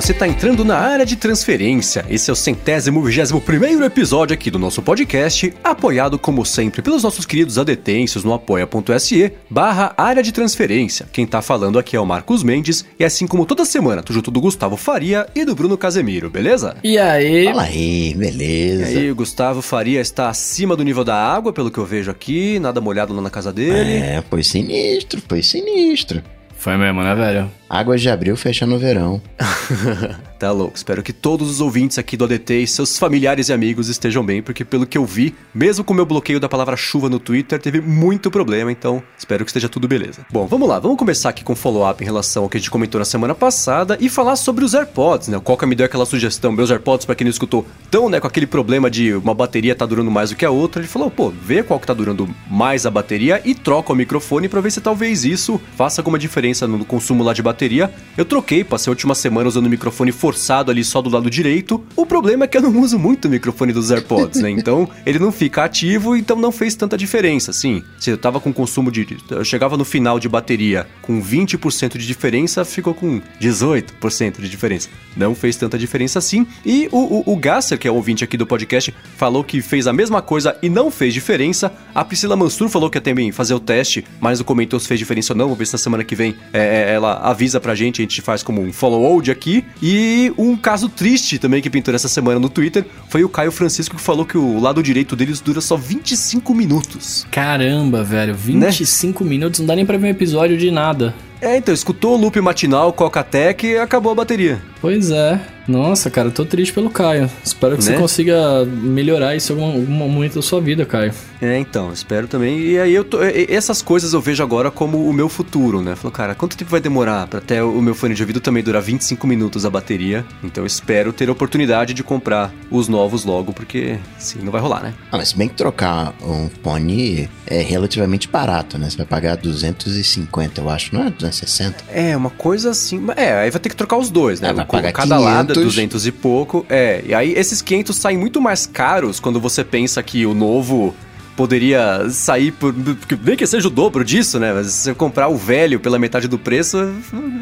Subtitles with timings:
[0.00, 2.06] você está entrando na área de transferência.
[2.08, 7.02] Esse é o centésimo vigésimo primeiro episódio aqui do nosso podcast, apoiado como sempre pelos
[7.02, 11.08] nossos queridos adetêncios no apoia.se barra área de transferência.
[11.12, 14.30] Quem tá falando aqui é o Marcos Mendes e assim como toda semana, tô junto
[14.30, 16.76] do Gustavo Faria e do Bruno Casemiro, beleza?
[16.84, 17.46] E aí?
[17.46, 18.92] Fala aí, beleza.
[18.92, 22.08] E aí, o Gustavo Faria está acima do nível da água, pelo que eu vejo
[22.08, 23.94] aqui, nada molhado lá na casa dele.
[23.94, 26.22] É, foi sinistro, foi sinistro.
[26.58, 27.50] Foi mesmo, né, velho?
[27.70, 29.20] Águas de abril fechando o verão.
[30.40, 30.76] tá louco.
[30.76, 34.42] Espero que todos os ouvintes aqui do ADT e seus familiares e amigos estejam bem,
[34.42, 37.60] porque pelo que eu vi, mesmo com o meu bloqueio da palavra chuva no Twitter,
[37.60, 40.24] teve muito problema, então espero que esteja tudo beleza.
[40.32, 42.98] Bom, vamos lá, vamos começar aqui com follow-up em relação ao que a gente comentou
[42.98, 45.36] na semana passada e falar sobre os AirPods, né?
[45.36, 48.26] O Coca me deu aquela sugestão, meus AirPods, para quem não escutou, estão, né, com
[48.26, 50.80] aquele problema de uma bateria tá durando mais do que a outra.
[50.80, 54.48] Ele falou, pô, vê qual que tá durando mais a bateria e troca o microfone
[54.48, 57.92] para ver se talvez isso faça alguma diferença no consumo lá de bateria.
[58.16, 61.84] Eu troquei, passei a última semana usando o microfone forçado ali só do lado direito.
[61.96, 64.50] O problema é que eu não uso muito o microfone dos AirPods, né?
[64.50, 67.82] Então ele não fica ativo, então não fez tanta diferença, assim.
[67.98, 69.16] Se eu tava com consumo de.
[69.30, 74.88] Eu chegava no final de bateria com 20% de diferença, ficou com 18% de diferença.
[75.16, 76.46] Não fez tanta diferença assim.
[76.64, 79.86] E o, o, o Gasser, que é o ouvinte aqui do podcast, falou que fez
[79.86, 81.72] a mesma coisa e não fez diferença.
[81.94, 84.98] A Priscila Mansur falou que ia também fazer o teste, mas não comentou se fez
[84.98, 85.46] diferença ou não.
[85.46, 88.42] Vamos ver se na semana que vem é, ela avisa pra gente, a gente faz
[88.42, 89.64] como um follow-old aqui.
[89.82, 93.96] E um caso triste também que pintou essa semana no Twitter foi o Caio Francisco
[93.96, 97.26] que falou que o lado direito deles dura só 25 minutos.
[97.30, 99.30] Caramba, velho, 25 né?
[99.30, 101.14] minutos não dá nem pra ver um episódio de nada.
[101.40, 104.60] É, então, escutou o loop matinal, Coca-Tech e acabou a bateria.
[104.80, 105.40] Pois é.
[105.68, 107.30] Nossa, cara, tô triste pelo Caio.
[107.44, 107.92] Espero que né?
[107.92, 111.12] você consiga melhorar isso em algum, algum, momento da sua vida, Caio.
[111.42, 112.58] É, então, espero também.
[112.58, 115.94] E aí eu tô, essas coisas eu vejo agora como o meu futuro, né?
[115.94, 118.80] Falou, cara, quanto tempo vai demorar para até o meu fone de ouvido também durar
[118.80, 120.24] 25 minutos a bateria?
[120.42, 124.62] Então eu espero ter a oportunidade de comprar os novos logo, porque sim, não vai
[124.62, 124.94] rolar, né?
[125.12, 128.88] Ah, mas se bem que trocar um fone é relativamente barato, né?
[128.88, 131.84] Você vai pagar 250, eu acho, não é 260?
[131.92, 133.04] É, uma coisa assim.
[133.16, 134.48] É, aí vai ter que trocar os dois, né?
[134.48, 135.24] É, vai pagar Cada 500.
[135.24, 136.66] lado 200 e pouco.
[136.68, 140.94] É, e aí esses 500 saem muito mais caros quando você pensa que o novo
[141.38, 142.74] poderia sair por.
[143.22, 144.52] Nem que seja o dobro disso, né?
[144.52, 146.76] Mas se você comprar o velho pela metade do preço,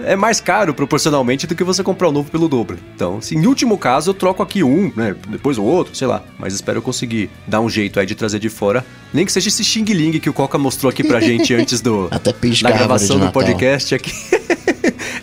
[0.05, 2.77] é mais caro proporcionalmente do que você comprar o novo pelo dobro.
[2.95, 5.17] Então, se em último caso, eu troco aqui um, né?
[5.29, 6.23] Depois o outro, sei lá.
[6.39, 8.85] Mas espero conseguir dar um jeito aí de trazer de fora.
[9.15, 12.09] Nem que seja esse Xing Ling que o Coca mostrou aqui pra gente antes do.
[12.11, 14.13] Até da gravação do podcast aqui.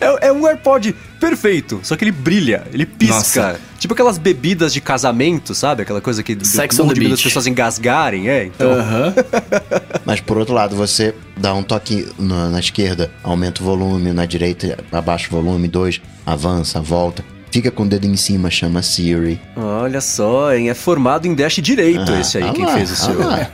[0.03, 3.47] é, é um AirPod perfeito, só que ele brilha, ele pisca.
[3.47, 3.59] Nossa.
[3.80, 5.81] Tipo aquelas bebidas de casamento, sabe?
[5.84, 8.46] Aquela coisa que Sex on the as pessoas engasgarem, é?
[8.46, 8.72] Então.
[8.72, 9.81] Uh -huh.
[10.06, 14.25] Mas por outro lado, você dá um toque na, na esquerda, aumenta o volume, na
[14.25, 17.24] direita abaixa o volume, dois, avança, volta.
[17.53, 19.40] Fica com o dedo em cima, chama Siri.
[19.56, 20.72] Olha só, hein?
[20.72, 23.22] É formado em dash direito ah, esse aí, ah quem lá, fez o seu.
[23.22, 23.47] Ah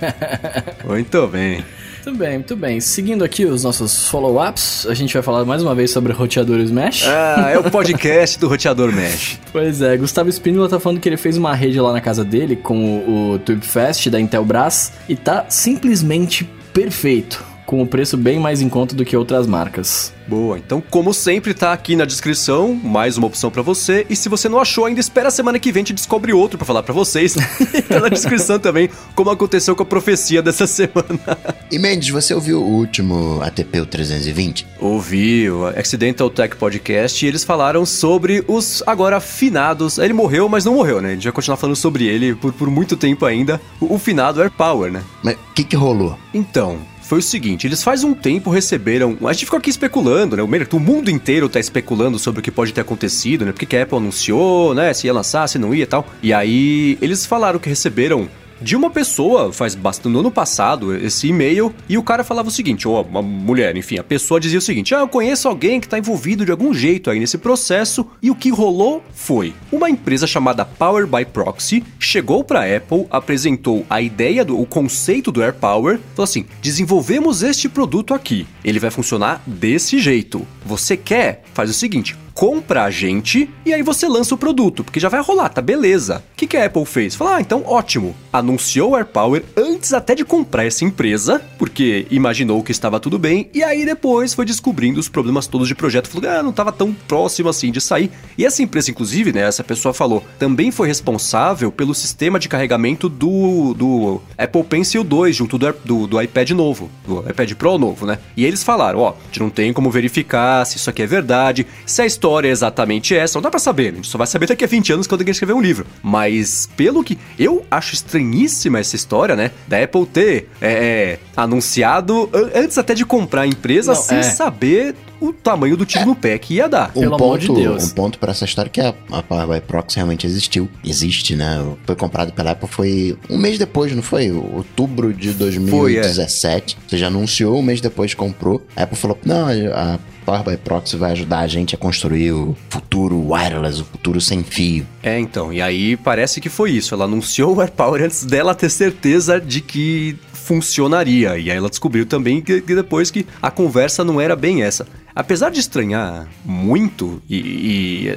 [0.87, 1.65] Muito bem.
[2.05, 2.79] Muito bem, muito bem.
[2.79, 7.05] Seguindo aqui os nossos follow-ups, a gente vai falar mais uma vez sobre roteadores Mesh.
[7.05, 9.37] Ah, é o podcast do roteador Mesh.
[9.51, 12.55] Pois é, Gustavo Espínola tá falando que ele fez uma rede lá na casa dele
[12.55, 18.63] com o, o TubeFest da Intelbras e tá simplesmente perfeito com o preço bem mais
[18.63, 20.11] em conta do que outras marcas.
[20.27, 24.27] Boa, então como sempre tá aqui na descrição, mais uma opção para você, e se
[24.27, 26.95] você não achou ainda, espera a semana que vem te descobre outro para falar para
[26.95, 27.35] vocês.
[27.87, 31.37] tá na descrição também, como aconteceu com a profecia dessa semana.
[31.71, 34.65] E Mendes, você ouviu o último ATP o 320?
[34.79, 39.99] Ouvi, o Accidental Tech Podcast, e eles falaram sobre os agora finados.
[39.99, 41.09] Ele morreu, mas não morreu, né?
[41.09, 43.61] A gente vai continuar falando sobre ele por, por muito tempo ainda.
[43.79, 45.03] O, o finado Air Power, né?
[45.21, 46.17] Mas o que que rolou?
[46.33, 49.17] Então, foi o seguinte: eles faz um tempo receberam.
[49.25, 50.43] A gente ficou aqui especulando, né?
[50.43, 53.51] O mundo inteiro tá especulando sobre o que pode ter acontecido, né?
[53.51, 54.93] Porque que a Apple anunciou, né?
[54.93, 56.07] Se ia lançar, se não ia e tal.
[56.21, 58.29] E aí eles falaram que receberam
[58.61, 62.51] de uma pessoa, faz bastante, no ano passado, esse e-mail, e o cara falava o
[62.51, 65.87] seguinte, ou uma mulher, enfim, a pessoa dizia o seguinte: Ah, eu conheço alguém que
[65.87, 70.27] está envolvido de algum jeito aí nesse processo, e o que rolou foi: uma empresa
[70.27, 75.41] chamada Power by Proxy chegou para a Apple, apresentou a ideia do o conceito do
[75.41, 80.45] AirPower, falou assim: desenvolvemos este produto aqui, ele vai funcionar desse jeito.
[80.65, 81.43] Você quer?
[81.53, 85.19] Faz o seguinte, compra a gente e aí você lança o produto, porque já vai
[85.19, 86.23] rolar, tá beleza.
[86.31, 87.13] O que, que a Apple fez?
[87.13, 88.15] Falou, ah, então ótimo.
[88.31, 93.49] Anunciou o AirPower antes até de comprar essa empresa, porque imaginou que estava tudo bem,
[93.53, 96.07] e aí depois foi descobrindo os problemas todos de projeto.
[96.07, 98.09] Falou, ah, não estava tão próximo assim de sair.
[98.37, 103.09] E essa empresa, inclusive, né, essa pessoa falou, também foi responsável pelo sistema de carregamento
[103.09, 108.05] do, do Apple Pencil 2, junto do, do, do iPad novo, do iPad Pro novo,
[108.05, 108.17] né?
[108.37, 111.67] E eles falaram, ó, a gente não tem como verificar se isso aqui é verdade,
[111.85, 114.27] se a história história é exatamente essa, não dá pra saber, a gente só vai
[114.27, 115.85] saber daqui a 20 anos quando alguém escrever um livro.
[116.03, 119.51] Mas, pelo que eu acho estranhíssima essa história, né?
[119.67, 124.23] Da Apple ter é, é, anunciado antes até de comprar a empresa Não, sem é.
[124.23, 126.91] saber o tamanho do tiro no pé que ia dar.
[126.95, 127.83] Um Pelo ponto, amor de Deus.
[127.85, 130.69] Um ponto pra essa história é que a, a Power by Proxy realmente existiu.
[130.83, 131.63] Existe, né?
[131.85, 134.31] Foi comprado pela Apple, foi um mês depois, não foi?
[134.31, 136.77] Outubro de 2017.
[136.87, 138.65] Você já anunciou, um mês depois comprou.
[138.75, 142.55] A Apple falou, não, a Power by Proxy vai ajudar a gente a construir o
[142.69, 144.85] futuro wireless, o futuro sem fio.
[145.01, 146.93] É, então, e aí parece que foi isso.
[146.93, 150.17] Ela anunciou o AirPower antes dela ter certeza de que
[150.49, 151.37] funcionaria.
[151.37, 154.87] E aí ela descobriu também que, que depois que a conversa não era bem essa.
[155.19, 157.35] Apesar de estranhar muito, e,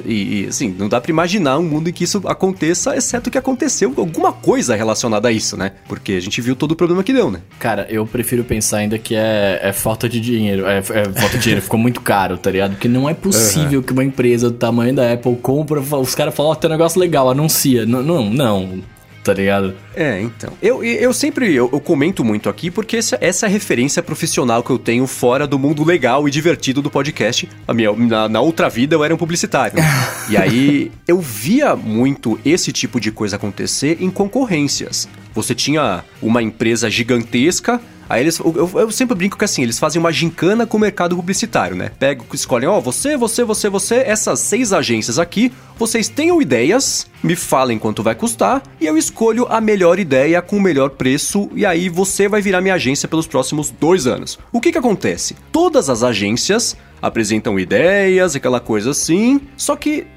[0.05, 3.37] e- e, assim, não dá pra imaginar um mundo em que isso aconteça, exceto que
[3.37, 5.73] aconteceu alguma coisa relacionada a isso, né?
[5.85, 7.41] Porque a gente viu todo o problema que deu, né?
[7.59, 10.65] Cara, eu prefiro pensar ainda que é, é falta de dinheiro.
[10.65, 12.71] É, é falta de dinheiro, ficou muito caro, tá ligado?
[12.71, 16.53] Porque não é possível que uma empresa do tamanho da Apple compra, os caras falam,
[16.53, 17.85] ó, tem um negócio legal, anuncia.
[17.85, 18.81] Não, não, não,
[19.23, 19.73] tá ligado?
[19.95, 20.53] É, então.
[20.61, 24.61] Eu, eu sempre eu, eu comento muito aqui porque essa, essa é a referência profissional
[24.61, 27.49] que eu tenho fora do mundo legal e divertido do podcast.
[27.67, 29.77] A minha, na, na outra vida eu era um publicitário.
[30.29, 35.07] e aí eu via muito esse tipo de coisa acontecer em concorrências.
[35.33, 37.81] Você tinha uma empresa gigantesca.
[38.09, 41.15] Aí eles, eu, eu- sempre brinco que assim, eles fazem uma gincana com o mercado
[41.15, 41.91] publicitário, né?
[41.99, 47.35] Pegam, escolhem, ó, você, você, você, você, essas seis agências aqui, vocês tenham ideias, me
[47.35, 51.65] falem quanto vai custar, e eu escolho a melhor ideia com o melhor preço, e
[51.65, 54.37] aí você vai virar minha agência pelos próximos dois anos.
[54.51, 55.35] O que que acontece?
[55.51, 60.07] Todas as agências apresentam ideias, aquela coisa assim, só que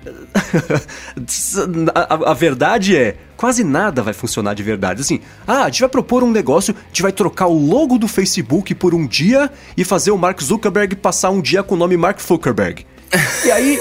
[1.92, 5.00] a, a- verdade é, quase nada vai funcionar de verdade.
[5.00, 8.06] Assim, ah, a gente vai propor um negócio, a gente vai trocar o logo do
[8.06, 11.96] Facebook por um dia e fazer o Mark Zuckerberg passar um dia com o nome
[11.96, 12.86] Mark Zuckerberg.
[13.44, 13.80] E aí.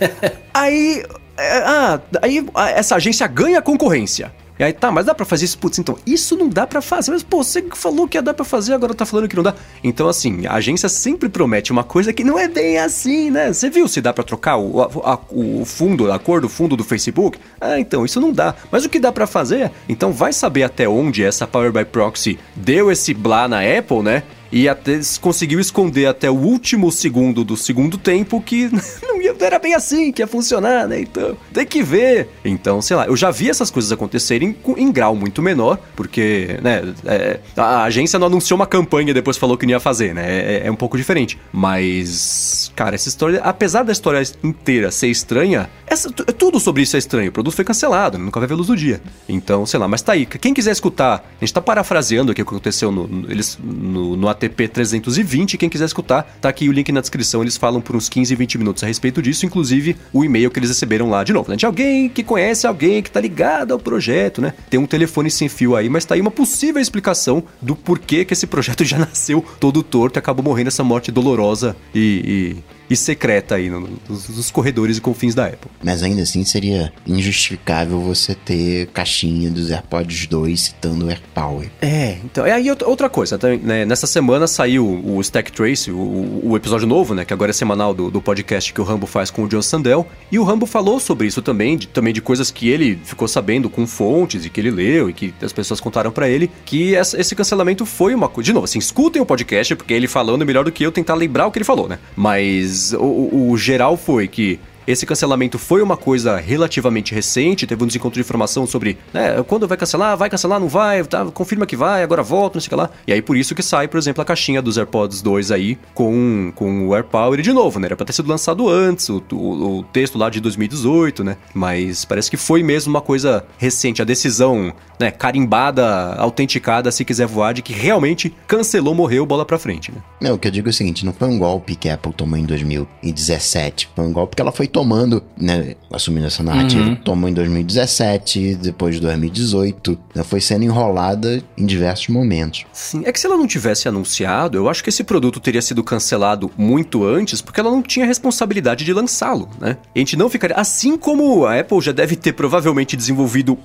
[0.52, 1.02] aí.
[1.38, 4.30] é, ah, aí essa agência ganha concorrência.
[4.56, 5.58] E aí, tá, mas dá pra fazer isso?
[5.58, 7.10] Putz, então, isso não dá pra fazer.
[7.10, 9.52] Mas, pô, você falou que ia dar pra fazer, agora tá falando que não dá.
[9.82, 13.52] Então, assim, a agência sempre promete uma coisa que não é bem assim, né?
[13.52, 16.84] Você viu se dá pra trocar o, a- o fundo, a cor do fundo do
[16.84, 17.36] Facebook?
[17.60, 18.54] Ah, então, isso não dá.
[18.70, 19.72] Mas o que dá pra fazer?
[19.88, 24.22] Então, vai saber até onde essa Power by Proxy deu esse blá na Apple, né?
[24.56, 28.70] E até conseguiu esconder até o último segundo do segundo tempo que
[29.02, 31.00] não, ia, era bem assim que ia funcionar, né?
[31.00, 32.28] Então, tem que ver.
[32.44, 36.56] Então, sei lá, eu já vi essas coisas acontecerem com- em grau muito menor, porque,
[36.62, 40.14] né, é, a agência não anunciou uma campanha e depois falou que não ia fazer,
[40.14, 40.24] né?
[40.24, 41.36] É, é um pouco diferente.
[41.52, 46.94] Mas, cara, essa história, apesar da história inteira ser estranha, essa, tu- tudo sobre isso
[46.96, 47.28] é estranho.
[47.30, 49.00] O produto foi cancelado, nunca vai ver luz do dia.
[49.28, 50.26] Então, sei lá, mas tá aí.
[50.26, 54.28] Quem quiser escutar, a gente tá parafraseando o que aconteceu no, no- eles, no, no
[54.44, 55.58] ATP 320.
[55.58, 57.42] Quem quiser escutar, tá aqui o link na descrição.
[57.42, 60.68] Eles falam por uns 15, 20 minutos a respeito disso, inclusive o e-mail que eles
[60.68, 61.56] receberam lá de novo, né?
[61.56, 64.54] De alguém que conhece alguém que tá ligado ao projeto, né?
[64.68, 68.32] Tem um telefone sem fio aí, mas tá aí uma possível explicação do porquê que
[68.32, 72.96] esse projeto já nasceu todo torto e acabou morrendo essa morte dolorosa e, e, e
[72.96, 75.70] secreta aí no- nos, nos corredores e confins da Apple.
[75.82, 81.70] Mas ainda assim seria injustificável você ter caixinha dos AirPods 2 citando o AirPower.
[81.80, 83.84] É, então, é aí outra- coisa, também, né?
[83.84, 87.24] Nessa semana saiu o Stack Trace, o, o episódio novo, né?
[87.24, 90.06] Que agora é semanal do, do podcast que o Rambo faz com o John Sandel.
[90.32, 93.68] E o Rambo falou sobre isso também, de, também de coisas que ele ficou sabendo
[93.68, 97.20] com fontes e que ele leu e que as pessoas contaram pra ele, que essa-
[97.20, 98.46] esse cancelamento foi uma coisa.
[98.46, 101.14] De novo, assim, escutem o podcast, porque ele falando é melhor do que eu tentar
[101.14, 101.98] lembrar o que ele falou, né?
[102.16, 102.98] Mas o-
[103.32, 108.20] o- geral foi que esse cancelamento foi uma coisa relativamente recente, teve um desencontro de
[108.20, 112.22] informação sobre né, quando vai cancelar, vai cancelar, não vai, tá, confirma que vai, agora
[112.22, 112.90] volta, não sei o que lá.
[113.06, 116.52] E aí por isso que sai, por exemplo, a caixinha dos AirPods 2 aí com,
[116.54, 117.40] com o AirPower.
[117.40, 117.86] De novo, né?
[117.86, 121.36] Era pra ter sido lançado antes, o, o, o texto lá de 2018, né?
[121.52, 127.26] Mas parece que foi mesmo uma coisa recente, a decisão né, carimbada, autenticada, se quiser
[127.26, 129.98] voar, de que realmente cancelou, morreu, bola pra frente, né?
[130.20, 132.12] Não, o que eu digo é o seguinte, não foi um golpe que a Apple
[132.12, 137.30] tomou em 2017, foi um golpe que ela foi tomando, né, assumindo essa narrativa, tomou
[137.30, 142.66] em 2017, depois de 2018, ela foi sendo enrolada em diversos momentos.
[142.72, 145.84] Sim, é que se ela não tivesse anunciado, eu acho que esse produto teria sido
[145.84, 149.76] cancelado muito antes, porque ela não tinha responsabilidade de lançá-lo, né?
[149.94, 150.56] E a gente não ficaria.
[150.56, 153.56] Assim como a Apple já deve ter provavelmente desenvolvido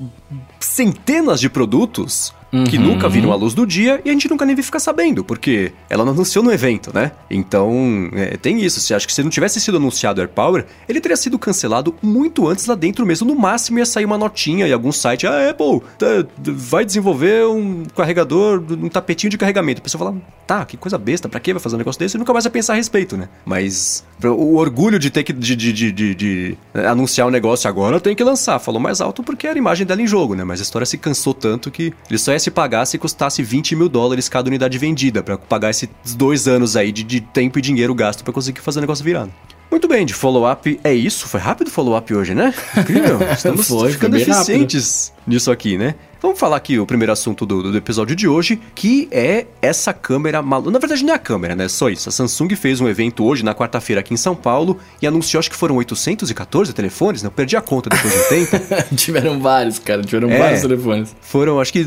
[0.60, 2.64] centenas de produtos uhum.
[2.66, 5.72] que nunca viram a luz do dia e a gente nunca nem ficar sabendo, porque
[5.90, 7.12] ela não anunciou no evento, né?
[7.30, 8.80] Então, é, tem isso.
[8.80, 12.48] Você acha que se não tivesse sido anunciado Air Power, ele teria sido cancelado muito
[12.48, 13.28] antes lá dentro mesmo.
[13.28, 15.28] No máximo ia sair uma notinha em algum site.
[15.28, 19.80] Ah, Apple tá, vai desenvolver um carregador, um tapetinho de carregamento.
[19.80, 22.18] A pessoa fala, tá, que coisa besta, pra que vai fazer um negócio desse?
[22.18, 23.30] E nunca mais vai pensar a respeito, né?
[23.46, 28.00] Mas o orgulho de ter que de, de, de, de, anunciar o um negócio agora,
[28.00, 28.60] tem que lançar.
[28.60, 30.44] Falou mais alto porque era a imagem dela em jogo, né?
[30.44, 33.76] Mas a história se cansou tanto que ele só ia se pagar se custasse 20
[33.76, 37.62] mil dólares cada unidade vendida, para pagar esses dois anos aí de, de tempo e
[37.62, 39.32] dinheiro gasto para conseguir fazer o negócio virado.
[39.70, 41.28] Muito bem, de follow-up é isso.
[41.28, 42.54] Foi rápido o follow-up hoje, né?
[42.76, 43.20] Incrível.
[43.32, 45.32] Estamos foi, ficando foi eficientes rápido.
[45.32, 45.94] nisso aqui, né?
[46.22, 50.42] Vamos falar aqui o primeiro assunto do, do episódio de hoje, que é essa câmera
[50.42, 50.72] maluca.
[50.72, 51.68] Na verdade, não é a câmera, né?
[51.70, 52.10] Só isso.
[52.10, 55.50] A Samsung fez um evento hoje, na quarta-feira, aqui em São Paulo, e anunciou, acho
[55.50, 57.28] que foram 814 telefones, né?
[57.28, 58.58] Eu perdi a conta depois de um tempo.
[58.98, 60.02] tiveram vários, cara.
[60.02, 61.16] Tiveram é, vários telefones.
[61.22, 61.86] Foram, acho que,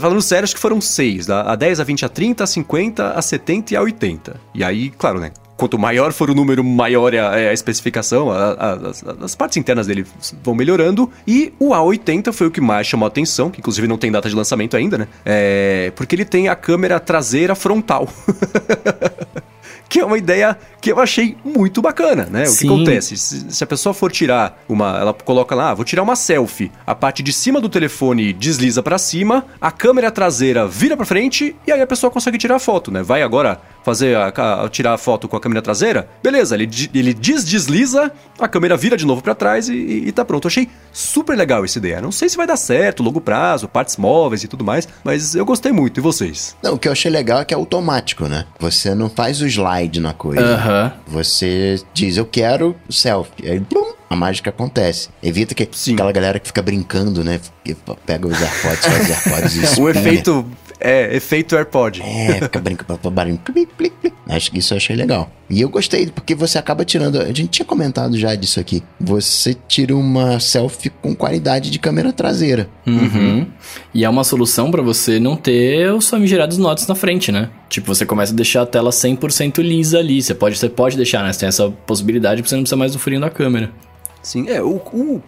[0.00, 1.26] falando sério, acho que foram seis.
[1.26, 4.40] Da, a 10, a 20, a 30, a 50, a 70 e a 80.
[4.54, 5.32] E aí, claro, né?
[5.56, 9.34] Quanto maior for o número, maior é a, é a especificação, a, a, as, as,
[9.34, 10.06] partes internas dele
[10.42, 11.10] vão melhorando.
[11.26, 14.28] E o A80 foi o que mais chamou a atenção, que inclusive não tem data
[14.28, 15.08] de lançamento ainda, né?
[15.24, 18.08] É, porque ele tem a câmera traseira frontal.
[19.88, 22.44] que é uma ideia que eu achei muito bacana, né?
[22.44, 22.68] O Sim.
[22.68, 23.16] que acontece?
[23.16, 24.98] Se, se, a pessoa for tirar uma.
[24.98, 26.70] Ela coloca lá, ah, vou tirar uma selfie.
[26.86, 31.56] A parte de cima do telefone desliza para cima, a câmera traseira vira para frente
[31.66, 33.02] e aí a pessoa consegue tirar a foto, né?
[33.02, 37.14] Vai agora fazer a, a, tirar a foto com a câmera traseira, beleza, ele, ele
[37.14, 40.46] desdesliza, a câmera vira de novo para trás e, e, e, tá pronto.
[40.46, 42.00] Eu achei super legal essa ideia.
[42.00, 45.44] Não sei se vai dar certo, longo prazo, partes móveis e tudo mais, mas eu
[45.44, 45.98] gostei muito.
[45.98, 46.56] E vocês?
[46.62, 48.46] Não, o que eu achei legal é que é automático, né?
[48.58, 50.42] Você não faz o slide na coisa.
[50.42, 50.90] Uhum.
[51.14, 53.48] Você diz, eu quero selfie.
[53.48, 55.08] Aí, blum, a mágica acontece.
[55.22, 55.94] Evita que Sim.
[55.94, 57.40] aquela galera que fica brincando, né?
[58.04, 60.46] Pega os AirPods, faz os AirPods e O efeito
[60.80, 62.02] é, efeito AirPod.
[62.02, 63.40] É, fica brincando, barulho.
[64.28, 65.30] Acho que isso eu achei legal.
[65.48, 67.20] E eu gostei, porque você acaba tirando.
[67.20, 68.82] A gente tinha comentado já disso aqui.
[69.00, 72.68] Você tira uma selfie com qualidade de câmera traseira.
[72.86, 73.46] Uhum.
[73.94, 77.48] E é uma solução para você não ter os famigerados notes na frente, né?
[77.68, 80.20] Tipo, você começa a deixar a tela 100% lisa ali.
[80.20, 81.32] Você pode, você pode deixar, né?
[81.32, 83.70] Você tem essa possibilidade porque você não precisa mais do furinho da câmera.
[84.26, 84.60] Sim, é.
[84.60, 85.22] O, o,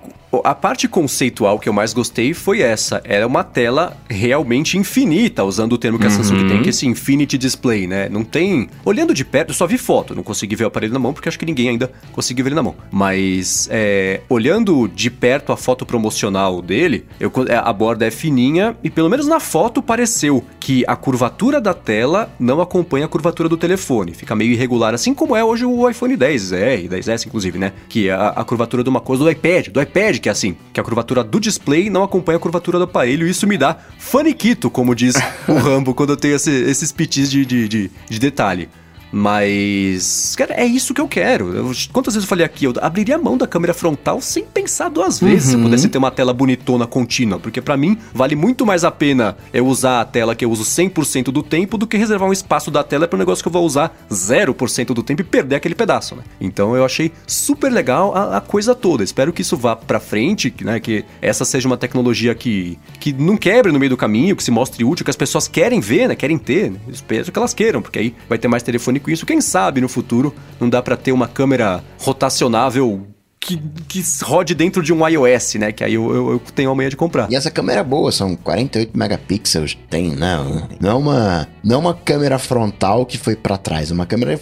[0.45, 3.01] a parte conceitual que eu mais gostei foi essa.
[3.05, 6.49] Era uma tela realmente infinita, usando o termo que a Samsung uhum.
[6.49, 8.09] tem, que é esse Infinity Display, né?
[8.09, 8.69] Não tem.
[8.85, 11.29] Olhando de perto, eu só vi foto, não consegui ver o aparelho na mão, porque
[11.29, 12.75] acho que ninguém ainda conseguiu ver ele na mão.
[12.91, 18.77] Mas, é, olhando de perto a foto promocional dele, eu, é, a borda é fininha
[18.83, 23.49] e, pelo menos na foto, pareceu que a curvatura da tela não acompanha a curvatura
[23.49, 24.13] do telefone.
[24.13, 27.73] Fica meio irregular, assim como é hoje o iPhone 10R, 10S, inclusive, né?
[27.89, 30.57] Que é a, a curvatura de uma coisa do iPad, do iPad que é assim,
[30.73, 33.77] que a curvatura do display não acompanha a curvatura do aparelho, e isso me dá
[33.99, 35.15] faniquito, como diz
[35.47, 38.69] o Rambo, quando eu tenho esse, esses pitis de, de, de, de detalhe.
[39.11, 41.55] Mas, cara, é isso que eu quero.
[41.55, 44.89] Eu, quantas vezes eu falei aqui, eu abriria a mão da câmera frontal sem pensar
[44.89, 45.51] duas vezes uhum.
[45.51, 48.91] se eu pudesse ter uma tela bonitona contínua, porque para mim vale muito mais a
[48.91, 52.33] pena eu usar a tela que eu uso 100% do tempo do que reservar um
[52.33, 55.57] espaço da tela para um negócio que eu vou usar 0% do tempo e perder
[55.57, 56.23] aquele pedaço, né?
[56.41, 59.03] Então eu achei super legal a, a coisa toda.
[59.03, 63.37] Espero que isso vá para frente, né, que essa seja uma tecnologia que, que não
[63.37, 66.15] quebre no meio do caminho, que se mostre útil, que as pessoas querem ver, né,
[66.15, 66.71] querem ter.
[66.71, 66.79] Né?
[66.89, 69.27] Espero que elas queiram, porque aí vai ter mais telefone com isso.
[69.27, 73.07] Quem sabe no futuro não dá para ter uma câmera rotacionável
[73.41, 73.57] que,
[73.89, 75.73] que rode dentro de um iOS, né?
[75.73, 77.31] Que aí eu, eu, eu tenho a manhã de comprar.
[77.31, 79.79] E essa câmera é boa, são 48 megapixels.
[79.89, 83.95] Tem, não, não é uma, não é uma câmera frontal que foi para trás, é
[83.95, 84.39] uma câmera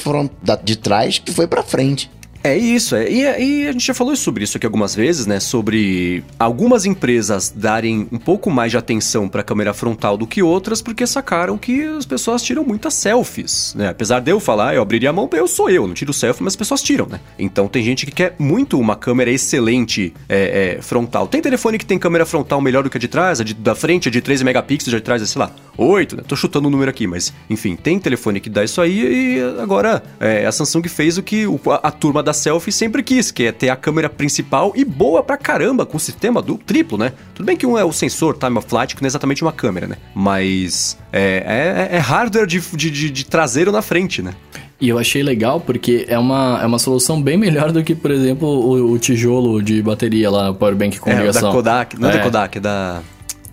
[0.64, 2.10] de trás que foi para frente.
[2.42, 3.10] É isso, é.
[3.10, 5.40] E, e, a gente já falou sobre isso aqui algumas vezes, né?
[5.40, 10.42] Sobre algumas empresas darem um pouco mais de atenção para a câmera frontal do que
[10.42, 13.88] outras, porque sacaram que as pessoas tiram muitas selfies, né?
[13.88, 16.52] Apesar de eu falar, eu abriria a mão, eu sou eu, não tiro selfie, mas
[16.52, 17.20] as pessoas tiram, né?
[17.38, 21.26] Então tem gente que quer muito uma câmera excelente é, é, frontal.
[21.26, 23.74] Tem telefone que tem câmera frontal melhor do que a de trás, a de, da
[23.74, 26.22] frente é de 13 megapixels, a de trás é, sei lá, 8, né?
[26.26, 30.02] Tô chutando o número aqui, mas enfim, tem telefone que dá isso aí e agora
[30.20, 33.52] é, a Samsung fez o que a, a turma da selfie sempre quis, que é
[33.52, 37.12] ter a câmera principal e boa pra caramba, com o sistema do triplo, né?
[37.34, 39.52] Tudo bem que um é o sensor time of flight, que não é exatamente uma
[39.52, 39.96] câmera, né?
[40.14, 44.34] Mas é, é, é hardware de, de, de, traseiro na frente, né?
[44.80, 48.10] E eu achei legal porque é uma, é uma solução bem melhor do que, por
[48.10, 51.48] exemplo, o, o tijolo de bateria lá, o powerbank com é, ligação.
[51.48, 53.00] da Kodak, não é, é da Kodak, é da...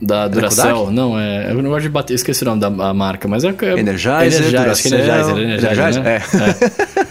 [0.02, 0.92] Da Duracell?
[0.92, 1.50] Não, é.
[1.52, 3.48] Eu não gosto de bater, esqueci o nome da marca, mas é.
[3.48, 6.22] Energizer, Energizer, Duracell, é Energizer, Energizer, Energizer né?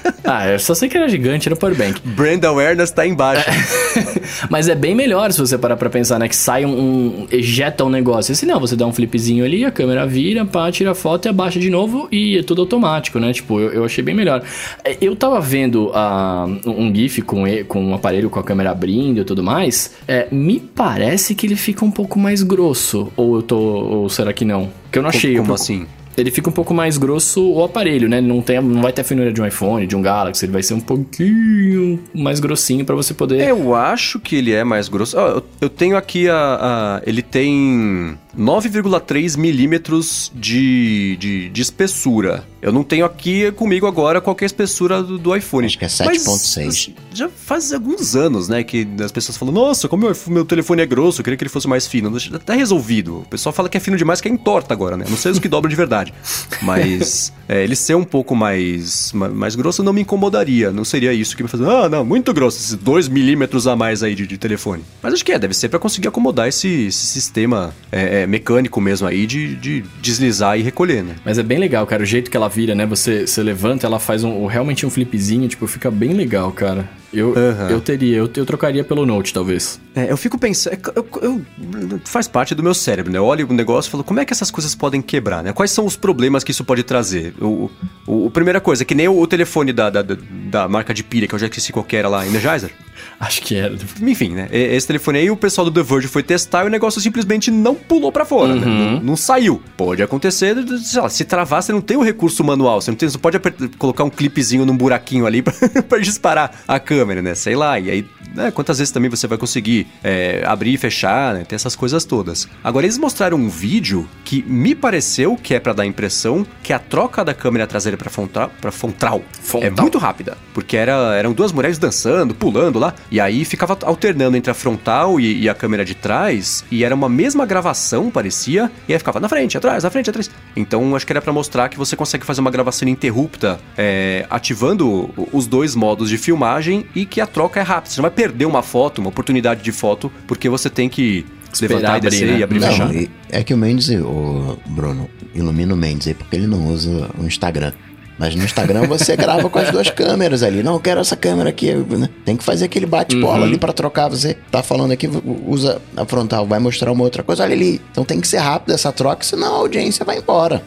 [0.04, 0.08] é.
[0.08, 0.11] é.
[0.24, 2.00] ah, eu só sei que era gigante no Powerbank.
[2.04, 3.48] Brand awareness tá embaixo.
[4.48, 6.28] Mas é bem melhor se você parar pra pensar, né?
[6.28, 8.34] Que sai um, um ejeta um negócio.
[8.34, 11.28] Se não, você dá um flipzinho ali, a câmera vira, pá, tira a foto e
[11.28, 13.32] abaixa de novo e é tudo automático, né?
[13.32, 14.42] Tipo, eu, eu achei bem melhor.
[14.84, 19.20] É, eu tava vendo uh, um GIF com, com um aparelho com a câmera abrindo
[19.20, 19.92] e tudo mais.
[20.06, 23.12] É, me parece que ele fica um pouco mais grosso.
[23.16, 23.58] Ou eu tô.
[23.58, 24.70] Ou será que não?
[24.90, 25.32] Que eu não achei.
[25.32, 25.86] Como, como assim?
[26.16, 28.20] Ele fica um pouco mais grosso o aparelho, né?
[28.20, 30.62] Não, tem, não vai ter a finura de um iPhone, de um Galaxy, ele vai
[30.62, 33.48] ser um pouquinho mais grossinho para você poder.
[33.48, 35.16] Eu acho que ele é mais grosso.
[35.16, 37.02] Oh, eu, eu, tenho aqui a, a.
[37.06, 42.44] Ele tem 9,3 milímetros de, de, de, espessura.
[42.60, 45.66] Eu não tenho aqui comigo agora qualquer espessura do, do iPhone.
[45.66, 46.94] Acho que é 7.6.
[47.12, 50.86] Já faz alguns anos, né, que as pessoas falam, nossa, como meu, meu telefone é
[50.86, 52.18] grosso, eu queria que ele fosse mais fino.
[52.18, 53.20] Já tá resolvido.
[53.20, 55.04] O pessoal fala que é fino demais, que é entorta agora, né?
[55.08, 56.14] Não sei os que dobram de verdade.
[56.62, 60.70] Mas é, ele ser um pouco mais, mais grosso não me incomodaria.
[60.70, 64.02] Não seria isso que me fazia, ah, não, muito grosso, esses 2 milímetros a mais
[64.02, 64.82] aí de, de, telefone.
[65.02, 68.80] Mas acho que é, deve ser para conseguir acomodar esse, esse sistema é, é, mecânico
[68.80, 71.16] mesmo aí de, de deslizar e recolher, né?
[71.24, 72.86] Mas é bem legal, cara, o jeito que ela vira, né?
[72.86, 76.88] Você, você levanta, ela faz um, realmente um flipzinho, tipo, fica bem legal, cara.
[77.12, 77.68] Eu, uhum.
[77.68, 79.80] eu teria, eu, eu trocaria pelo Note, talvez.
[79.94, 80.72] É, eu fico pensando.
[80.72, 83.18] É, eu, eu, faz parte do meu cérebro, né?
[83.18, 85.52] Eu olho o negócio e falo, como é que essas coisas podem quebrar, né?
[85.52, 87.34] Quais são os problemas que isso pode trazer?
[87.40, 87.70] O,
[88.06, 91.28] o, o primeira coisa, que nem o, o telefone da, da, da, marca de pilha,
[91.28, 92.70] que eu já esqueci qual que era lá, Energizer.
[93.20, 93.74] Acho que era.
[94.00, 94.48] Enfim, né?
[94.50, 97.74] Esse telefone aí, o pessoal do The Verge foi testar e o negócio simplesmente não
[97.74, 98.66] pulou para fora, né?
[98.66, 98.84] uhum.
[98.84, 98.90] né?
[98.94, 99.62] Não, não, saiu.
[99.76, 103.08] Pode acontecer, sei lá, se travar, você não tem o recurso manual, você não, tem,
[103.08, 103.38] você pode
[103.78, 105.42] colocar um clipezinho num buraquinho ali
[105.88, 107.34] para disparar a câmera, né?
[107.34, 111.34] Sei lá, e aí, né, quantas vezes também você vai conseguir é, abrir e fechar,
[111.34, 111.44] né?
[111.44, 112.48] Tem essas coisas todas.
[112.62, 116.72] Agora, eles mostraram um vídeo que me pareceu que é para dar a impressão que
[116.72, 119.22] a troca da câmera traseira para frontal, pra frontal,
[119.60, 120.36] é muito rápida.
[120.54, 125.18] Porque era, eram duas mulheres dançando, pulando lá, e aí ficava alternando entre a frontal
[125.18, 129.20] e, e a câmera de trás, e era uma mesma gravação, parecia, e aí ficava
[129.20, 130.30] na frente, atrás, na frente, atrás.
[130.56, 135.10] Então, acho que era para mostrar que você consegue fazer uma gravação interrupta, é, ativando
[135.32, 137.90] os dois modos de filmagem e que a troca é rápida.
[137.90, 141.76] Você não vai perder uma foto, uma oportunidade de foto, porque você tem que Esperar
[141.76, 142.38] levantar abrir, e descer né?
[142.38, 142.90] e abrir não, fechar.
[143.30, 147.24] É que o Mendes, o Bruno, ilumina o Mendes aí, porque ele não usa o
[147.24, 147.72] Instagram.
[148.18, 150.62] Mas no Instagram você grava com as duas câmeras ali.
[150.62, 151.72] Não, eu quero essa câmera aqui.
[151.72, 152.08] Né?
[152.24, 153.44] Tem que fazer aquele bate-bola uhum.
[153.44, 154.08] ali para trocar.
[154.08, 155.08] Você tá falando aqui,
[155.46, 157.42] usa a frontal, vai mostrar uma outra coisa.
[157.42, 157.80] Olha ali.
[157.90, 160.62] Então tem que ser rápido essa troca, senão a audiência vai embora.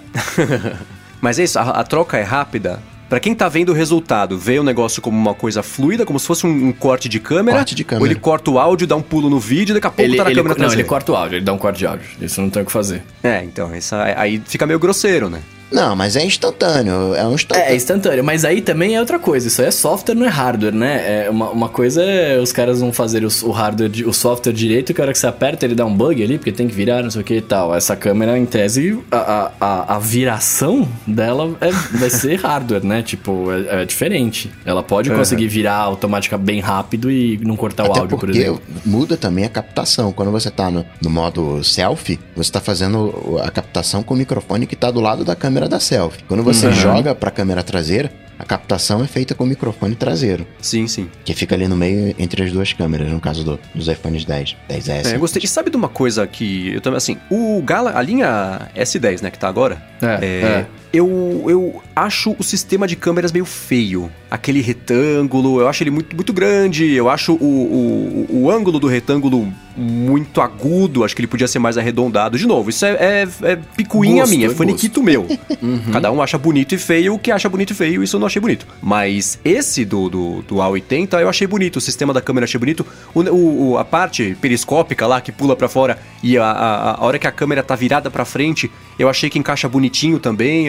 [1.22, 4.60] Mas é isso, a, a troca é rápida para quem tá vendo o resultado, vê
[4.60, 7.58] o negócio como uma coisa fluida, como se fosse um, um corte de câmera.
[7.58, 8.04] Corte de câmera.
[8.04, 10.18] Ou ele corta o áudio, dá um pulo no vídeo e daqui a pouco ele,
[10.18, 12.08] tá na ele, câmera Não, ele corta o áudio, ele dá um corte de áudio.
[12.20, 13.04] Isso não tem o que fazer.
[13.24, 15.42] É, então, essa, aí fica meio grosseiro, né?
[15.72, 17.14] Não, mas é instantâneo.
[17.16, 17.70] É um instantâneo.
[17.70, 18.24] É, é instantâneo.
[18.24, 19.48] Mas aí também é outra coisa.
[19.48, 21.26] Isso aí é software, não é hardware, né?
[21.26, 24.94] É uma, uma coisa é os caras vão fazer o, o hardware, o software direito,
[24.94, 27.04] que a hora que você aperta ele dá um bug ali, porque tem que virar,
[27.04, 27.76] não sei o que e tal.
[27.76, 33.02] Essa câmera, em tese, a, a, a viração dela é, vai ser hardware, né?
[33.02, 34.52] Tipo, é, é diferente.
[34.64, 35.18] Ela pode uhum.
[35.18, 38.62] conseguir virar automática bem rápido e não cortar Até o áudio, por exemplo.
[38.86, 40.12] Muda também a captação.
[40.12, 44.66] Quando você tá no, no modo selfie, você tá fazendo a captação com o microfone
[44.66, 46.24] que tá do lado da câmera câmera da selfie.
[46.28, 46.74] Quando você uhum.
[46.74, 50.46] joga para a câmera traseira, a captação é feita com o microfone traseiro.
[50.62, 51.10] Sim, sim.
[51.24, 54.58] Que fica ali no meio entre as duas câmeras, no caso do, dos iPhones 10,
[54.70, 55.06] 10S.
[55.06, 55.42] É, eu gostei.
[55.44, 59.32] E sabe de uma coisa que eu também, assim, o Gala, a linha S10, né,
[59.32, 60.68] que tá agora, é, é, é.
[60.94, 64.10] Eu, eu acho o sistema de câmeras meio feio.
[64.32, 68.88] Aquele retângulo, eu acho ele muito, muito grande, eu acho o, o, o ângulo do
[68.88, 72.38] retângulo muito agudo, acho que ele podia ser mais arredondado.
[72.38, 75.28] De novo, isso é, é, é picuinha gosto, minha, é faniquito meu.
[75.62, 75.92] uhum.
[75.92, 78.28] Cada um acha bonito e feio, o que acha bonito e feio, isso eu não
[78.28, 78.68] achei bonito.
[78.82, 82.86] Mas esse do, do, do A80 eu achei bonito, o sistema da câmera achei bonito.
[83.14, 87.20] O, o a parte periscópica lá que pula para fora e a, a, a hora
[87.20, 90.68] que a câmera tá virada para frente, eu achei que encaixa bonitinho também.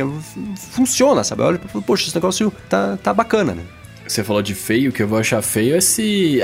[0.73, 1.43] Funciona, sabe?
[1.43, 3.63] Olha, poxa, esse negócio tá, tá bacana, né?
[4.07, 6.41] Você falou de feio, que eu vou achar feio é esse.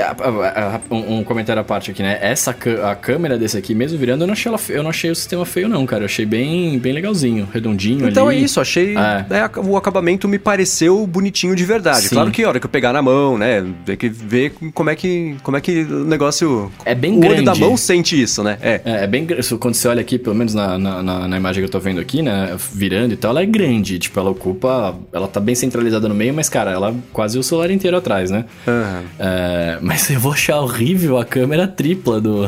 [0.89, 2.17] Um, um comentário à parte aqui, né?
[2.21, 5.15] Essa a câmera desse aqui, mesmo virando, eu não achei, ela, eu não achei o
[5.15, 6.03] sistema feio, não, cara.
[6.03, 8.37] Eu achei bem, bem legalzinho, redondinho então ali.
[8.37, 8.95] é isso, achei.
[8.97, 9.25] É.
[9.29, 12.07] É, o acabamento me pareceu bonitinho de verdade.
[12.07, 12.15] Sim.
[12.15, 13.65] Claro que a hora que eu pegar na mão, né?
[13.85, 16.71] Tem que ver como é que, como é que o negócio.
[16.85, 17.35] É bem o grande.
[17.35, 18.57] O olho da mão sente isso, né?
[18.61, 18.81] É.
[18.85, 19.27] É, é bem.
[19.59, 21.99] Quando você olha aqui, pelo menos na, na, na, na imagem que eu tô vendo
[21.99, 22.55] aqui, né?
[22.73, 23.99] Virando e tal, ela é grande.
[23.99, 24.95] Tipo, ela ocupa.
[25.11, 28.45] Ela tá bem centralizada no meio, mas, cara, ela quase o celular inteiro atrás, né?
[28.67, 29.03] Uhum.
[29.19, 32.47] É, mas eu vou achar horrível a câmera tripla do,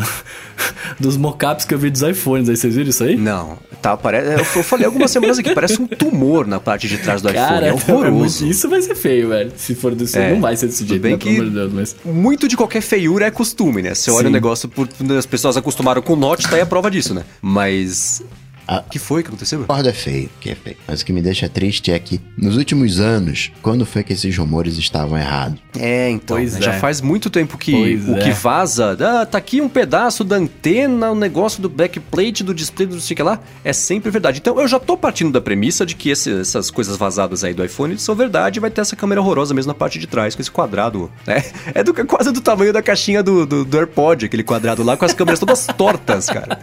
[0.99, 2.49] dos mockups que eu vi dos iPhones.
[2.49, 3.15] Aí vocês viram isso aí?
[3.15, 3.57] Não.
[3.81, 7.31] tá, parece, eu falei algumas semanas aqui, parece um tumor na parte de trás do
[7.31, 8.47] Cara, iPhone, é horroroso.
[8.47, 9.51] Isso vai ser feio, velho.
[9.55, 11.95] Se for desse, é, não vai ser desse jeito, bem né, que de Deus, mas...
[12.03, 13.93] Muito de qualquer feiura é costume, né?
[13.93, 14.87] Você olha o negócio, por,
[15.17, 17.23] as pessoas acostumaram com o Note, tá aí a prova disso, né?
[17.41, 18.23] Mas
[18.67, 19.59] ah, que foi que aconteceu?
[19.59, 20.77] Concordo é feio, que é feio.
[20.87, 24.35] Mas o que me deixa triste é que nos últimos anos, quando foi que esses
[24.37, 25.59] rumores estavam errados?
[25.77, 26.37] É, então.
[26.37, 26.47] Né?
[26.47, 26.79] Já é.
[26.79, 28.19] faz muito tempo que pois o é.
[28.19, 32.53] que vaza, ah, tá aqui um pedaço da antena, o um negócio do backplate, do
[32.53, 34.39] display, do sei lá, é sempre verdade.
[34.39, 37.63] Então eu já tô partindo da premissa de que esse, essas coisas vazadas aí do
[37.63, 40.41] iPhone são verdade e vai ter essa câmera horrorosa mesmo na parte de trás, com
[40.41, 41.11] esse quadrado.
[41.25, 41.43] né?
[41.73, 45.05] é do, quase do tamanho da caixinha do, do, do AirPod, aquele quadrado lá com
[45.05, 46.59] as câmeras todas tortas, cara.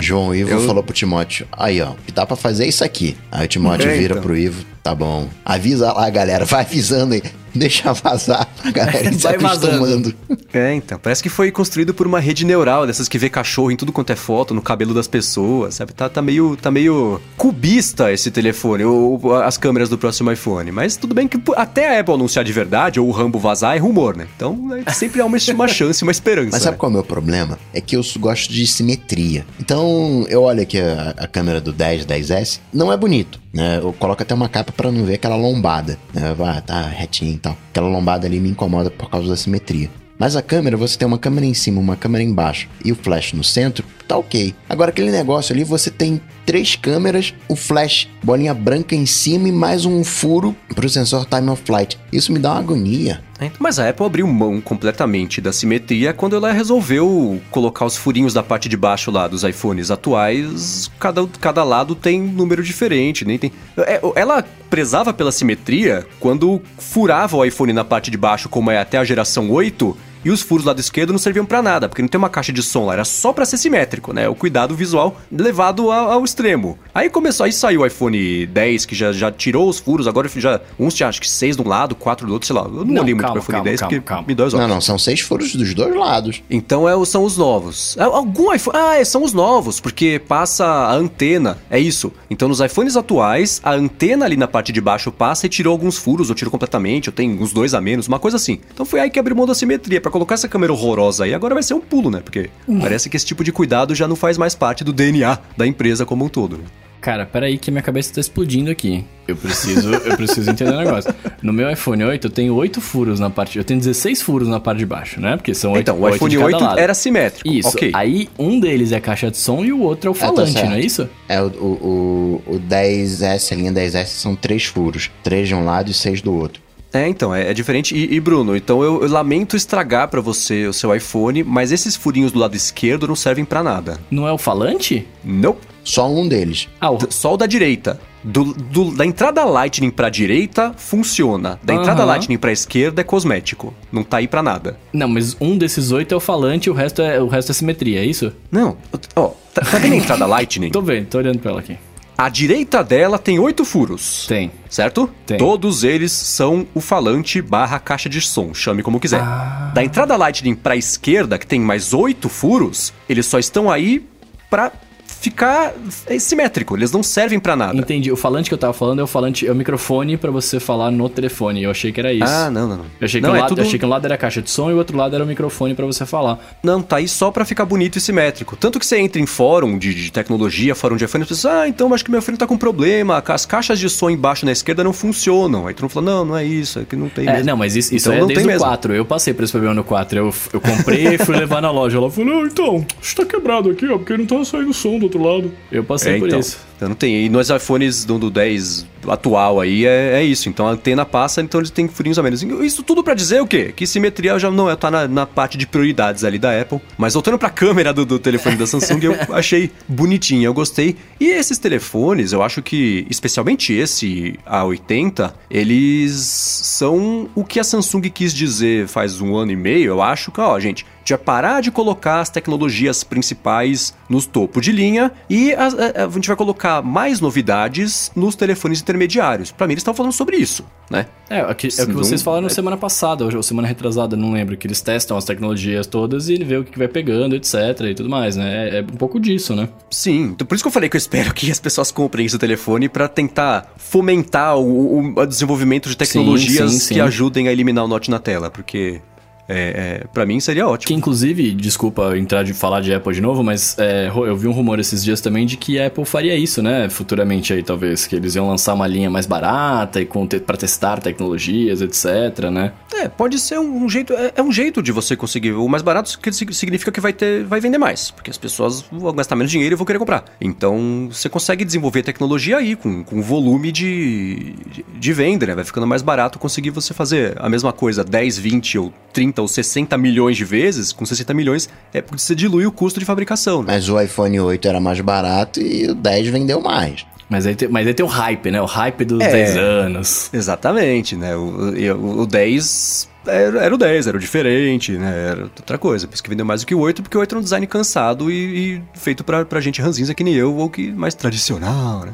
[0.00, 0.66] João Ivo eu...
[0.66, 3.16] falou pro Timóteo: aí ó, que dá pra fazer é isso aqui.
[3.30, 4.22] Aí o Timóteo é, vira então.
[4.22, 5.28] pro Ivo, tá bom.
[5.44, 7.22] Avisa lá, galera, vai avisando aí.
[7.54, 10.14] Deixa vazar pra galera Vai acostumando.
[10.52, 10.98] É, então.
[10.98, 14.10] Parece que foi construído por uma rede neural, dessas que vê cachorro em tudo quanto
[14.10, 15.92] é foto, no cabelo das pessoas, sabe?
[15.92, 20.70] Tá, tá, meio, tá meio cubista esse telefone, ou, as câmeras do próximo iPhone.
[20.70, 23.78] Mas tudo bem que até a Apple anunciar de verdade, ou o Rambo vazar, é
[23.78, 24.26] rumor, né?
[24.36, 26.50] Então é, sempre há uma, uma chance, uma esperança.
[26.52, 26.78] Mas sabe né?
[26.78, 27.58] qual é o meu problema?
[27.72, 29.46] É que eu gosto de simetria.
[29.60, 33.40] Então, eu olho aqui a, a câmera do 10, 10S, não é bonito.
[33.52, 33.78] Né?
[33.82, 35.98] Eu coloco até uma capa para não ver aquela lombada.
[36.12, 36.34] Né?
[36.40, 37.56] Ah, tá retinho tal.
[37.70, 39.90] Aquela lombada ali me incomoda por causa da simetria.
[40.18, 43.32] Mas a câmera, você tem uma câmera em cima, uma câmera embaixo e o flash
[43.32, 44.52] no centro, tá ok.
[44.68, 49.52] Agora aquele negócio ali, você tem três câmeras, o flash, bolinha branca em cima e
[49.52, 51.98] mais um furo pro sensor time of flight.
[52.10, 53.20] Isso me dá uma agonia.
[53.38, 58.32] É, mas a Apple abriu mão completamente da simetria quando ela resolveu colocar os furinhos
[58.32, 60.90] da parte de baixo lá dos iPhones atuais.
[60.98, 63.52] Cada, cada lado tem número diferente, nem tem.
[63.76, 68.78] É, ela prezava pela simetria quando furava o iPhone na parte de baixo, como é
[68.78, 72.02] até a geração 8, e os furos do lado esquerdo não serviam para nada, porque
[72.02, 74.28] não tem uma caixa de som lá, era só para ser simétrico, né?
[74.28, 76.78] O cuidado visual levado ao, ao, extremo.
[76.94, 80.60] Aí começou, aí saiu o iPhone 10 que já, já tirou os furos, agora já
[80.78, 82.62] uns tinha acho que seis de um lado, quatro do outro, sei lá.
[82.62, 84.24] Eu não, não olhei muito pro iPhone calma, 10 calma, porque calma.
[84.26, 84.68] me dói os olhos.
[84.68, 86.42] Não, não, são seis furos dos dois lados.
[86.50, 87.96] Então é, são os novos.
[87.96, 92.12] É, algum iPhone, ah, é, são os novos, porque passa a antena, é isso.
[92.28, 95.96] Então nos iPhones atuais, a antena ali na parte de baixo passa e tirou alguns
[95.96, 98.60] furos, ou tirou completamente, ou tem uns dois a menos, uma coisa assim.
[98.72, 101.54] Então foi aí que abriu mão da simetria para colocar essa câmera horrorosa aí, agora
[101.54, 102.20] vai ser um pulo, né?
[102.20, 102.80] Porque hum.
[102.80, 106.06] parece que esse tipo de cuidado já não faz mais parte do DNA da empresa
[106.06, 106.56] como um todo.
[106.56, 106.64] Né?
[107.00, 109.04] Cara, peraí que minha cabeça tá explodindo aqui.
[109.26, 111.14] Eu preciso, eu preciso entender um negócio.
[111.42, 114.58] No meu iPhone 8 eu tenho 8 furos na parte, eu tenho 16 furos na
[114.58, 115.36] parte de baixo, né?
[115.36, 116.78] Porque são 8 Então, o iPhone 8 lado.
[116.78, 117.48] era simétrico.
[117.48, 117.68] Isso.
[117.68, 117.92] Okay.
[117.94, 120.72] Aí um deles é caixa de som e o outro é o falante, é, não
[120.72, 121.08] é isso?
[121.28, 125.64] É o, o, o, o 10S, a linha 10S são 3 furos, 3 de um
[125.64, 126.67] lado e 6 do outro.
[126.92, 127.94] É, então, é, é diferente.
[127.94, 131.96] E, e, Bruno, então eu, eu lamento estragar para você o seu iPhone, mas esses
[131.96, 133.98] furinhos do lado esquerdo não servem para nada.
[134.10, 135.06] Não é o falante?
[135.22, 135.56] Não.
[135.84, 136.68] Só um deles.
[136.80, 136.98] Ah, o...
[137.10, 138.00] Só o da direita.
[138.22, 141.58] Do, do, da entrada Lightning pra direita, funciona.
[141.62, 141.80] Da uhum.
[141.80, 143.72] entrada Lightning pra esquerda é cosmético.
[143.92, 144.76] Não tá aí pra nada.
[144.92, 147.54] Não, mas um desses oito é o falante e o resto é, o resto é
[147.54, 148.32] simetria, é isso?
[148.50, 148.76] Não.
[149.14, 150.70] Ó, tá, tá vendo a entrada Lightning?
[150.70, 151.78] tô vendo, tô olhando pra ela aqui.
[152.20, 154.26] A direita dela tem oito furos.
[154.26, 154.50] Tem.
[154.68, 155.08] Certo?
[155.24, 155.38] Tem.
[155.38, 159.20] Todos eles são o falante barra caixa de som, chame como quiser.
[159.20, 159.70] Ah.
[159.72, 164.04] Da entrada Lightning pra esquerda, que tem mais oito furos, eles só estão aí
[164.50, 164.72] pra
[165.20, 165.74] ficar
[166.18, 167.76] simétrico, eles não servem para nada.
[167.76, 168.10] Entendi.
[168.12, 170.90] O falante que eu tava falando é o falante, é o microfone para você falar
[170.90, 171.62] no telefone.
[171.62, 172.24] Eu achei que era isso.
[172.26, 172.84] Ah, não, não, não.
[173.00, 173.62] Eu achei, não, que, é lado, tudo...
[173.62, 175.26] achei que um lado era a caixa de som e o outro lado era o
[175.26, 176.38] microfone para você falar.
[176.62, 178.56] Não, tá aí só para ficar bonito e simétrico.
[178.56, 181.68] Tanto que você entra em fórum de, de tecnologia, fórum de iPhone, e você ah,
[181.68, 184.84] então acho que meu iPhone tá com problema, as caixas de som embaixo na esquerda
[184.84, 185.66] não funcionam.
[185.66, 187.46] Aí tu não fala, não, não é isso, é que não tem é, mesmo.
[187.46, 188.94] Não, mas isso, isso então, é desde o 4.
[188.94, 190.18] Eu passei por esse problema no 4.
[190.18, 191.98] Eu, eu comprei e fui levar na loja.
[191.98, 195.22] Ela falou, então, isso tá quebrado aqui, ó, porque não tá saindo som do outro
[195.22, 195.52] lado.
[195.70, 196.58] Eu passei é, por então, isso.
[196.76, 197.24] Então não tem.
[197.24, 200.48] E nos iPhones do, do 10 atual aí é, é, isso.
[200.48, 202.42] Então a antena passa, então eles têm furinhos a menos.
[202.42, 203.72] Isso tudo para dizer o quê?
[203.74, 206.80] Que simetria já não é, tá na, na, parte de prioridades ali da Apple.
[206.96, 210.96] Mas voltando pra câmera do, do telefone da Samsung, eu achei bonitinho, eu gostei.
[211.18, 218.02] E esses telefones, eu acho que, especialmente esse A80, eles são o que a Samsung
[218.02, 219.88] quis dizer faz um ano e meio.
[219.88, 224.72] Eu acho que, ó, gente, de parar de colocar as tecnologias principais nos topo de
[224.72, 229.50] linha e a, a, a gente vai colocar mais novidades nos telefones intermediários.
[229.50, 231.06] Para mim, eles estão falando sobre isso, né?
[231.30, 232.50] É, é, que, é o que vocês falaram é...
[232.50, 236.56] semana passada, ou semana retrasada, não lembro, que eles testam as tecnologias todas e vê
[236.56, 237.54] o que vai pegando, etc.
[237.90, 238.68] e tudo mais, né?
[238.68, 239.68] É, é um pouco disso, né?
[239.90, 242.38] Sim, então por isso que eu falei que eu espero que as pessoas comprem esse
[242.38, 246.94] telefone para tentar fomentar o, o, desenvolvimento de tecnologias sim, sim, sim.
[246.94, 249.00] que ajudem a eliminar o Note na tela, porque
[249.48, 250.88] É, é, para mim seria ótimo.
[250.88, 254.52] Que inclusive, desculpa entrar de falar de Apple de novo, mas é, eu vi um
[254.52, 256.88] rumor esses dias também de que a Apple faria isso, né?
[256.90, 258.06] Futuramente aí, talvez.
[258.06, 262.50] Que eles iam lançar uma linha mais barata e com te para testar tecnologias, etc,
[262.50, 262.72] né?
[262.94, 264.12] É, pode ser um jeito.
[264.12, 265.52] É, é, um jeito de você conseguir.
[265.52, 267.44] O mais barato que significa que vai ter.
[267.44, 268.10] vai vender mais.
[268.10, 270.24] Porque as pessoas vão gastar menos dinheiro e vão querer comprar.
[270.40, 275.54] Então, você consegue desenvolver tecnologia aí, com, com volume de, de, de venda, né?
[275.54, 279.48] Vai ficando mais barato conseguir você fazer a mesma coisa 10, 20 ou 30 ou
[279.48, 280.92] 60 milhões de vezes.
[280.92, 283.74] Com 60 milhões é porque você dilui o custo de fabricação, né?
[283.74, 287.06] Mas o iPhone 8 era mais barato e o 10 vendeu mais.
[287.28, 288.60] Mas aí, tem, mas aí tem o hype, né?
[288.60, 290.30] O hype dos é, 10 anos.
[290.32, 291.36] Exatamente, né?
[291.36, 295.30] O, o, o 10 era, era, o 10, era o diferente, né?
[295.30, 296.06] Era outra coisa.
[296.06, 297.66] Por isso que vendeu mais do que o 8, porque o 8 era um design
[297.66, 302.06] cansado e, e feito pra, pra gente ranzinza que nem eu, ou que mais tradicional,
[302.06, 302.12] né?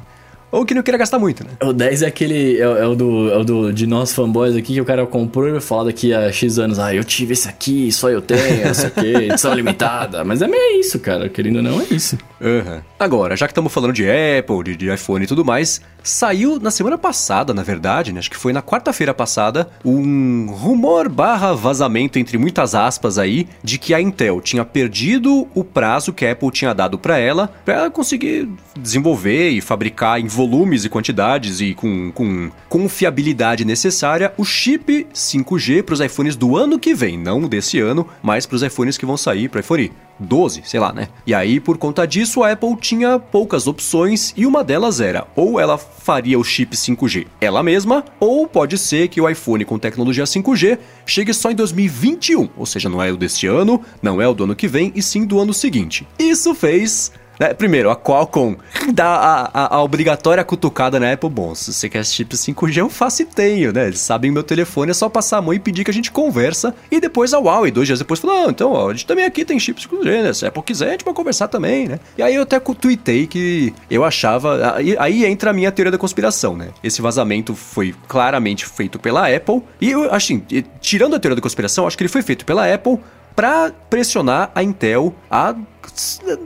[0.55, 1.51] Ou que não queria gastar muito, né?
[1.62, 2.59] O 10 é aquele.
[2.59, 5.49] É, é, o, do, é o do de nós fanboys aqui que o cara comprou
[5.49, 8.73] e fala daqui a X anos, ah, eu tive esse aqui, só eu tenho, não
[8.73, 10.23] sei o que, edição limitada.
[10.23, 11.29] Mas é meio isso, cara.
[11.29, 12.17] Querendo ou não, é isso.
[12.40, 12.81] Uhum.
[12.99, 16.71] Agora, já que estamos falando de Apple, de, de, iPhone e tudo mais, saiu na
[16.71, 18.21] semana passada, na verdade, né?
[18.21, 23.79] Acho que foi na quarta-feira passada, um rumor barra vazamento, entre muitas aspas aí, de
[23.79, 27.75] que a Intel tinha perdido o prazo que a Apple tinha dado para ela, para
[27.75, 34.45] ela conseguir desenvolver e fabricar em volumes e quantidades e com, com confiabilidade necessária o
[34.45, 38.62] chip 5G para os iPhones do ano que vem, não desse ano, mas para os
[38.62, 41.09] iPhones que vão sair para iPhone 12, sei lá, né?
[41.27, 45.59] E aí, por conta disso, a Apple tinha poucas opções e uma delas era ou
[45.59, 50.25] ela faria o chip 5G ela mesma, ou pode ser que o iPhone com tecnologia
[50.25, 54.35] 5G chegue só em 2021, ou seja, não é o deste ano, não é o
[54.35, 56.07] do ano que vem, e sim do ano seguinte.
[56.19, 57.13] Isso fez?
[57.59, 58.57] Primeiro, a Qualcomm
[58.92, 61.29] dá a, a, a, obrigatória cutucada na Apple.
[61.29, 63.87] Bom, se você quer chip 5G, eu faço e tenho, né?
[63.87, 66.75] Eles sabem meu telefone, é só passar a mão e pedir que a gente conversa.
[66.90, 69.44] E depois a Huawei, dois dias depois, falou: ah, então, ó, a gente também aqui
[69.44, 70.33] tem chip 5G, né?
[70.33, 71.99] Se a Apple quiser, a gente pode conversar também, né?
[72.16, 74.77] E aí eu até tuitei que eu achava.
[74.77, 76.68] Aí, aí entra a minha teoria da conspiração, né?
[76.83, 79.62] Esse vazamento foi claramente feito pela Apple.
[79.81, 80.42] E eu, assim,
[80.81, 82.99] tirando a teoria da conspiração, acho que ele foi feito pela Apple
[83.35, 85.55] para pressionar a Intel a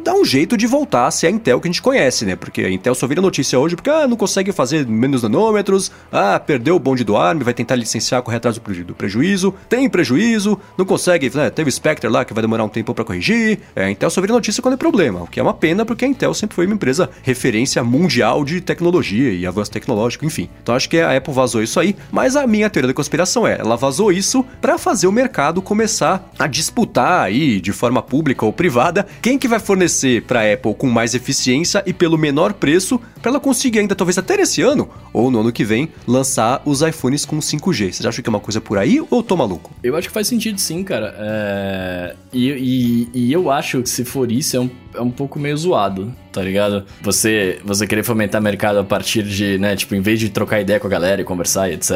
[0.04, 2.36] dá um jeito de voltar a ser a Intel que a gente conhece, né?
[2.36, 6.38] Porque a Intel só vira notícia hoje porque ah, não consegue fazer menos nanômetros, ah,
[6.38, 10.84] perdeu o bonde do ARM, vai tentar licenciar, correr atrás do prejuízo, tem prejuízo, não
[10.84, 11.50] consegue, né?
[11.50, 13.60] Teve Spectre lá que vai demorar um tempo para corrigir.
[13.74, 16.04] É, a Intel só vira notícia quando é problema, o que é uma pena porque
[16.04, 20.48] a Intel sempre foi uma empresa referência mundial de tecnologia e avanço tecnológico, enfim.
[20.62, 23.58] Então acho que a Apple vazou isso aí, mas a minha teoria da conspiração é,
[23.58, 28.52] ela vazou isso para fazer o mercado começar a disputar aí de forma pública ou
[28.52, 32.98] privada quem que vai fornecer para a Apple com mais eficiência e pelo menor preço,
[33.20, 36.80] para ela conseguir ainda talvez até nesse ano ou no ano que vem lançar os
[36.80, 37.92] iPhones com 5G.
[37.92, 39.70] Vocês acham que é uma coisa por aí ou tô maluco?
[39.82, 41.14] Eu acho que faz sentido sim, cara.
[41.18, 42.16] É...
[42.32, 42.48] E,
[43.12, 46.12] e, e eu acho que se for isso é um é um pouco meio zoado,
[46.32, 46.84] tá ligado?
[47.02, 50.80] Você, você querer fomentar mercado a partir de, né, tipo, em vez de trocar ideia
[50.80, 51.90] com a galera e conversar e etc,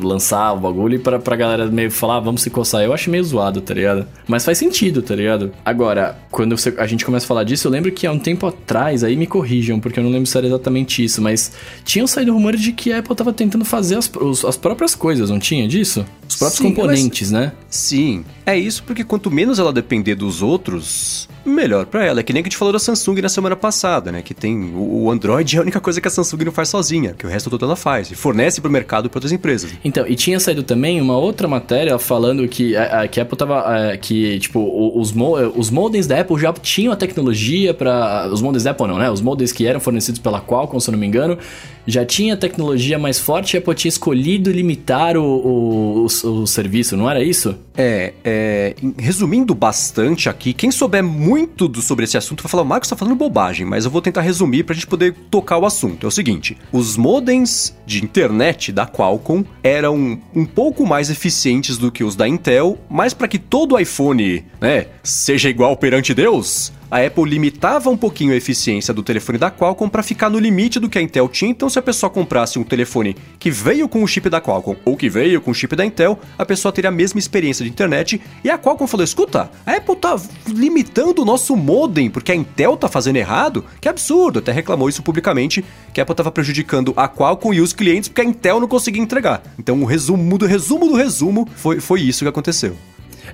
[0.00, 2.82] lançar o bagulho e pra, pra galera meio falar, ah, vamos se coçar.
[2.82, 4.06] Eu acho meio zoado, tá ligado?
[4.28, 5.52] Mas faz sentido, tá ligado?
[5.64, 8.46] Agora, quando você, a gente começa a falar disso, eu lembro que há um tempo
[8.46, 11.52] atrás, aí me corrijam, porque eu não lembro se era exatamente isso, mas
[11.84, 14.10] tinham saído rumores de que a Apple tava tentando fazer as,
[14.44, 16.04] as próprias coisas, não tinha disso?
[16.28, 17.40] Os próprios Sim, componentes, mas...
[17.40, 17.52] né?
[17.68, 22.20] Sim, é isso porque quanto menos ela depender dos outros, melhor para ela.
[22.20, 24.22] É que nem que a gente falou da Samsung na semana passada, né?
[24.22, 27.26] Que tem o Android é a única coisa que a Samsung não faz sozinha, que
[27.26, 29.72] o resto todo ela faz e fornece para o mercado para outras empresas.
[29.84, 33.36] Então, e tinha saído também uma outra matéria falando que a, a que a Apple
[33.36, 34.60] tava a, que tipo
[34.98, 35.14] os
[35.56, 39.10] os modems da Apple já tinham a tecnologia para os modems da Apple não, né?
[39.10, 41.38] Os modems que eram fornecidos pela Qualcomm, se eu não me engano,
[41.86, 46.46] já tinha tecnologia mais forte e a Apple tinha escolhido limitar o, o, o, o
[46.46, 47.54] serviço, não era isso?
[47.76, 52.66] É, é, resumindo bastante aqui, quem souber muito do, sobre esse assunto vai falar, o
[52.66, 55.66] Marcos está falando bobagem, mas eu vou tentar resumir para a gente poder tocar o
[55.66, 56.06] assunto.
[56.06, 61.90] É o seguinte, os modems de internet da Qualcomm eram um pouco mais eficientes do
[61.90, 67.04] que os da Intel, mas para que todo iPhone, né, seja igual perante Deus, a
[67.04, 70.88] Apple limitava um pouquinho a eficiência do telefone da Qualcomm para ficar no limite do
[70.88, 71.50] que a Intel tinha.
[71.50, 74.96] Então, se a pessoa comprasse um telefone que veio com o chip da Qualcomm ou
[74.96, 78.22] que veio com o chip da Intel, a pessoa teria a mesma experiência de internet.
[78.44, 82.76] E a Qualcomm falou: escuta, a Apple tá limitando o nosso modem porque a Intel
[82.76, 83.64] tá fazendo errado.
[83.80, 84.38] Que absurdo!
[84.38, 88.20] Até reclamou isso publicamente que a Apple tava prejudicando a Qualcomm e os clientes porque
[88.20, 89.42] a Intel não conseguia entregar.
[89.58, 92.76] Então, o resumo do resumo do resumo foi, foi isso que aconteceu.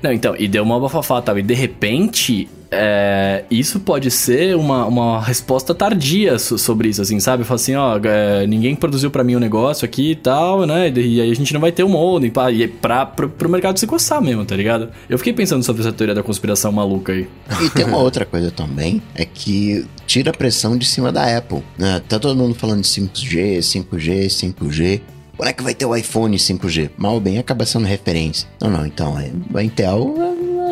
[0.03, 1.38] Não, então, e deu uma bafafá, tal.
[1.38, 7.18] E de repente, é, isso pode ser uma, uma resposta tardia so, sobre isso, assim,
[7.18, 7.42] sabe?
[7.42, 10.88] Fala assim, ó, é, ninguém produziu para mim o um negócio aqui e tal, né?
[10.88, 12.46] E, aí a gente não vai ter um modem pra,
[12.80, 14.90] pra, pra, pro mercado se coçar mesmo, tá ligado?
[15.09, 17.28] Eu fiquei pensando sobre essa teoria da conspiração maluca aí.
[17.61, 21.62] E tem uma outra coisa também, é que tira a pressão de cima da Apple,
[21.76, 22.00] né?
[22.09, 25.00] Tá todo mundo falando de 5G, 5G, 5G.
[25.37, 26.90] Quando é que vai ter o iPhone 5G?
[26.98, 28.46] Mal bem acaba sendo referência.
[28.61, 30.14] Não, não, então, é, a Intel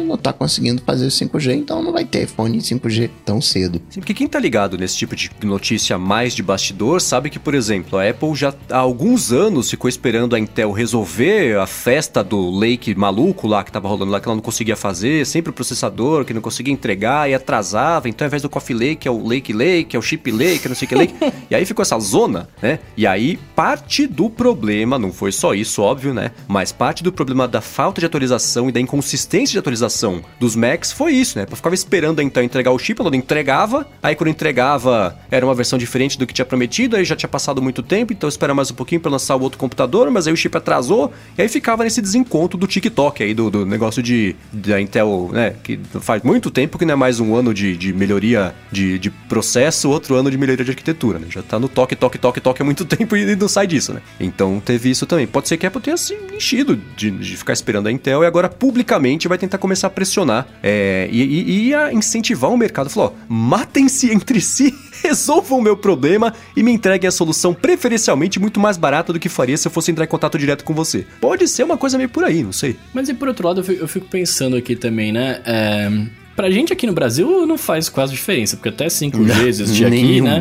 [0.09, 3.81] não tá conseguindo fazer o 5G, então não vai ter iPhone 5G tão cedo.
[3.91, 7.55] Sim, porque quem tá ligado nesse tipo de notícia mais de bastidor sabe que, por
[7.55, 12.51] exemplo, a Apple já há alguns anos ficou esperando a Intel resolver a festa do
[12.51, 16.25] Lake maluco lá que tava rolando lá, que ela não conseguia fazer, sempre o processador
[16.25, 18.09] que não conseguia entregar e atrasava.
[18.09, 20.75] Então, ao invés do Coffee Lake, é o Lake Lake, é o Chip Lake, não
[20.75, 21.15] sei o que Lake.
[21.51, 22.79] e aí ficou essa zona, né?
[22.97, 26.33] E aí, parte do problema, não foi só isso, óbvio, né?
[26.47, 29.98] Mas parte do problema da falta de atualização e da inconsistência de atualização
[30.39, 31.47] dos Macs foi isso, né?
[31.49, 33.87] Eu ficava esperando então entregar o chip, ela não entregava.
[34.03, 37.61] Aí quando entregava, era uma versão diferente do que tinha prometido, aí já tinha passado
[37.63, 40.37] muito tempo, então esperar mais um pouquinho para lançar o outro computador, mas aí o
[40.37, 44.81] chip atrasou, e aí ficava nesse desencontro do TikTok aí, do, do negócio de da
[44.81, 45.55] Intel, né?
[45.63, 49.11] Que faz muito tempo que não é mais um ano de, de melhoria de, de
[49.11, 51.27] processo, outro ano de melhoria de arquitetura, né?
[51.31, 54.01] Já tá no toque, toque, toque, toque há muito tempo e não sai disso, né?
[54.21, 55.27] Então teve isso também.
[55.27, 58.27] Pode ser que a Apple tenha se enchido de, de ficar esperando a Intel e
[58.27, 62.89] agora publicamente vai tentar começar a pressionar é, e, e, e, a incentivar o mercado.
[62.89, 68.61] Falou: matem-se entre si, resolvam o meu problema e me entreguem a solução preferencialmente muito
[68.61, 71.07] mais barata do que faria se eu fosse entrar em contato direto com você.
[71.21, 72.77] Pode ser uma coisa meio por aí, não sei.
[72.95, 75.41] Mas e por outro lado, eu fico, pensando aqui também, né?
[75.45, 75.91] É,
[76.37, 80.41] pra gente aqui no Brasil não faz quase diferença, porque até 5G existe aqui, né?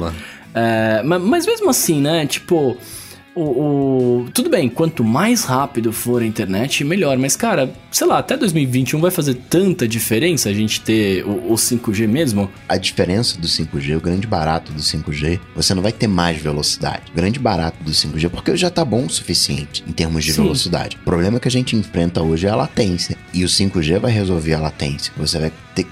[0.54, 2.26] É, mas mesmo assim, né?
[2.26, 2.78] Tipo
[3.38, 7.18] o, o, Tudo bem, quanto mais rápido for a internet, melhor.
[7.18, 11.56] Mas, cara, sei lá, até 2021 vai fazer tanta diferença a gente ter o, o
[11.56, 12.50] 5G mesmo?
[12.68, 17.12] A diferença do 5G, o grande barato do 5G, você não vai ter mais velocidade.
[17.12, 20.44] O grande barato do 5G, porque já tá bom o suficiente em termos de Sim.
[20.44, 20.98] velocidade.
[20.98, 23.18] O problema que a gente enfrenta hoje é a latência.
[23.34, 25.14] E o 5G vai resolver a latência.
[25.18, 25.86] Você vai ter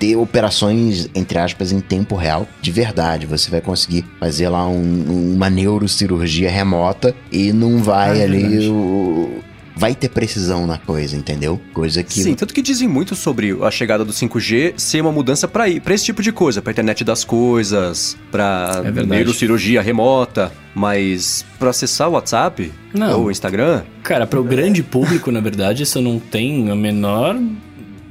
[0.00, 3.26] ter operações, entre aspas, em tempo real, de verdade.
[3.26, 9.40] Você vai conseguir fazer lá um, uma neurocirurgia remota e não vai ah, ali o,
[9.76, 11.60] vai ter precisão na coisa, entendeu?
[11.74, 12.14] Coisa que.
[12.14, 15.94] Sim, tanto que dizem muito sobre a chegada do 5G ser uma mudança para para
[15.94, 22.08] esse tipo de coisa, para internet das coisas, para é neurocirurgia remota, mas para acessar
[22.08, 23.20] o WhatsApp não.
[23.20, 23.82] ou o Instagram.
[24.02, 27.38] Cara, para o grande público, na verdade, isso não tem a menor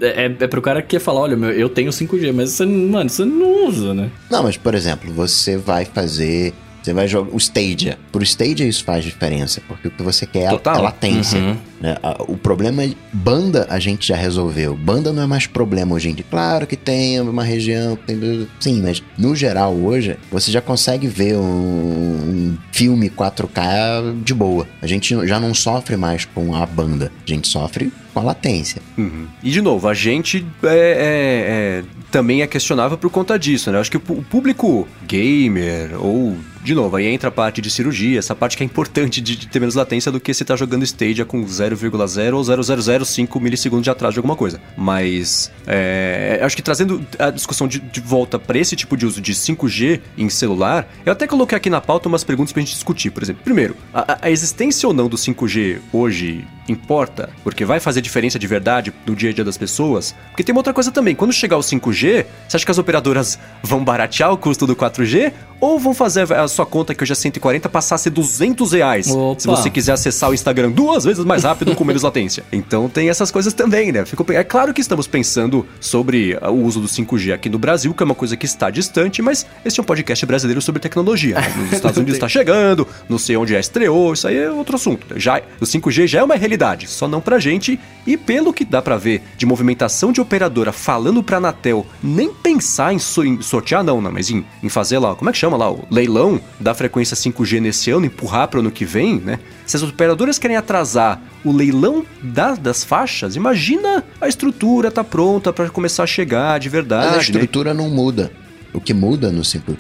[0.02, 2.66] é, é, é pro cara que quer falar, olha, meu, eu tenho 5G, mas você,
[2.66, 4.10] mano, você não usa, né?
[4.30, 6.54] Não, mas por exemplo, você vai fazer.
[6.82, 8.00] Você vai jogar o Stadia.
[8.10, 10.76] Pro Stadia isso faz diferença, porque o que você quer Total.
[10.76, 11.38] é a latência.
[11.38, 11.58] Uhum.
[11.82, 11.98] Né?
[12.20, 14.78] O problema é banda a gente já resolveu.
[14.78, 16.26] Banda não é mais problema hoje em dia.
[16.30, 18.48] Claro que tem uma região, tem...
[18.62, 24.66] sim, mas no geral hoje você já consegue ver um, um filme 4K de boa.
[24.82, 28.82] A gente já não sofre mais com a banda, a gente sofre com a latência.
[28.98, 29.28] Uhum.
[29.44, 33.80] E de novo, a gente é, é, é, também é questionável por conta disso, né?
[33.80, 38.36] Acho que o público gamer ou de novo, aí entra a parte de cirurgia, essa
[38.36, 41.44] parte que é importante de, ter menos latência do que se tá jogando Stadia com
[41.44, 44.60] 0,0 ou 0,005 milissegundos de atraso de alguma coisa.
[44.78, 49.22] Mas é, acho que trazendo a discussão de, de volta para esse tipo de uso
[49.22, 53.10] de 5G em celular, eu até coloquei aqui na pauta umas perguntas pra gente discutir.
[53.10, 57.30] Por exemplo, primeiro, a, a existência ou não do 5G hoje importa?
[57.44, 60.16] Porque vai fazer diferença de verdade no dia a dia das pessoas?
[60.30, 63.40] Porque tem uma outra coisa também, quando chegar o 5G, você acha que as operadoras
[63.64, 67.16] vão baratear o custo do 4G ou vão fazer a sua conta que hoje é
[67.16, 69.40] 140 passar a ser 200 reais Opa.
[69.40, 72.44] se você quiser acessar o Instagram duas vezes mais rápido com menos latência.
[72.52, 74.06] Então tem essas coisas também, né?
[74.06, 78.04] Fico, é claro que estamos pensando sobre o uso do 5G aqui no Brasil, que
[78.04, 81.36] é uma coisa que está distante, mas esse é um podcast brasileiro sobre tecnologia.
[81.36, 81.54] Né?
[81.58, 85.08] Nos Estados Unidos está chegando, não sei onde já estreou, isso aí é outro assunto.
[85.20, 88.82] Já, o 5G já é uma realidade, só não pra gente, e pelo que dá
[88.82, 93.84] para ver de movimentação de operadora falando pra Anatel nem pensar em, so, em sortear,
[93.84, 96.74] não, não, mas em, em fazer lá, como é que chama lá, o leilão da
[96.74, 99.40] frequência 5G nesse ano, empurrar para o ano que vem, né?
[99.66, 105.54] Se as operadoras querem atrasar o leilão da, das faixas, imagina a estrutura tá pronta
[105.54, 107.06] para começar a chegar de verdade.
[107.06, 107.22] Mas a né?
[107.22, 107.82] estrutura né?
[107.82, 108.32] não muda.
[108.74, 109.76] O que muda no 5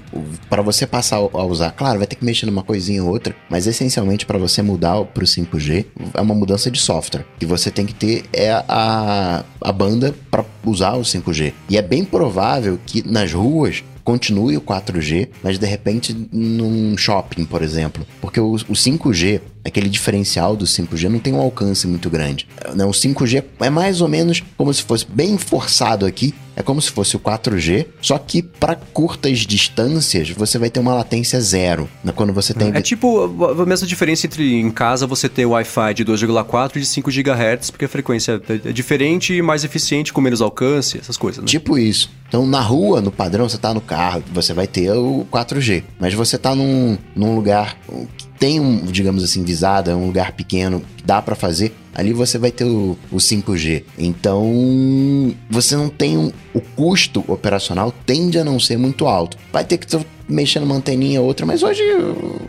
[0.49, 3.67] para você passar a usar, claro, vai ter que mexer numa coisinha ou outra, mas
[3.67, 7.25] essencialmente para você mudar para o 5G é uma mudança de software.
[7.39, 11.53] que você tem que ter é a, a banda para usar o 5G.
[11.69, 17.45] E é bem provável que nas ruas continue o 4G, mas de repente num shopping,
[17.45, 18.03] por exemplo.
[18.19, 22.47] Porque o, o 5G, aquele diferencial do 5G, não tem um alcance muito grande.
[22.75, 22.85] Né?
[22.85, 26.91] O 5G é mais ou menos como se fosse bem forçado aqui, é como se
[26.91, 31.89] fosse o 4G, só que para curtas distâncias você vai ter uma latência zero.
[32.03, 32.11] Né?
[32.13, 32.75] Quando você tem.
[32.75, 36.85] É tipo a mesma diferença entre em casa você ter Wi-Fi de 2,4 e de
[36.85, 41.41] 5 GHz, porque a frequência é diferente e mais eficiente, com menos alcance, essas coisas,
[41.41, 41.47] né?
[41.47, 42.09] Tipo isso.
[42.27, 45.83] Então, na rua, no padrão, você tá no carro, você vai ter o 4G.
[45.99, 47.75] Mas você tá num, num lugar
[48.39, 52.51] tem um, digamos assim, visada, um lugar pequeno, que dá para fazer, ali você vai
[52.51, 53.83] ter o, o 5G.
[53.97, 59.37] Então, você não tem um, o custo operacional tende a não ser muito alto.
[59.51, 59.87] Vai ter que
[60.27, 61.83] mexer numa anteninha ou outra, mas hoje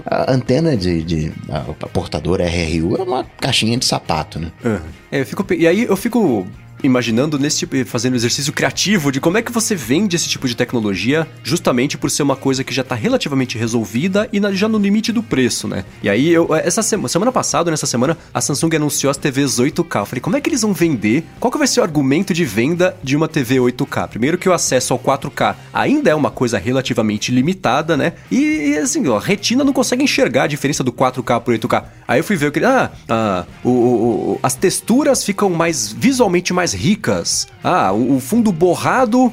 [0.07, 4.53] a antena de, de a, portadora RRU é uma caixinha de sapato, né?
[4.65, 4.79] Uhum.
[5.11, 6.47] É, fico, e aí eu fico
[6.83, 10.55] imaginando nesse tipo, fazendo exercício criativo de como é que você vende esse tipo de
[10.55, 14.79] tecnologia, justamente por ser uma coisa que já está relativamente resolvida e na, já no
[14.79, 15.85] limite do preço, né?
[16.03, 20.01] E aí, eu, essa semana, semana passada, nessa semana, a Samsung anunciou as TVs 8K.
[20.01, 21.25] Eu falei, como é que eles vão vender?
[21.39, 24.09] Qual que vai ser o argumento de venda de uma TV 8K?
[24.09, 28.15] Primeiro que o acesso ao 4K ainda é uma coisa relativamente limitada, né?
[28.31, 31.85] E, assim, ó, a retina não consegue enxergar a diferença do 4K por 8K.
[32.07, 32.65] Aí eu fui ver o que.
[32.65, 37.47] Ah, ah o, o, as texturas ficam mais visualmente mais mais ricas.
[37.63, 39.33] Ah, o fundo borrado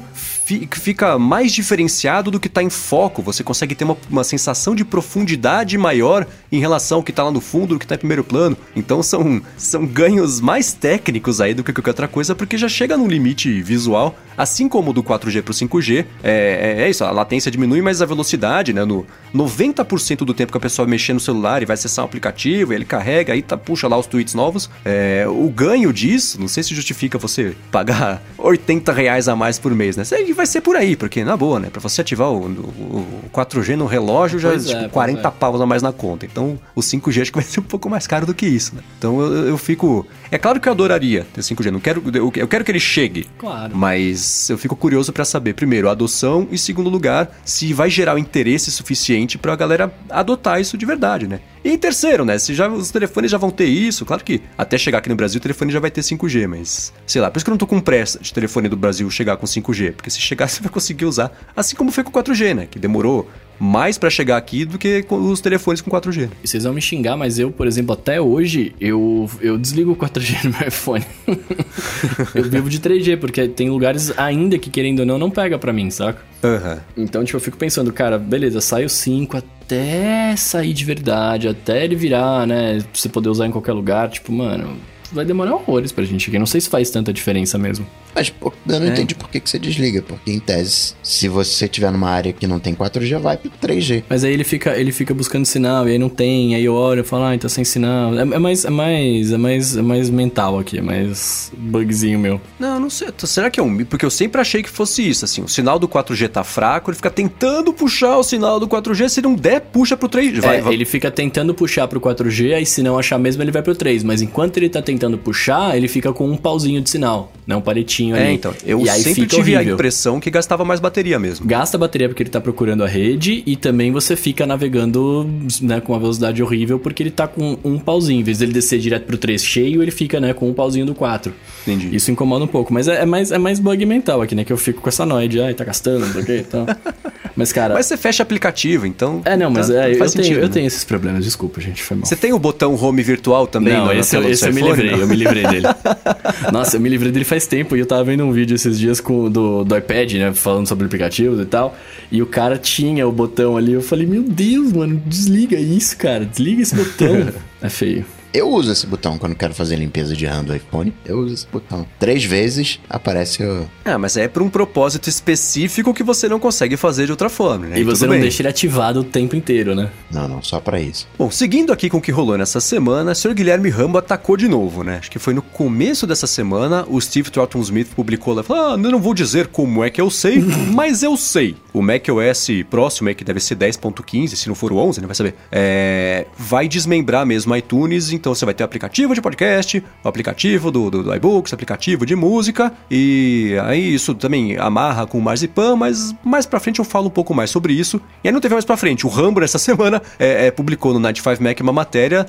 [0.72, 3.22] fica mais diferenciado do que está em foco.
[3.22, 7.30] Você consegue ter uma, uma sensação de profundidade maior em relação ao que está lá
[7.30, 8.56] no fundo do que está em primeiro plano.
[8.74, 12.96] Então são, são ganhos mais técnicos aí do que qualquer outra coisa, porque já chega
[12.96, 16.04] no limite visual, assim como do 4G para o 5G.
[16.22, 18.84] É, é, é, isso, a latência diminui, mas a velocidade, né?
[18.84, 22.72] No 90% do tempo que a pessoa mexer no celular e vai acessar um aplicativo,
[22.72, 24.70] ele carrega, aí tá, puxa lá os tweets novos.
[24.84, 29.74] É, o ganho disso, não sei se justifica você pagar 80 reais a mais por
[29.74, 30.04] mês, né?
[30.04, 31.68] Você vai ser por aí, porque na boa, né?
[31.70, 35.30] Pra você ativar o, o, o 4G no relógio já é, tipo, 40 é.
[35.30, 36.24] paus a mais na conta.
[36.24, 38.82] Então o 5G acho que vai ser um pouco mais caro do que isso, né?
[38.98, 40.06] Então eu, eu fico.
[40.30, 43.28] É claro que eu adoraria ter 5G, não quero, eu, eu quero que ele chegue.
[43.36, 43.76] Claro.
[43.76, 48.14] Mas eu fico curioso para saber, primeiro, a adoção e, segundo lugar, se vai gerar
[48.14, 51.40] o interesse suficiente pra galera adotar isso de verdade, né?
[51.68, 52.38] E em terceiro, né?
[52.38, 55.38] Se já, os telefones já vão ter isso, claro que até chegar aqui no Brasil
[55.38, 57.66] o telefone já vai ter 5G, mas sei lá, por isso que eu não tô
[57.66, 61.04] com pressa de telefone do Brasil chegar com 5G, porque se chegar você vai conseguir
[61.04, 62.66] usar, assim como foi com 4G, né?
[62.70, 63.28] Que demorou
[63.58, 66.28] mais para chegar aqui do que os telefones com 4G.
[66.42, 69.96] E vocês vão me xingar, mas eu, por exemplo, até hoje, eu, eu desligo o
[69.96, 71.04] 4G no meu iPhone.
[72.34, 75.72] eu vivo de 3G, porque tem lugares ainda que, querendo ou não, não pega para
[75.72, 76.22] mim, saca?
[76.42, 77.04] Uhum.
[77.04, 81.84] Então, tipo, eu fico pensando, cara, beleza, sai o 5 até sair de verdade, até
[81.84, 82.78] ele virar, né?
[82.80, 84.76] Pra você poder usar em qualquer lugar, tipo, mano,
[85.12, 86.38] vai demorar horrores pra gente aqui.
[86.38, 87.86] Não sei se faz tanta diferença mesmo.
[88.14, 88.90] Mas pô, eu não é.
[88.90, 90.02] entendi por que, que você desliga.
[90.02, 94.04] Porque, em tese, se você estiver numa área que não tem 4G, vai pro 3G.
[94.08, 97.00] Mas aí ele fica, ele fica buscando sinal, e aí não tem, aí eu olho
[97.00, 98.14] e falo, ah, tá sem sinal.
[98.18, 102.40] É, é, mais, é, mais, é, mais, é mais mental aqui, é mais bugzinho meu.
[102.58, 103.08] Não, não sei.
[103.18, 103.84] Será que é um...
[103.84, 105.42] Porque eu sempre achei que fosse isso, assim.
[105.42, 109.22] O sinal do 4G tá fraco, ele fica tentando puxar o sinal do 4G, se
[109.22, 110.40] não der, puxa pro 3G.
[110.40, 110.72] Vai, é, vai.
[110.72, 114.02] ele fica tentando puxar pro 4G, aí se não achar mesmo, ele vai pro 3.
[114.02, 117.54] Mas enquanto ele tá tentando puxar, ele fica com um pauzinho de sinal, né?
[117.54, 118.34] Um palitinho é, ali.
[118.34, 118.52] então.
[118.64, 119.72] Eu e sempre tive horrível.
[119.72, 121.46] a impressão que gastava mais bateria mesmo.
[121.46, 125.28] Gasta bateria porque ele tá procurando a rede e também você fica navegando
[125.62, 128.20] né, com uma velocidade horrível porque ele tá com um pauzinho.
[128.20, 130.94] Em vez dele descer direto pro 3 cheio, ele fica né, com um pauzinho do
[130.94, 131.32] 4.
[131.62, 131.94] Entendi.
[131.94, 132.72] Isso incomoda um pouco.
[132.72, 134.44] Mas é, é mais, é mais bug mental aqui, né?
[134.44, 136.66] Que eu fico com essa noia de, ai, tá gastando, não sei o que então.
[137.38, 137.74] Mas, cara.
[137.74, 139.22] Mas você fecha aplicativo, então.
[139.24, 140.44] É, não, mas tá, é, eu, sentido, tenho, né?
[140.44, 141.80] eu tenho esses problemas, desculpa, gente.
[141.80, 142.04] Foi mal.
[142.04, 143.74] Você tem o botão home virtual também?
[143.74, 145.00] Não, esse, esse eu me livrei, não?
[145.00, 145.66] eu me livrei dele.
[146.52, 149.00] Nossa, eu me livrei dele faz tempo e eu tava vendo um vídeo esses dias
[149.00, 150.34] com, do, do iPad, né?
[150.34, 151.76] Falando sobre aplicativos e tal.
[152.10, 153.72] E o cara tinha o botão ali.
[153.72, 156.24] Eu falei, meu Deus, mano, desliga isso, cara.
[156.24, 157.28] Desliga esse botão.
[157.60, 158.04] é feio.
[158.32, 160.92] Eu uso esse botão quando quero fazer limpeza de RAM do iPhone.
[161.04, 161.86] Eu uso esse botão.
[161.98, 163.68] Três vezes aparece o.
[163.84, 167.66] Ah, mas é para um propósito específico que você não consegue fazer de outra forma,
[167.66, 167.78] né?
[167.78, 168.20] E, e você não bem.
[168.20, 169.90] deixa ele ativado o tempo inteiro, né?
[170.10, 171.08] Não, não, só para isso.
[171.18, 173.34] Bom, seguindo aqui com o que rolou nessa semana, o Sr.
[173.34, 174.98] Guilherme Rambo atacou de novo, né?
[174.98, 178.72] Acho que foi no começo dessa semana, o Steve Trotton Smith publicou lá, falou, ah,
[178.72, 180.38] eu não vou dizer como é que eu sei,
[180.74, 181.56] mas eu sei.
[181.72, 185.06] O macOS próximo, que deve ser 10.15, se não for o 11, né?
[185.06, 185.34] Vai saber.
[185.50, 186.26] É...
[186.36, 191.02] Vai desmembrar mesmo iTunes então você vai ter aplicativo de podcast, o aplicativo do, do,
[191.02, 196.44] do iBooks, aplicativo de música, e aí isso também amarra com o Marzipan, mas mais
[196.44, 198.00] pra frente eu falo um pouco mais sobre isso.
[198.22, 199.06] E aí não teve mais pra frente.
[199.06, 202.26] O Rambo, nessa semana, é, é, publicou no 95 Mac uma matéria,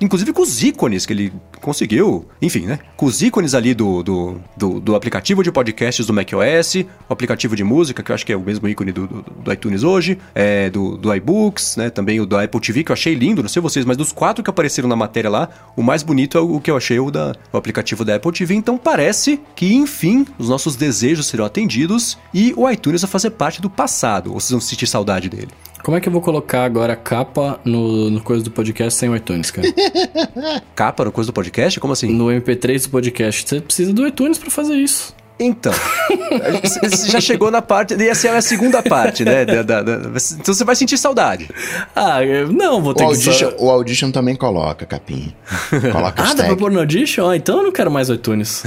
[0.00, 2.78] inclusive com os ícones que ele conseguiu, enfim, né?
[2.96, 6.74] Com os ícones ali do, do, do, do aplicativo de podcasts do macOS,
[7.08, 9.52] o aplicativo de música, que eu acho que é o mesmo ícone do, do, do
[9.52, 11.90] iTunes hoje, é, do, do iBooks, né?
[11.90, 14.42] Também o do Apple TV, que eu achei lindo, não sei vocês, mas dos quatro
[14.42, 17.10] que apareceram na matéria, matéria lá, o mais bonito é o que eu achei o,
[17.10, 18.54] da, o aplicativo da Apple TV.
[18.54, 23.60] Então parece que, enfim, os nossos desejos serão atendidos e o iTunes vai fazer parte
[23.60, 24.32] do passado.
[24.32, 25.48] Ou vocês vão sentir saudade dele?
[25.82, 29.16] Como é que eu vou colocar agora capa no, no coisa do podcast sem o
[29.16, 29.68] iTunes, cara?
[30.74, 31.78] capa no coisa do podcast?
[31.78, 32.08] Como assim?
[32.12, 33.48] No MP3 do podcast.
[33.48, 35.14] Você precisa do iTunes para fazer isso.
[35.38, 35.72] Então,
[36.62, 39.44] você já chegou na parte, essa é a segunda parte, né?
[39.44, 41.48] Da, da, da, então você vai sentir saudade.
[41.96, 42.18] Ah,
[42.50, 43.14] não, vou ter o que...
[43.14, 43.56] Audition, só...
[43.58, 45.34] O Audition também coloca, capinha.
[45.90, 47.28] Coloca ah, dá pra pôr no Audition?
[47.28, 48.62] Ah, então eu não quero mais iTunes.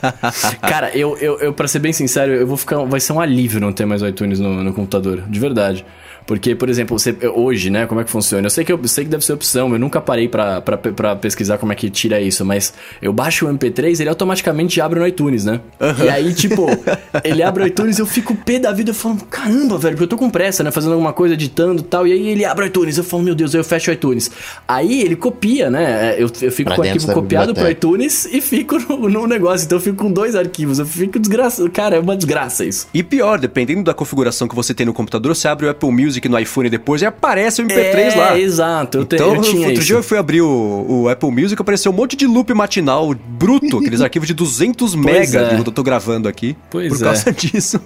[0.60, 2.84] Cara, eu, eu, eu, pra ser bem sincero, eu vou ficar...
[2.84, 5.84] Vai ser um alívio não ter mais iTunes no, no computador, de verdade.
[6.26, 8.46] Porque, por exemplo, você, hoje, né, como é que funciona?
[8.46, 10.60] Eu sei que, eu sei que deve ser opção, eu nunca parei pra
[11.20, 15.06] pesquisar como é que tira isso, mas eu baixo o MP3, ele automaticamente abre no
[15.06, 15.60] iTunes, né?
[15.80, 16.04] Uhum.
[16.04, 16.66] E aí, tipo,
[17.24, 20.08] ele abre o iTunes eu fico pé da vida, eu falo, caramba, velho, porque eu
[20.08, 22.68] tô com pressa, né, fazendo alguma coisa, editando e tal, e aí ele abre o
[22.68, 24.30] iTunes, eu falo, meu Deus, aí eu fecho o iTunes.
[24.66, 28.40] Aí ele copia, né, eu, eu fico pra com o arquivo copiado pro iTunes e
[28.40, 32.00] fico no, no, negócio, então eu fico com dois arquivos, eu fico desgraçado, cara, é
[32.00, 32.86] uma desgraça isso.
[32.94, 36.11] E pior, dependendo da configuração que você tem no computador, você abre o Apple Music
[36.28, 38.38] no iPhone depois e aparece o MP3 é, lá.
[38.38, 38.98] exato.
[38.98, 39.86] Eu, então, eu tinha outro isso.
[39.86, 43.78] dia eu fui abrir o, o, Apple Music, apareceu um monte de loop matinal bruto,
[43.78, 45.62] aqueles arquivos de 200 mega é.
[45.62, 46.56] que eu tô gravando aqui.
[46.70, 47.32] Pois por causa é.
[47.32, 47.80] disso.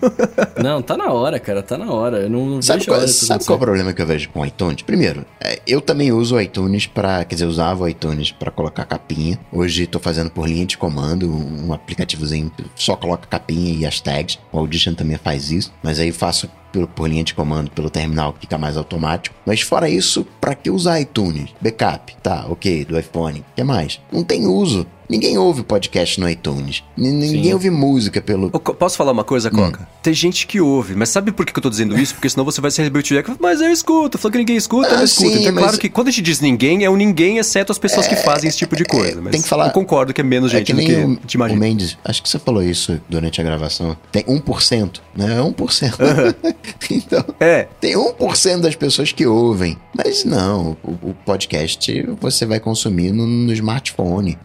[0.63, 2.19] não, tá na hora, cara, tá na hora.
[2.19, 4.83] Eu não, sabe qual, sabe qual é o problema que eu vejo com o iTunes?
[4.83, 8.85] Primeiro, é, eu também uso o iTunes para, quer dizer, usava o iTunes para colocar
[8.85, 9.39] capinha.
[9.53, 14.39] Hoje tô fazendo por linha de comando, um aplicativozinho só coloca capinha e as tags.
[14.53, 18.35] O Audition também faz isso, mas aí faço pelo, por linha de comando pelo terminal
[18.35, 19.35] que fica mais automático.
[19.47, 21.51] Mas fora isso, para que usar iTunes?
[21.61, 23.41] Backup, tá, ok, do iPhone.
[23.41, 24.01] O que mais?
[24.13, 24.87] Não tem uso.
[25.09, 26.83] Ninguém ouve podcast no iTunes.
[26.99, 27.53] N ninguém Sim.
[27.55, 28.51] ouve música pelo.
[28.51, 29.83] posso falar uma coisa, Coca?
[29.83, 29.96] Hum.
[30.07, 32.15] Tem gente que ouve, mas sabe por que eu tô dizendo isso?
[32.15, 33.25] Porque senão você vai se rebeltir.
[33.41, 34.17] Mas eu escuto.
[34.17, 35.31] Falou que ninguém escuta, ah, eu não escuto.
[35.31, 35.65] Sim, então é mas...
[35.65, 38.11] claro que quando a gente diz ninguém, é o ninguém, exceto as pessoas é...
[38.11, 39.21] que fazem esse tipo de coisa.
[39.21, 39.67] Mas tem que falar.
[39.67, 41.59] Eu concordo que é menos gente é que do que o, te imagina.
[41.59, 43.97] O Mendes, acho que você falou isso durante a gravação.
[44.13, 45.39] Tem 1%, né?
[45.39, 45.55] É 1%.
[45.99, 46.55] Uhum.
[46.89, 47.67] então, é.
[47.81, 49.77] Tem 1% das pessoas que ouvem.
[49.93, 54.39] Mas não, o, o podcast você vai consumir no, no smartphone.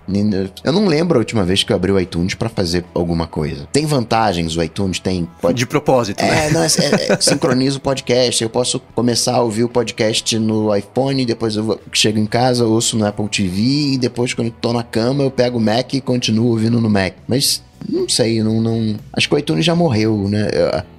[0.63, 3.67] Eu não lembro a última vez que eu abri o iTunes para fazer alguma coisa.
[3.71, 5.27] Tem vantagens o iTunes, tem.
[5.51, 5.59] Pode...
[5.59, 6.49] De propósito, é, né?
[6.51, 8.43] Não, é, é, é, sincroniza o podcast.
[8.43, 12.97] Eu posso começar a ouvir o podcast no iPhone, depois eu chego em casa, ouço
[12.97, 16.01] no Apple TV, e depois, quando eu tô na cama, eu pego o Mac e
[16.01, 17.13] continuo ouvindo no Mac.
[17.27, 18.95] Mas não sei, não, não.
[19.13, 20.47] Acho que o iTunes já morreu, né?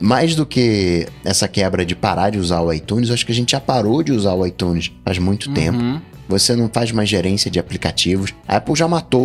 [0.00, 3.53] Mais do que essa quebra de parar de usar o iTunes, acho que a gente
[3.53, 5.55] já parou de usar o iTunes faz muito uhum.
[5.55, 6.03] tempo.
[6.33, 8.33] Você não faz mais gerência de aplicativos.
[8.49, 9.20] A Apple já matou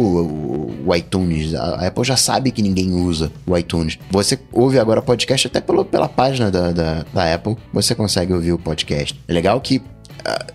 [0.85, 1.55] o, iTunes.
[1.55, 3.97] A Apple já sabe que ninguém usa o iTunes.
[4.11, 7.55] Você ouve agora podcast até pelo, pela página da, da, da Apple.
[7.71, 9.17] Você consegue ouvir o podcast.
[9.25, 9.81] É legal que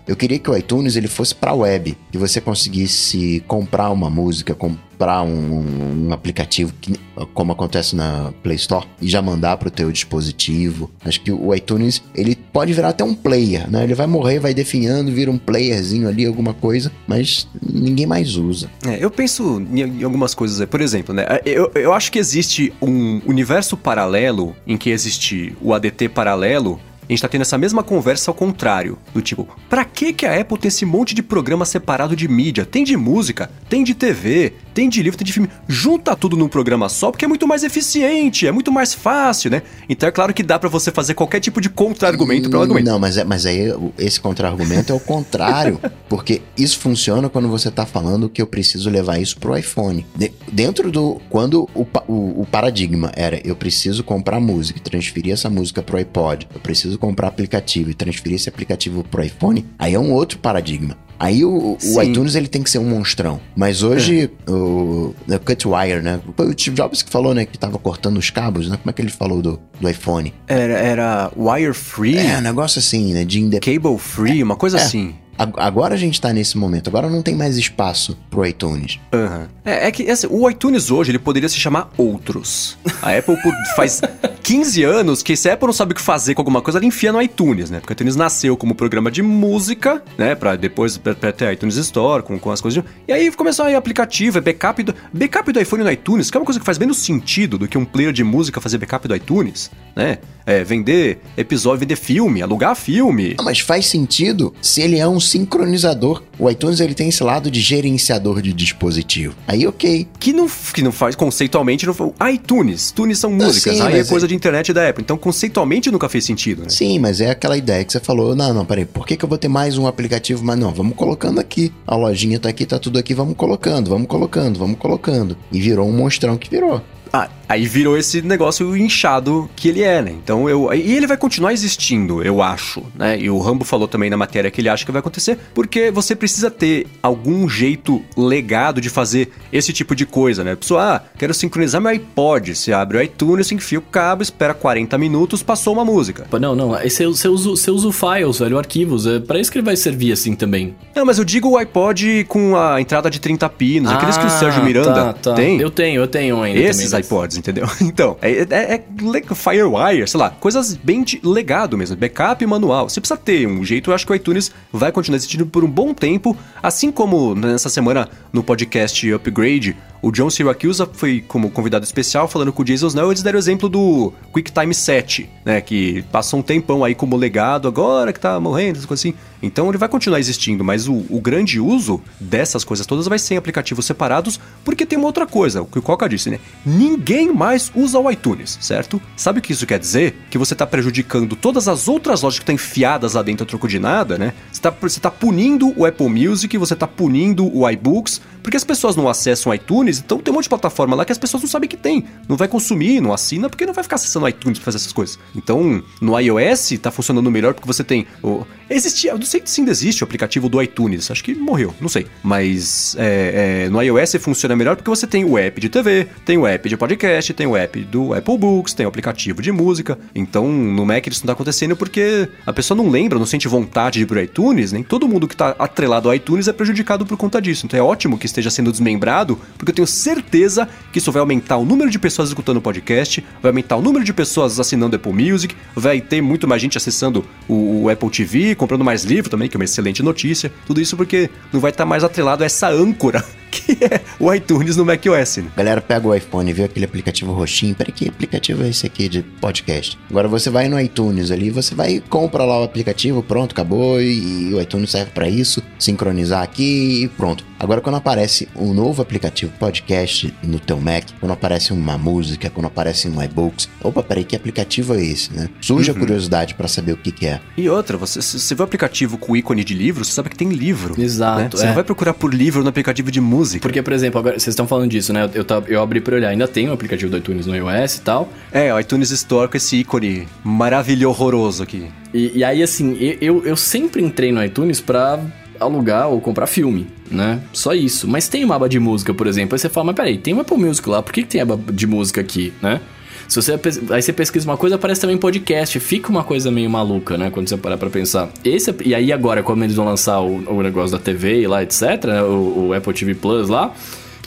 [0.07, 4.53] eu queria que o iTunes ele fosse para web, que você conseguisse comprar uma música,
[4.53, 6.93] comprar um, um, aplicativo, que,
[7.33, 10.91] como acontece na Play Store, e já mandar para o teu dispositivo.
[11.03, 13.83] Acho que o iTunes ele pode virar até um player, né?
[13.83, 18.69] Ele vai morrer, vai definhando, vira um playerzinho ali, alguma coisa, mas ninguém mais usa.
[18.85, 20.65] É, eu penso em, algumas coisas.
[20.67, 21.25] Por exemplo, né?
[21.45, 27.11] Eu, eu acho que existe um universo paralelo em que existe o ADT paralelo a
[27.11, 28.97] gente tá tendo essa mesma conversa ao contrário.
[29.13, 32.65] Do tipo, pra que que a Apple tem esse monte de programa separado de mídia?
[32.65, 35.49] Tem de música, tem de TV, tem de livro, tem de filme.
[35.67, 39.61] Junta tudo num programa só porque é muito mais eficiente, é muito mais fácil, né?
[39.87, 42.85] Então é claro que dá para você fazer qualquer tipo de contra-argumento para o argumento.
[42.85, 45.79] Não, mas, é, mas aí esse contra-argumento é o contrário.
[46.09, 50.05] porque isso funciona quando você tá falando que eu preciso levar isso pro iPhone.
[50.15, 51.21] De, dentro do.
[51.29, 56.47] Quando o, o, o paradigma era eu preciso comprar música, transferir essa música pro iPod,
[56.53, 60.37] eu preciso preciso comprar aplicativo e transferir esse aplicativo pro iPhone, aí é um outro
[60.39, 60.97] paradigma.
[61.19, 63.39] Aí o, o iTunes ele tem que ser um monstrão.
[63.55, 64.51] Mas hoje, é.
[64.51, 66.19] o, o Cutwire, né?
[66.35, 67.45] Foi o Steve Jobs que falou, né?
[67.45, 68.77] Que tava cortando os cabos, né?
[68.77, 70.33] Como é que ele falou do, do iPhone?
[70.47, 72.17] Era, era wire free?
[72.17, 73.23] É, um negócio assim, né?
[73.23, 74.81] De Cable free, uma coisa é.
[74.81, 75.15] assim.
[75.37, 78.99] Agora a gente tá nesse momento, agora não tem mais espaço pro iTunes.
[79.13, 79.47] Uhum.
[79.65, 82.77] É, é, que assim, o iTunes hoje ele poderia se chamar Outros.
[83.01, 83.35] A Apple
[83.75, 84.01] faz
[84.43, 86.85] 15 anos que se a Apple não sabe o que fazer com alguma coisa, ela
[86.85, 87.79] enfia no iTunes, né?
[87.79, 90.35] Porque o iTunes nasceu como programa de música, né?
[90.35, 92.83] Pra depois pra, pra ter iTunes Store, com, com as coisas.
[92.83, 92.89] De...
[93.07, 96.39] E aí começou aí aplicativo, é backup do, backup do iPhone no iTunes, que é
[96.39, 99.15] uma coisa que faz menos sentido do que um player de música fazer backup do
[99.15, 100.19] iTunes, né?
[100.45, 103.35] É, vender episódio, vender filme, alugar filme.
[103.37, 106.23] Ah, mas faz sentido se ele é um sincronizador.
[106.37, 109.35] O iTunes ele tem esse lado de gerenciador de dispositivo.
[109.47, 110.07] Aí, ok.
[110.19, 111.85] Que não, que não faz conceitualmente.
[111.85, 112.91] Não, iTunes.
[112.91, 113.77] Tunes são músicas.
[113.77, 114.29] Sim, aí é coisa é...
[114.29, 115.03] de internet da Apple.
[115.03, 116.69] Então, conceitualmente nunca fez sentido, né?
[116.69, 118.35] Sim, mas é aquela ideia que você falou.
[118.35, 118.85] Não, não, peraí.
[118.85, 120.43] Por que, que eu vou ter mais um aplicativo?
[120.43, 121.73] Mas não, vamos colocando aqui.
[121.87, 123.13] A lojinha tá aqui, tá tudo aqui.
[123.13, 125.37] Vamos colocando, vamos colocando, vamos colocando.
[125.51, 126.81] E virou um monstrão que virou.
[127.15, 130.11] Ah, aí virou esse negócio inchado que ele é, né?
[130.11, 130.73] Então eu.
[130.73, 133.19] E ele vai continuar existindo, eu acho, né?
[133.19, 136.15] E o Rambo falou também na matéria que ele acha que vai acontecer, porque você
[136.15, 140.55] precisa ter algum jeito legado de fazer esse tipo de coisa, né?
[140.55, 142.55] Pessoa, ah, quero sincronizar meu iPod.
[142.55, 146.25] Você abre o iTunes, enfia o cabo, espera 40 minutos, passou uma música.
[146.39, 149.05] Não, não, você, você, usa, você usa o files, velho, arquivos.
[149.05, 150.75] É para isso que ele vai servir assim também.
[150.95, 154.25] Não, mas eu digo o iPod com a entrada de 30 pinos, ah, aqueles que
[154.25, 155.33] o Sérgio Miranda tá, tá.
[155.33, 155.59] tem.
[155.59, 156.59] Eu tenho, eu tenho ainda.
[156.59, 157.67] Esses também, iPods, entendeu?
[157.93, 162.89] Então, é, é, é, Firewire, sei lá, coisas bem de legado mesmo, backup manual.
[162.89, 165.69] Você precisa ter um jeito, eu acho que o iTunes vai continuar existindo por um
[165.69, 171.85] bom tempo, assim como nessa semana no podcast Upgrade, o John Syracuse foi como convidado
[171.85, 176.03] especial falando com o Jason Snell, eles deram o exemplo do QuickTime 7, né, que
[176.11, 179.15] passou um tempão aí como legado, agora que tá morrendo, essas coisas assim.
[179.41, 183.35] Então ele vai continuar existindo, mas o, o, grande uso dessas coisas todas vai ser
[183.35, 186.39] em aplicativos separados, porque tem uma outra coisa, o que o Coca disse, né?
[186.65, 189.01] Ninguém mais usa o iTunes, certo?
[189.15, 190.15] Sabe o que isso quer dizer?
[190.29, 193.67] Que você está prejudicando todas as outras lojas que estão enfiadas lá dentro a troco
[193.67, 194.33] de nada, né?
[194.51, 198.63] Você está você tá punindo o Apple Music, você está punindo o iBooks, porque as
[198.63, 201.49] pessoas não acessam iTunes, então tem um monte de plataforma lá que as pessoas não
[201.49, 202.05] sabem que tem.
[202.27, 205.17] Não vai consumir, não assina, porque não vai ficar acessando iTunes para fazer essas coisas.
[205.35, 208.05] Então, no iOS está funcionando melhor porque você tem.
[208.21, 208.45] O...
[208.69, 212.05] Existia, sei se ainda existe o aplicativo do iTunes, acho que morreu, não sei.
[212.21, 216.37] Mas é, é, no iOS funciona melhor porque você tem o app de TV, tem
[216.37, 219.97] o app de podcast, tem o app do Apple Books, tem o aplicativo de música.
[220.13, 223.99] Então no Mac isso não tá acontecendo porque a pessoa não lembra, não sente vontade
[223.99, 227.17] de ir pro iTunes, nem todo mundo que tá atrelado ao iTunes é prejudicado por
[227.17, 227.65] conta disso.
[227.65, 231.57] Então é ótimo que esteja sendo desmembrado, porque eu tenho certeza que isso vai aumentar
[231.57, 235.13] o número de pessoas escutando o podcast, vai aumentar o número de pessoas assinando Apple
[235.13, 239.47] Music, vai ter muito mais gente acessando o, o Apple TV, comprando mais livro também,
[239.47, 240.51] que é uma excelente notícia.
[240.65, 243.23] Tudo isso porque não vai estar tá mais atrelado a essa âncora
[243.61, 245.37] que é o iTunes no macOS.
[245.37, 245.51] Né?
[245.55, 247.75] Galera, pega o iPhone e vê aquele aplicativo roxinho.
[247.75, 249.97] Peraí, que aplicativo é esse aqui de podcast?
[250.09, 254.01] Agora você vai no iTunes ali, você vai e compra lá o aplicativo, pronto, acabou.
[254.01, 257.45] E, e o iTunes serve para isso, sincronizar aqui e pronto.
[257.63, 262.65] Agora, quando aparece um novo aplicativo podcast no teu Mac, quando aparece uma música, quando
[262.65, 265.49] aparece um iBooks, opa, peraí, que aplicativo é esse, né?
[265.61, 265.95] Surge uhum.
[265.95, 267.39] a curiosidade para saber o que, que, é.
[267.55, 270.49] E outra, você, você vê o aplicativo com ícone de livro, você sabe que tem
[270.49, 271.01] livro.
[271.01, 271.39] Exato.
[271.39, 271.49] Né?
[271.49, 271.67] Você é.
[271.67, 273.42] não vai procurar por livro no aplicativo de música.
[273.59, 275.29] Porque, por exemplo, agora vocês estão falando disso, né?
[275.33, 277.97] Eu, eu, eu abri pra olhar, ainda tem o um aplicativo do iTunes no iOS
[277.97, 278.29] e tal.
[278.51, 281.87] É, o iTunes Store com esse ícone maravilhoso horroroso aqui.
[282.13, 285.19] E, e aí, assim, eu, eu sempre entrei no iTunes pra
[285.59, 287.41] alugar ou comprar filme, né?
[287.51, 288.07] Só isso.
[288.07, 289.55] Mas tem uma aba de música, por exemplo.
[289.55, 291.59] Aí você fala, mas peraí, tem uma Apple Music lá, por que, que tem aba
[291.71, 292.81] de música aqui, né?
[293.27, 293.59] Se você,
[293.89, 295.79] aí você pesquisa uma coisa, aparece também podcast.
[295.79, 297.29] Fica uma coisa meio maluca, né?
[297.29, 298.29] Quando você parar pra pensar.
[298.43, 301.63] Esse, e aí agora, como eles vão lançar o, o negócio da TV e lá,
[301.63, 302.23] etc., né?
[302.23, 303.73] o, o Apple TV Plus lá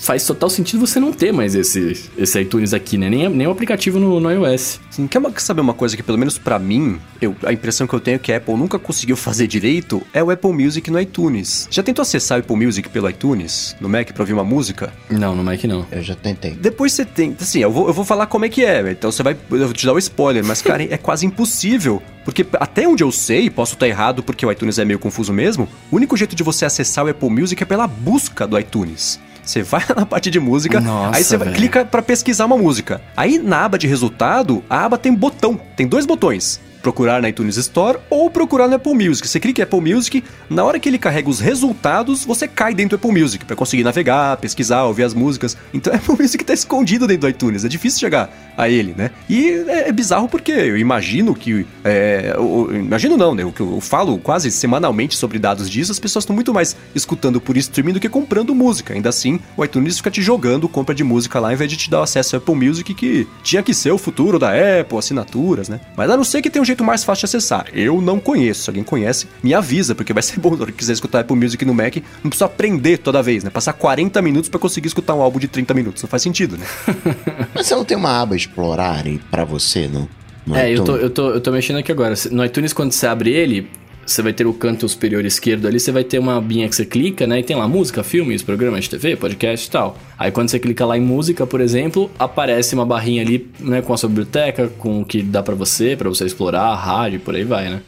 [0.01, 3.09] faz total sentido você não ter mais esse, esse iTunes aqui, né?
[3.09, 4.81] Nem, nem o aplicativo no, no iOS.
[4.91, 8.01] Sim, quer saber uma coisa que, pelo menos para mim, eu, a impressão que eu
[8.01, 11.69] tenho é que a Apple nunca conseguiu fazer direito é o Apple Music no iTunes.
[11.71, 14.93] Já tentou acessar o Apple Music pelo iTunes, no Mac, pra ouvir uma música?
[15.11, 15.87] Não, no Mac não.
[15.91, 16.53] Eu já tentei.
[16.53, 17.37] Depois você tem.
[17.41, 19.37] Assim, eu vou, eu vou falar como é que é, então você vai.
[19.51, 22.03] Eu vou te dar o um spoiler, mas, cara, é quase impossível.
[22.25, 25.69] Porque até onde eu sei, posso estar errado porque o iTunes é meio confuso mesmo,
[25.93, 29.21] o único jeito de você acessar o Apple Music é pela busca do iTunes.
[29.47, 33.01] Você vai na parte de música, Nossa, aí você vai, clica para pesquisar uma música.
[33.17, 37.57] Aí na aba de resultado, a aba tem botão, tem dois botões procurar na iTunes
[37.57, 39.27] Store ou procurar no Apple Music.
[39.27, 42.97] Você clica em Apple Music, na hora que ele carrega os resultados, você cai dentro
[42.97, 45.57] do Apple Music para conseguir navegar, pesquisar, ouvir as músicas.
[45.75, 49.11] Então o Apple Music tá escondido dentro do iTunes, é difícil chegar a ele, né?
[49.29, 51.67] E é, é bizarro porque eu imagino que.
[51.85, 53.45] É, eu, imagino não, né?
[53.45, 57.41] O que eu falo quase semanalmente sobre dados disso, as pessoas estão muito mais escutando
[57.41, 58.95] por streaming do que comprando música.
[58.95, 61.91] Ainda assim, o iTunes fica te jogando compra de música lá, em vez de te
[61.91, 65.81] dar acesso ao Apple Music, que tinha que ser o futuro da Apple, assinaturas, né?
[65.97, 67.67] Mas a não ser que tem um jeito mais fácil de acessar.
[67.73, 68.63] Eu não conheço.
[68.63, 70.57] Se alguém conhece, me avisa, porque vai ser bom.
[70.57, 73.51] Se quiser escutar Apple Music no Mac, não precisa aprender toda vez, né?
[73.51, 76.03] Passar 40 minutos para conseguir escutar um álbum de 30 minutos.
[76.03, 76.67] Não faz sentido, né?
[77.55, 80.09] Mas você não tem uma aba explorar para você, não?
[80.47, 82.15] No é, eu tô, eu, tô, eu tô mexendo aqui agora.
[82.31, 83.69] No iTunes, quando você abre ele,
[84.07, 86.87] você vai ter o canto superior esquerdo ali, você vai ter uma abinha que você
[86.87, 87.41] clica, né?
[87.41, 89.99] E tem lá música, filmes, programas de TV, podcast e tal.
[90.19, 93.93] Aí quando você clica lá em música, por exemplo, aparece uma barrinha ali, né, com
[93.93, 97.45] a sua biblioteca, com o que dá para você, para você explorar, rádio, por aí
[97.45, 97.83] vai, né?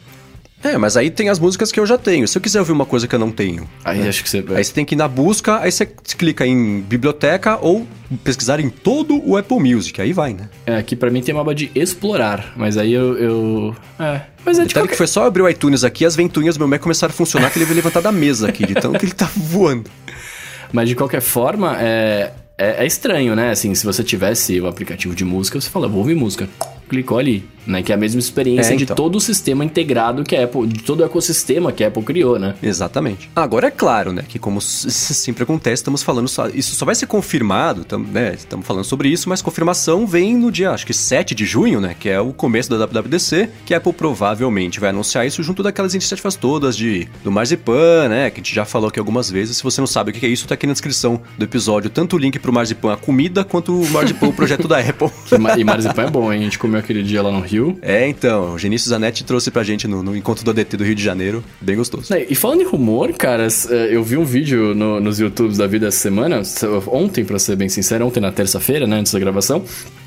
[0.63, 2.27] É, mas aí tem as músicas que eu já tenho.
[2.27, 3.69] Se eu quiser ouvir uma coisa que eu não tenho.
[3.85, 4.09] Aí né?
[4.09, 4.45] acho que você.
[4.55, 7.87] Aí você tem que ir na busca, aí você clica em biblioteca ou
[8.25, 10.01] pesquisar em todo o Apple Music.
[10.01, 10.49] Aí vai, né?
[10.67, 13.17] É, aqui pra mim tem uma aba de explorar, mas aí eu.
[13.17, 13.77] eu...
[14.01, 14.23] É.
[14.45, 14.91] Mas é de qualquer...
[14.91, 17.51] que foi só abrir o iTunes aqui, as ventoinhas do meu Mac começaram a funcionar,
[17.51, 19.89] que ele veio levantar da mesa aqui, de tanto que ele tá voando.
[20.73, 23.51] Mas de qualquer forma, é, é, é estranho, né?
[23.51, 26.49] Assim, se você tivesse o aplicativo de música, você fala, vou ouvir música.
[26.89, 27.83] Clicou ali, né?
[27.83, 28.97] Que é a mesma experiência É, de então.
[28.97, 32.39] todo o sistema integrado que a Apple, de todo o ecossistema que a Apple criou,
[32.39, 32.55] né?
[32.63, 33.31] Exatamente.
[33.37, 37.07] Agora é claro, né, que como sempre acontece, estamos falando só, isso só vai ser
[37.07, 41.35] confirmado, tam, né, estamos falando sobre isso, mas confirmação vem no dia, acho que 7
[41.35, 45.27] de junho, né, que é o começo da WWDC, que a Apple provavelmente vai anunciar
[45.27, 48.99] isso junto daquelas iniciativas todas de do Marzipan, né, que a gente já falou aqui
[48.99, 49.57] algumas vezes.
[49.59, 52.17] Se você não sabe o que é isso, tá aqui na descrição do episódio, tanto
[52.17, 55.11] o link pro Marzipan a comida quanto o Marzipan o projeto da Apple.
[55.59, 56.41] E marzipan é bom, hein?
[56.41, 57.58] A gente comeu aquele dia lá no Rio.
[57.83, 60.95] É, então, o Genício Zanetti trouxe pra gente no, no encontro do ADT do Rio
[60.95, 62.13] de Janeiro, bem gostoso.
[62.29, 65.89] E falando em rumor, caras, é, eu vi um vídeo no- nos YouTubes da vida
[65.89, 69.63] essa semana, se- ontem, pra ser bem sincero, ontem na terça-feira, né, antes da gravação.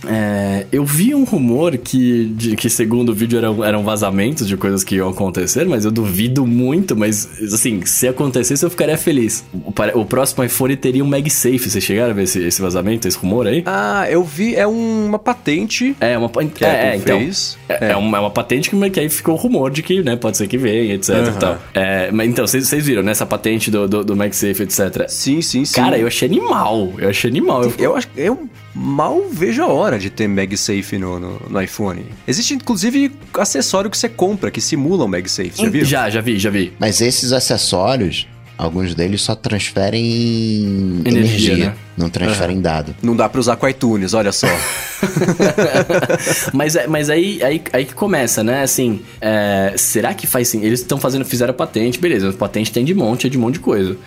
[0.07, 4.57] é, eu vi um rumor que, de- que segundo o vídeo, eram, eram vazamentos de
[4.57, 9.43] coisas que iam acontecer, mas eu duvido muito, mas, assim, se acontecesse eu ficaria feliz.
[9.53, 13.17] O, o próximo iPhone teria um MagSafe, vocês chegaram a ver esse, esse vazamento, esse
[13.17, 13.61] rumor aí?
[13.65, 16.29] Ah, eu vi, é uma patente É, uma...
[16.29, 17.57] que a é, Apple então, fez.
[17.69, 20.15] É, é uma, é uma patente que, que aí ficou o rumor de que, né,
[20.15, 21.57] pode ser que venha, etc e tal.
[21.73, 25.07] É, mas então, vocês vocês viram, né, essa patente do, do, do MagSafe, etc.
[25.07, 25.73] Sim, sim, sim.
[25.75, 26.93] Cara, eu achei animal.
[26.97, 27.63] Eu achei animal.
[27.63, 32.05] Eu, Eu acho eu mal vejo a hora de ter MagSafe no, no, no iPhone.
[32.27, 35.85] Existe inclusive acessório que você compra que simula o MagSafe, já viu?
[35.85, 36.73] já, já vi, já vi.
[36.79, 38.27] Mas esses acessórios,
[38.61, 41.75] alguns deles só transferem Energia, energia, né?
[41.97, 42.95] não transferem dado.
[43.01, 44.45] Não dá pra usar com iTunes, olha só.
[46.53, 48.61] mas é- mas aí, aí, aí que começa, né?
[48.61, 50.63] Assim, é, será que faz sim?
[50.63, 53.41] Eles estão fazendo, fizeram a patente, beleza, a patente tem de monte, é de um
[53.41, 53.97] monte de coisa.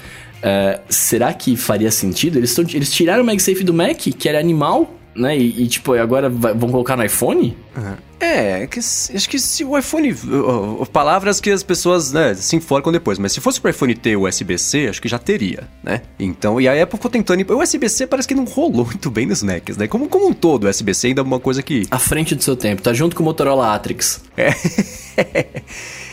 [0.41, 2.39] É, será que faria sentido?
[2.39, 5.37] Eles, tão, eles tiraram o MagSafe do Mac, que era animal, né?
[5.37, 7.57] E, e, tipo, agora vai- vão colocar no iPhone?
[8.21, 10.15] É, que acho que se o iPhone.
[10.93, 14.89] Palavras que as pessoas né, se enforcam depois, mas se fosse pro iPhone ter USB-C,
[14.89, 16.01] acho que já teria, né?
[16.19, 17.45] Então, e a Apple ficou tentando.
[17.53, 19.87] O USB-C parece que não rolou muito bem nos Macs, né?
[19.87, 21.83] Como, como um todo, o USB-C ainda é uma coisa que.
[21.91, 24.23] À frente do seu tempo, tá junto com o Motorola Atrix.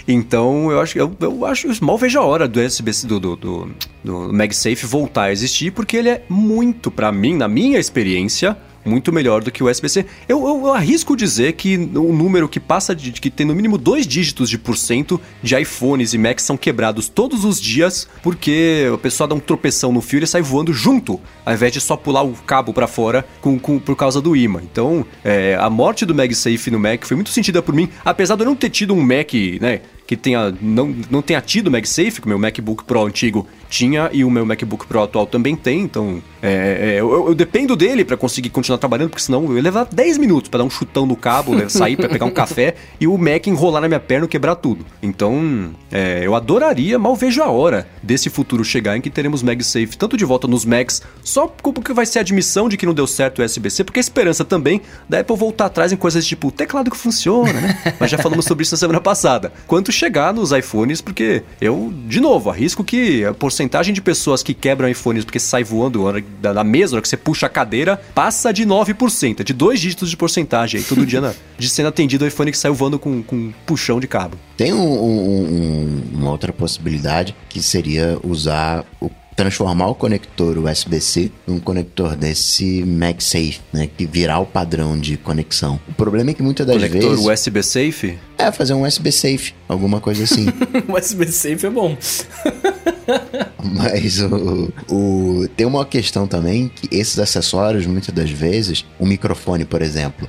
[0.07, 3.71] Então, eu acho, eu, eu acho, mal vejo a hora do USB do, do, do,
[4.03, 9.11] do MagSafe voltar a existir, porque ele é muito, pra mim, na minha experiência, muito
[9.11, 10.05] melhor do que o USB-C.
[10.27, 13.77] Eu, eu- eu arrisco dizer que o número que passa de que tem no mínimo
[13.77, 18.97] dois dígitos de porcento de iPhones e Macs são quebrados todos os dias, porque o
[18.97, 21.95] pessoal dá um tropeção no fio e ele sai voando junto, ao invés de só
[21.95, 24.61] pular o cabo pra fora com, com- por causa do imã.
[24.63, 28.41] Então, é, a morte do MagSafe no Mac foi muito sentida por mim, apesar de
[28.41, 29.81] eu não ter tido um Mac, né?
[30.11, 34.25] Que tenha não, não tenha tido MagSafe, que o meu MacBook Pro antigo tinha e
[34.25, 38.17] o meu MacBook Pro atual também tem, então é, é, eu, eu dependo dele pra
[38.17, 41.15] conseguir continuar trabalhando, porque senão eu ia levar 10 minutos pra dar um chutão no
[41.15, 44.27] cabo, né, sair pra pegar um café e o Mac enrolar na minha perna e
[44.27, 44.85] quebrar tudo.
[45.01, 49.97] Então, é, eu adoraria, mal vejo a hora desse futuro chegar em que teremos MagSafe
[49.97, 53.07] tanto de volta nos Macs, só porque vai ser a admissão de que não deu
[53.07, 56.91] certo o USB-C, porque a esperança também da Apple voltar atrás em coisas tipo teclado
[56.91, 57.95] que funciona, né?
[57.97, 59.53] Mas já falamos sobre isso na semana passada.
[59.65, 64.51] Quanto chegar nos iPhones, porque eu, de novo, arrisco que a porcentagem de pessoas que
[64.53, 66.01] quebram iPhones porque sai voando
[66.41, 70.09] da, mesa, hora que você puxa a cadeira, passa de 9%, é de dois dígitos
[70.09, 73.21] de porcentagem aí, todo dia na- de sendo atendido o iPhone que sai voando com,
[73.21, 74.37] com um puxão de cabo.
[74.57, 79.09] Tem um- um- uma outra possibilidade que seria usar o
[79.41, 85.79] transformar o conector USB-C num conector desse MagSafe, né, que virar o padrão de conexão.
[85.89, 88.19] O problema é que muitas das Conector vezes USB Safe?
[88.37, 90.45] é fazer um USB safe, alguma coisa assim.
[90.87, 91.97] o USB Safe é bom.
[93.63, 99.65] Mas o, o- tem uma questão também que esses acessórios, muitas das vezes, o microfone,
[99.65, 100.27] por exemplo,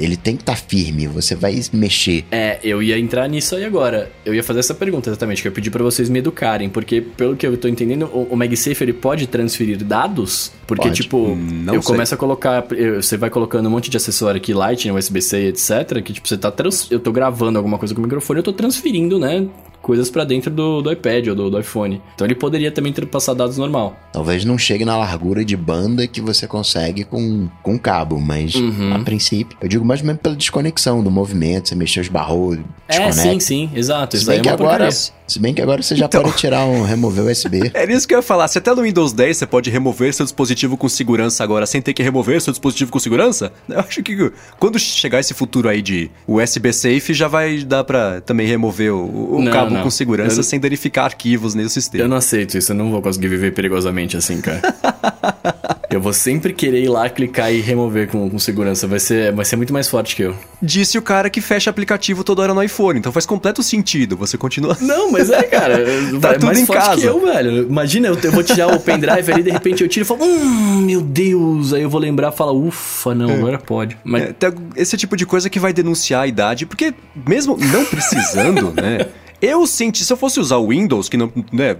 [0.00, 2.24] ele tem que estar firme, você vai mexer.
[2.30, 4.10] É, eu ia entrar nisso aí agora.
[4.24, 7.36] Eu ia fazer essa pergunta exatamente, que eu pedi pra vocês me educarem, porque pelo
[7.36, 10.52] que eu tô entendendo, o, o MagSafe ele pode transferir dados?
[10.66, 11.02] Porque Pode.
[11.02, 11.92] tipo, Não eu sei.
[11.92, 16.00] começo a colocar, eu- você vai colocando um monte de acessório aqui, Lightning, USB-C, etc,
[16.02, 18.52] que tipo, você tá trans, eu tô gravando alguma coisa com o microfone, eu tô
[18.52, 19.46] transferindo, né,
[19.90, 22.00] coisas pra dentro do, do iPad ou do, do iPhone.
[22.14, 23.96] Então ele poderia também ter passado dados normal.
[24.12, 28.94] Talvez não chegue na largura de banda que você consegue com, com cabo, mas Uhum.
[28.94, 32.58] a princípio, eu digo mais ou menos pela desconexão do movimento, você mexeu, esbarrou, É,
[32.88, 33.12] desconecta.
[33.22, 34.14] sim, sim, exato.
[34.14, 34.96] Isso Isso é que agora, porcaria.
[35.30, 36.22] Se bem que agora você já então...
[36.22, 37.70] pode tirar um remover USB.
[37.72, 38.48] É isso que eu ia falar.
[38.48, 41.94] Se até no Windows 10 você pode remover seu dispositivo com segurança agora sem ter
[41.94, 46.10] que remover seu dispositivo com segurança, eu acho que quando chegar esse futuro aí de
[46.26, 49.82] USB Safe, já vai dar pra também remover o, o não, cabo não.
[49.82, 50.44] com segurança eu...
[50.44, 52.04] sem danificar arquivos nesse sistema.
[52.04, 54.60] Eu não aceito isso, eu não vou conseguir viver perigosamente assim, cara.
[55.90, 58.86] Eu vou sempre querer ir lá, clicar e remover com, com, segurança.
[58.86, 60.36] Vai ser, vai ser muito mais forte que eu.
[60.62, 63.00] Disse o cara que fecha aplicativo toda hora no iPhone.
[63.00, 64.16] Então faz completo sentido.
[64.16, 64.76] Você continua.
[64.80, 65.78] Não, mas é, cara.
[66.22, 67.00] tá é tudo mais em forte casa.
[67.00, 67.66] que eu, velho.
[67.66, 70.82] Imagina, eu, eu vou tirar o pendrive ali, de repente eu tiro e falo, hum,
[70.82, 71.72] meu Deus.
[71.72, 73.34] Aí eu vou lembrar e falar, ufa, não, é.
[73.34, 73.98] agora pode.
[74.04, 74.22] Mas...
[74.22, 74.34] É,
[74.76, 76.94] esse tipo de coisa que vai denunciar a idade, porque
[77.26, 79.08] mesmo não precisando, né?
[79.40, 81.76] Eu senti, se eu fosse usar o Windows, que não, né,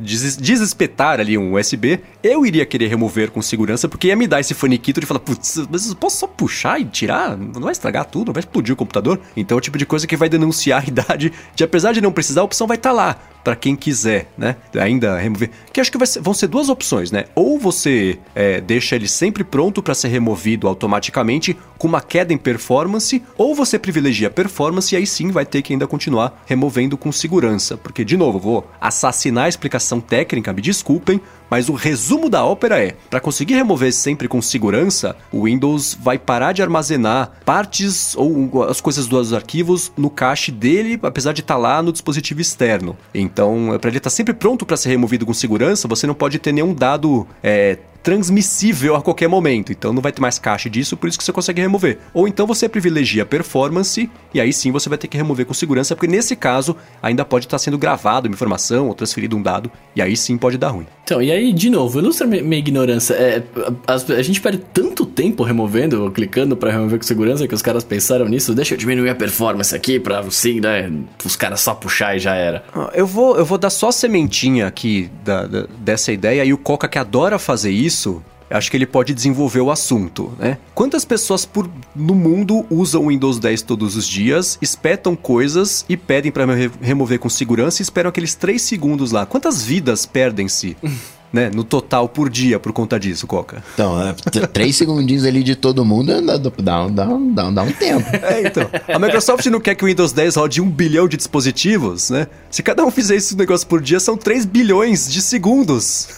[0.00, 4.54] desespetar ali um USB, eu iria querer remover com segurança, porque ia me dar esse
[4.54, 7.36] faniquito de falar, putz, mas eu posso só puxar e tirar?
[7.36, 9.20] Não vai estragar tudo, vai explodir o computador?
[9.36, 12.10] Então é o tipo de coisa que vai denunciar a idade, de apesar de não
[12.10, 14.56] precisar, a opção vai estar tá lá para quem quiser, né?
[14.78, 15.50] Ainda remover.
[15.72, 17.24] Que acho que ser, vão ser duas opções, né?
[17.34, 22.36] Ou você é, deixa ele sempre pronto para ser removido automaticamente com uma queda em
[22.36, 26.79] performance, ou você privilegia a performance e aí sim vai ter que ainda continuar removendo
[26.96, 27.76] com segurança.
[27.76, 31.20] Porque, de novo, vou assassinar a explicação técnica, me desculpem,
[31.50, 36.18] mas o resumo da ópera é: para conseguir remover sempre com segurança, o Windows vai
[36.18, 41.54] parar de armazenar partes ou as coisas dos arquivos no cache dele, apesar de estar
[41.54, 42.96] tá lá no dispositivo externo.
[43.14, 46.38] Então, para ele estar tá sempre pronto para ser removido com segurança, você não pode
[46.38, 49.72] ter nenhum dado é, transmissível a qualquer momento.
[49.72, 51.98] Então não vai ter mais caixa disso, por isso que você consegue remover.
[52.12, 55.94] Ou então você privilegia performance e aí sim você vai ter que remover com segurança,
[55.94, 60.02] porque nesse caso ainda pode estar sendo gravado uma informação ou transferido um dado e
[60.02, 60.86] aí sim pode dar ruim.
[61.04, 63.14] Então, e aí, de novo, ilustra minha ignorância.
[63.14, 63.42] É,
[63.86, 67.62] a, a, gente perde tanto tempo removendo, ou clicando para remover com segurança que os
[67.62, 68.54] caras pensaram nisso.
[68.54, 70.90] Deixa eu diminuir a performance aqui pra, assim, né,
[71.24, 72.64] os caras só puxar e já era.
[72.74, 76.58] Ah, eu vou, eu vou dar só sementinha aqui da, da, dessa ideia e o
[76.58, 80.58] Coca que adora fazer isso acho que ele pode desenvolver o assunto, né?
[80.74, 85.96] Quantas pessoas por, no mundo usam o Windows 10 todos os dias, espetam coisas e
[85.96, 89.24] pedem para re remover com segurança e esperam aqueles 3 segundos lá?
[89.24, 90.76] Quantas vidas perdem-se?
[91.32, 93.62] né, no total por dia por conta disso, Coca?
[93.74, 94.12] Então, é,
[94.46, 98.10] três segundinhos ali de todo mundo dá, dá, dá, dá, dá um tempo.
[98.30, 98.68] É, então.
[98.86, 102.26] A Microsoft não quer que o Windows 10 rode um bilhão de dispositivos, né?
[102.50, 106.08] Se cada um fizer esse negócio por dia, são 3 bilhões de segundos.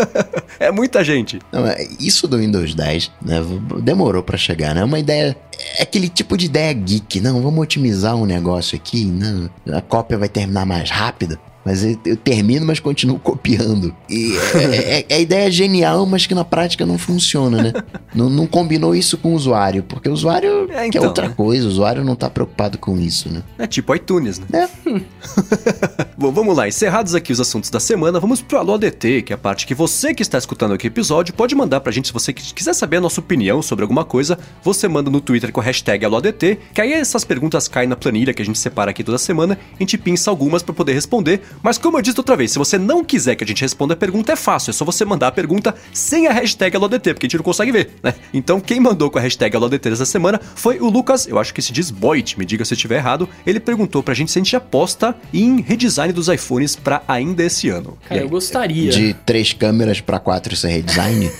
[0.58, 1.38] é muita gente.
[1.52, 3.42] Não, é, isso do Windows 10, né,
[3.82, 4.80] demorou para chegar, né?
[4.80, 5.36] É uma ideia
[5.78, 7.20] é aquele tipo de ideia geek.
[7.20, 9.04] Não, vamos otimizar um negócio aqui.
[9.04, 11.38] Não, a cópia vai terminar mais rápido.
[11.64, 13.94] Mas eu termino, mas continuo copiando.
[14.08, 17.72] E é, é, é, a ideia genial, mas que na prática não funciona, né?
[18.14, 21.34] não, não, combinou isso com o usuário, porque o usuário é, então, quer outra né?
[21.34, 23.42] coisa, o usuário não tá preocupado com isso, né?
[23.58, 24.46] É tipo iTunes, né?
[24.52, 24.68] É.
[26.18, 26.68] Bom, vamos lá.
[26.68, 29.74] Encerrados aqui os assuntos da semana, vamos pro Alô ADT, que é a parte que
[29.74, 32.98] você que está escutando aqui o episódio pode mandar pra gente se você quiser saber
[32.98, 36.80] a nossa opinião sobre alguma coisa, você manda no Twitter com a hashtag AlôADT, que
[36.80, 39.96] aí essas perguntas caem na planilha que a gente separa aqui toda semana, a gente
[39.96, 43.34] pinça algumas para poder responder mas como eu disse outra vez, se você não quiser
[43.34, 44.70] que a gente responda a pergunta, é fácil.
[44.70, 47.72] É só você mandar a pergunta sem a hashtag AloDT, porque a gente não consegue
[47.72, 48.14] ver, né?
[48.32, 51.62] Então quem mandou com a hashtag AloDT essa semana foi o Lucas, eu acho que
[51.62, 53.28] se diz Boit, me diga se eu estiver errado.
[53.46, 57.68] Ele perguntou pra gente se a gente aposta em redesign dos iPhones para ainda esse
[57.68, 57.96] ano.
[58.08, 58.90] Cara, eu gostaria.
[58.90, 61.30] De três câmeras para quatro, isso é redesign?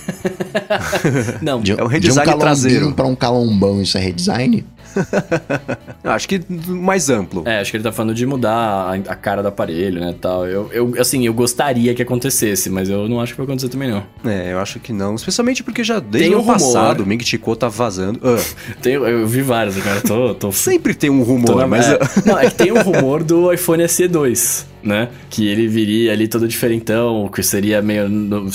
[1.41, 2.93] não, de, é um redesign de um traseiro.
[2.93, 4.65] para um calombão, isso é redesign?
[6.03, 7.43] acho que mais amplo.
[7.45, 10.45] É, acho que ele tá falando de mudar a, a cara do aparelho, né, tal.
[10.45, 13.89] Eu, eu, assim, eu gostaria que acontecesse, mas eu não acho que vai acontecer também,
[13.89, 14.03] não.
[14.25, 15.15] É, eu acho que não.
[15.15, 18.19] Especialmente porque já desde o ano passado o Ming Chico tá vazando.
[18.23, 18.37] Ah.
[18.81, 20.01] tem, eu vi vários, cara.
[20.01, 20.51] Tô, tô...
[20.51, 21.87] Sempre tem um rumor, na, mas...
[21.87, 25.09] É, não, é que tem um rumor do iPhone SE2 né?
[25.29, 28.05] Que ele viria ali todo diferentão, que seria meio.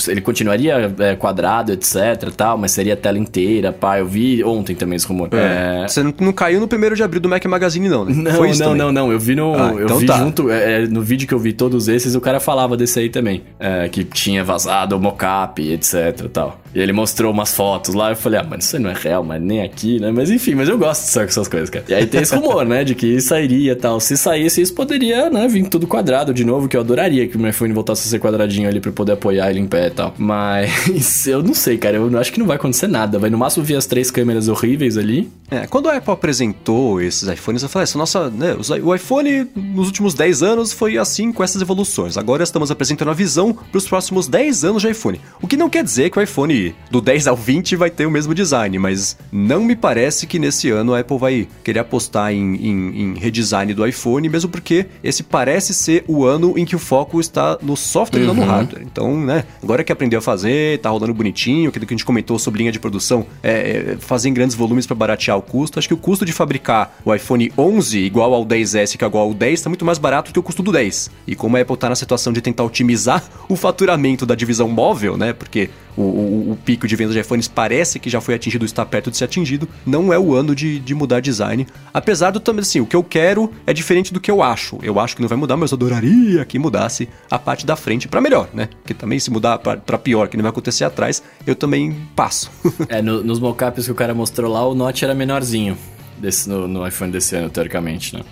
[0.07, 3.99] Ele continuaria é, quadrado, etc tal, mas seria a tela inteira, pá.
[3.99, 5.29] Eu vi ontem também esse rumor.
[5.33, 5.83] É.
[5.83, 5.87] É...
[5.87, 8.13] Você não, caiu no primeiro de abril do Mac Magazine, não, né?
[8.15, 8.77] Não, não, também.
[8.77, 9.11] não, não.
[9.11, 9.53] Eu vi no.
[9.53, 10.17] Ah, eu então vi tá.
[10.17, 10.49] junto.
[10.49, 13.43] É, é, no vídeo que eu vi todos esses, o cara falava desse aí também.
[13.59, 16.61] É, que tinha vazado o mocap, etc tal.
[16.73, 19.23] E ele mostrou umas fotos lá, eu falei, ah, mano, isso aí não é real,
[19.23, 20.11] mas nem aqui, né?
[20.11, 21.85] Mas enfim, mas eu gosto de saber essas coisas, cara.
[21.87, 22.83] E aí tem esse rumor, né?
[22.83, 23.99] De que sairia e tal.
[23.99, 27.39] Se saísse, isso poderia, né, vir tudo quadrado de novo, que eu adoraria que o
[27.39, 30.13] meu iPhone voltasse a ser quadradinho ali pra poder apoiar ele em pé e tal.
[30.17, 31.97] Mas eu não sei, cara.
[31.97, 33.19] Eu acho que não vai acontecer nada.
[33.19, 35.29] Vai no máximo ver as três câmeras horríveis ali.
[35.49, 39.87] É, quando a Apple apresentou esses iPhones, eu falei, essa nossa, né, o iPhone nos
[39.87, 42.17] últimos 10 anos foi assim com essas evoluções.
[42.17, 45.19] Agora estamos apresentando a visão para os próximos 10 anos de iPhone.
[45.41, 48.05] O que não quer dizer que o iPhone que do 10 ao 20 vai ter
[48.05, 52.31] o mesmo design, mas não me parece que nesse ano a Apple vai querer apostar
[52.31, 56.75] em, em, em redesign do iPhone, mesmo porque esse parece ser o ano em que
[56.75, 58.25] o foco está no software uhum.
[58.25, 58.47] e não no uhum.
[58.47, 58.83] hardware.
[58.83, 62.37] Então, né, agora que aprendeu a fazer, tá rolando bonitinho, aquilo que a gente comentou
[62.37, 65.79] sobre linha de produção, é, é fazer em grandes volumes para baratear o custo.
[65.79, 69.27] Acho que o custo de fabricar o iPhone 11 igual ao 10S, que é igual
[69.27, 71.09] ao 10, está muito mais barato que o custo do 10.
[71.27, 75.17] E como a Apple está na situação de tentar otimizar o faturamento da divisão móvel,
[75.17, 78.85] né, porque o, o, pico de vendas de iPhones parece que já foi atingido, está
[78.85, 81.67] perto de ser atingido, não é o ano de, de mudar design.
[81.93, 84.77] Apesar do também, assim, o que eu quero é diferente do que eu acho.
[84.81, 88.07] Eu acho que não vai mudar, mas eu adoraria que mudasse a parte da frente
[88.07, 88.69] para melhor, né?
[88.81, 92.51] Porque também se mudar para pior, que não vai acontecer atrás, eu também passo.
[92.87, 95.77] é, no, nos mockups que o cara mostrou lá, o Note era menorzinho
[96.17, 98.23] desse, no, no iPhone desse ano, teoricamente, né?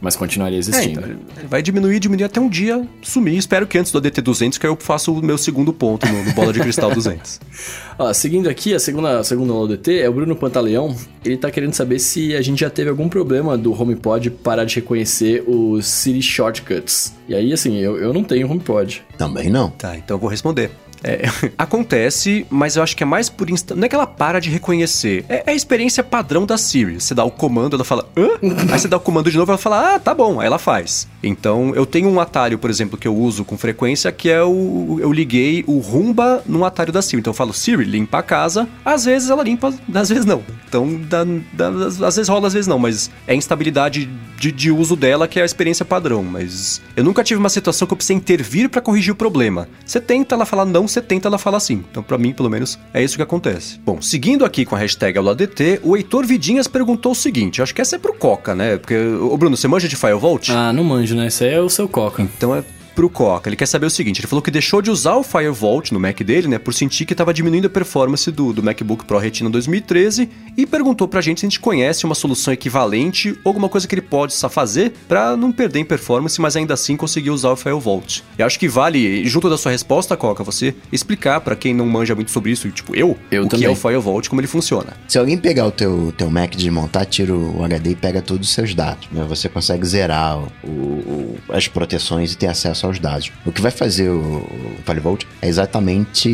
[0.00, 1.00] Mas continuaria existindo.
[1.00, 3.36] É, então, vai diminuir, diminuir até um dia sumir.
[3.36, 6.32] Espero que antes do ADT 200 que eu faça o meu segundo ponto no, no
[6.32, 7.40] Bola de Cristal 200.
[7.98, 10.94] Ó, seguindo aqui, a segunda, a segunda ODT é o Bruno Pantaleão.
[11.24, 14.76] Ele tá querendo saber se a gente já teve algum problema do HomePod parar de
[14.76, 17.14] reconhecer os Siri Shortcuts.
[17.28, 19.02] E aí, assim, eu, eu não tenho HomePod.
[19.16, 19.70] Também não.
[19.70, 20.70] Tá, então eu vou responder.
[21.06, 21.22] É,
[21.56, 23.78] acontece, mas eu acho que é mais por instante.
[23.78, 25.24] Não é que ela para de reconhecer.
[25.28, 27.00] É, é, a experiência padrão da Siri.
[27.00, 28.30] Você dá o comando, ela fala, hã?
[28.72, 30.40] Aí você dá o comando de novo, ela fala, ah, tá bom.
[30.40, 31.06] Aí ela faz.
[31.22, 34.98] Então, eu tenho um atalho, por exemplo, que eu uso com frequência, que é o.
[35.00, 37.20] Eu liguei o Rumba num atalho da Siri.
[37.20, 38.68] Então eu falo, Siri, limpa a casa.
[38.84, 40.42] Às vezes ela limpa, às vezes não.
[40.68, 41.68] Então, dá, dá,
[42.06, 42.78] às vezes rola, às vezes não.
[42.78, 46.22] Mas é a instabilidade de, de uso dela que é a experiência padrão.
[46.22, 49.68] Mas eu nunca tive uma situação que eu precisei intervir para corrigir o problema.
[49.84, 51.84] Você tenta, ela fala não, 70 ela fala assim.
[51.90, 53.78] Então, para mim, pelo menos, é isso que acontece.
[53.84, 57.80] Bom, seguindo aqui com a hashtag AulaDT, o Heitor Vidinhas perguntou o seguinte: acho que
[57.80, 58.76] essa é pro Coca, né?
[58.76, 60.50] Porque, ô Bruno, você manja de Firebolt?
[60.50, 61.26] Ah, não manjo, né?
[61.26, 62.22] Esse aí é o seu Coca.
[62.22, 62.64] Então é
[62.96, 63.48] pro Coca.
[63.48, 66.20] Ele quer saber o seguinte: ele falou que deixou de usar o Firewall no Mac
[66.22, 70.28] dele, né, por sentir que estava diminuindo a performance do, do MacBook Pro Retina 2013
[70.56, 73.94] e perguntou pra gente se a gente conhece uma solução equivalente ou alguma coisa que
[73.94, 78.02] ele pode fazer para não perder em performance, mas ainda assim conseguir usar o Firewall.
[78.38, 82.14] E acho que vale, junto da sua resposta, Coca, você explicar para quem não manja
[82.14, 83.60] muito sobre isso, tipo eu, eu o também.
[83.60, 84.94] que é o Firewall, como ele funciona.
[85.06, 88.48] Se alguém pegar o teu, teu Mac de montar, tira o HD e pega todos
[88.48, 89.24] os seus dados, né?
[89.28, 93.30] Você consegue zerar o, o, as proteções e ter acesso aos dados.
[93.44, 94.46] O que vai fazer o,
[94.84, 96.28] Firebolt é exatamente.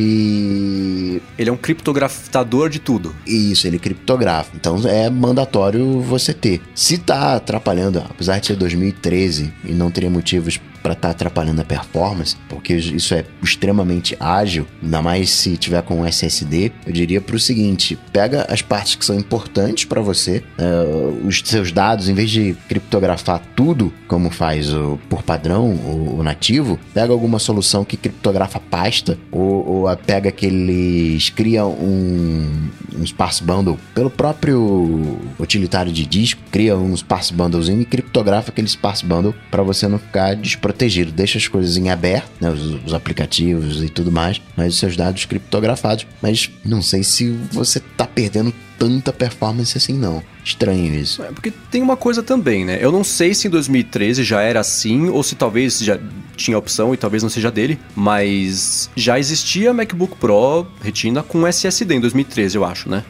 [1.39, 3.15] Ele é um criptografador de tudo.
[3.27, 4.51] Isso, ele criptografa.
[4.55, 6.61] Então é mandatório você ter.
[6.75, 11.61] Se tá atrapalhando, apesar de ser 2013 e não teria motivos para estar tá atrapalhando
[11.61, 17.21] a performance, porque isso é extremamente ágil, ainda mais se tiver com SSD, eu diria
[17.21, 22.09] para o seguinte: pega as partes que são importantes para você, uh, os seus dados,
[22.09, 27.39] em vez de criptografar tudo, como faz o, por padrão o, o nativo, pega alguma
[27.39, 31.31] solução que criptografa pasta, ou, ou pega aqueles.
[31.31, 32.69] cria um,
[32.99, 38.69] um sparse bundle pelo próprio utilitário de disco, cria um sparse bundlezinho e criptografa aquele
[38.69, 40.35] sparse bundle para você não ficar
[40.73, 41.13] protegido.
[41.13, 44.97] Deixa as coisas em aberto, né, os, os, aplicativos e tudo mais, mas os seus
[44.97, 46.07] dados criptografados.
[46.21, 50.23] Mas não sei se você tá perdendo tanta performance assim, não.
[50.45, 51.23] Estranho isso.
[51.23, 52.79] É, porque tem uma coisa também, né?
[52.81, 55.99] Eu não sei se em 2013 já era assim, ou se talvez já
[56.37, 61.95] tinha opção e talvez não seja dele, mas já existia MacBook Pro Retina com SSD
[61.95, 63.05] em 2013, eu acho, né?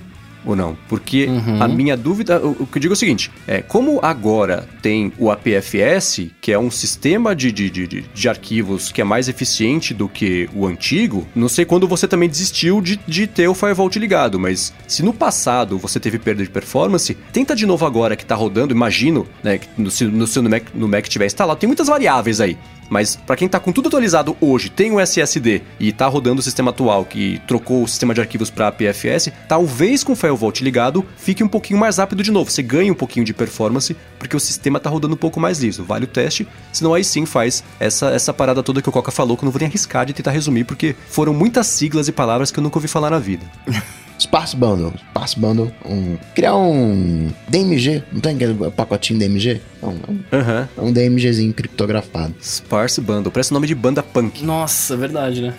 [0.45, 0.77] Ou não?
[0.89, 1.63] Porque uhum.
[1.63, 5.13] a minha dúvida, o, o, que eu digo é o seguinte: é como agora tem
[5.19, 9.95] o APFS, que é um sistema de, de, de, de, arquivos que é mais eficiente
[9.95, 13.91] do que o antigo, não sei quando você também desistiu de, de ter o Firewall
[13.97, 18.25] ligado, mas se no passado você teve perda de performance, tenta de novo agora que
[18.25, 21.67] tá rodando, imagino, né, que no, no seu no Mac, no Mac tiver instalado, tem
[21.67, 22.57] muitas variáveis aí.
[22.93, 26.43] Mas para quem tá com tudo atualizado hoje, tem o SSD e tá rodando o
[26.43, 31.03] sistema atual que trocou o sistema de arquivos para APFS, talvez com o Firewall ligado
[31.17, 32.51] fique um pouquinho mais rápido de novo.
[32.51, 35.83] Você ganha um pouquinho de performance porque o sistema tá rodando um pouco mais liso.
[35.83, 39.39] Vale o teste, senão aí sim faz essa, essa parada toda que o Coca falou,
[39.39, 42.51] que eu não vou nem arriscar de tentar resumir, porque foram muitas siglas e palavras
[42.51, 43.47] que eu nunca ouvi falar na vida.
[44.23, 44.93] Sparse Bundle.
[45.11, 45.73] Sparse Bundle.
[45.85, 48.03] Um, criar um DMG.
[48.13, 49.61] Não tem aquele pacotinho DMG?
[49.83, 50.89] Não, um, uhum.
[50.89, 52.35] um DMGzinho criptografado.
[52.41, 53.33] Sparse Bundle.
[53.33, 54.45] Parece o nome de banda punk.
[54.45, 55.55] Nossa, verdade, né?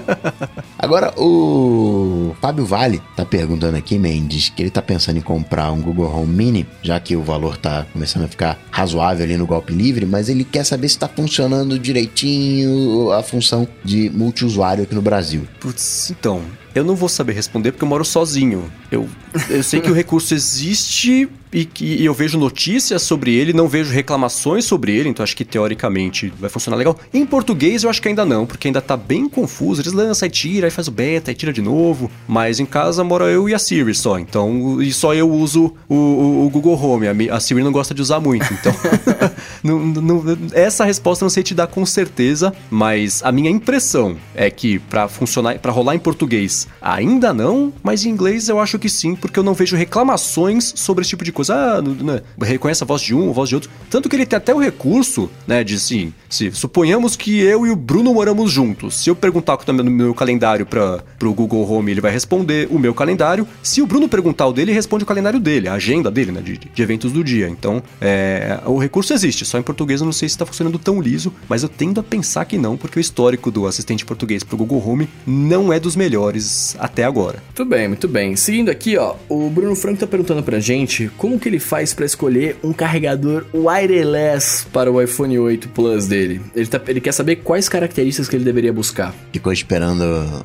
[0.78, 5.80] Agora, o Fábio Vale tá perguntando aqui, Mendes, que ele tá pensando em comprar um
[5.80, 9.72] Google Home Mini, já que o valor tá começando a ficar razoável ali no golpe
[9.72, 15.02] livre, mas ele quer saber se tá funcionando direitinho a função de multiusuário aqui no
[15.02, 15.46] Brasil.
[15.60, 16.42] Putz, então,
[16.74, 18.70] eu não vou saber responder porque eu moro sozinho.
[18.90, 19.08] Eu,
[19.48, 23.92] eu sei que o recurso existe e que eu vejo notícias sobre ele, não vejo
[23.92, 26.98] reclamações sobre ele, então acho que teoricamente vai funcionar legal.
[27.12, 29.82] Em português eu acho que ainda não, porque ainda tá bem confuso.
[29.82, 32.10] Eles lançam e tira, aí faz o beta, aí tira de novo.
[32.26, 35.94] Mas em casa mora eu e a Siri só, então e só eu uso o,
[35.94, 37.06] o, o Google Home.
[37.08, 38.72] A, a, Siri não gosta de usar muito, então
[39.62, 44.50] não, não, essa resposta não sei te dar com certeza, mas a minha impressão é
[44.50, 48.88] que para funcionar, para rolar em português ainda não, mas em inglês eu acho que
[48.88, 52.82] sim, porque eu não vejo reclamações sobre esse tipo de coisa coisa, ah, né, reconhece
[52.82, 53.70] a voz de um, a voz de outro.
[53.90, 57.70] Tanto que ele tem até o recurso, né, de assim, se suponhamos que eu e
[57.70, 59.02] o Bruno moramos juntos.
[59.02, 62.94] Se eu perguntar no meu calendário para pro Google Home, ele vai responder o meu
[62.94, 63.46] calendário.
[63.62, 66.40] Se o Bruno perguntar o dele, ele responde o calendário dele, a agenda dele, né,
[66.40, 67.48] de, de eventos do dia.
[67.48, 71.00] Então, é, o recurso existe, só em português eu não sei se está funcionando tão
[71.00, 74.56] liso, mas eu tendo a pensar que não, porque o histórico do assistente português pro
[74.56, 77.42] Google Home não é dos melhores até agora.
[77.46, 78.36] Muito bem, muito bem.
[78.36, 81.94] Seguindo aqui, ó, o Bruno Franco tá perguntando pra gente como como que ele faz
[81.94, 86.42] para escolher um carregador wireless para o iPhone 8 Plus dele?
[86.54, 89.14] Ele, tá, ele quer saber quais características que ele deveria buscar.
[89.32, 90.02] Ficou esperando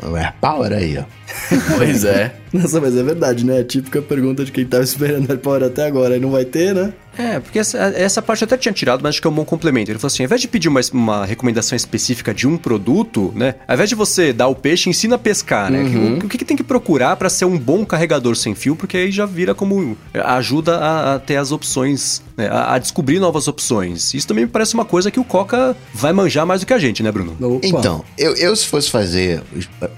[0.10, 1.04] o AirPower aí, ó.
[1.76, 2.34] pois é.
[2.54, 3.60] Nossa, mas é verdade, né?
[3.60, 6.94] A típica pergunta de quem tava esperando AirPower até agora e não vai ter, né?
[7.18, 9.44] É, porque essa, essa parte eu até tinha tirado, mas acho que é um bom
[9.44, 9.90] complemento.
[9.90, 13.56] Ele falou assim: ao invés de pedir uma, uma recomendação específica de um produto, né?
[13.68, 15.82] Ao invés de você dar o peixe, ensina a pescar, né?
[15.82, 16.14] Uhum.
[16.14, 18.76] O, o que, que, tem que procurar para ser um bom carregador sem fio?
[18.76, 19.98] Porque aí já vira como.
[20.14, 22.48] ajuda a, a ter as opções, né?
[22.50, 24.14] a, a, descobrir novas opções.
[24.14, 26.80] Isso também me parece uma coisa que o Coca vai manjar mais do que a
[26.80, 27.36] gente, né, Bruno?
[27.42, 27.66] Opa.
[27.66, 29.42] Então, eu, eu se fosse fazer,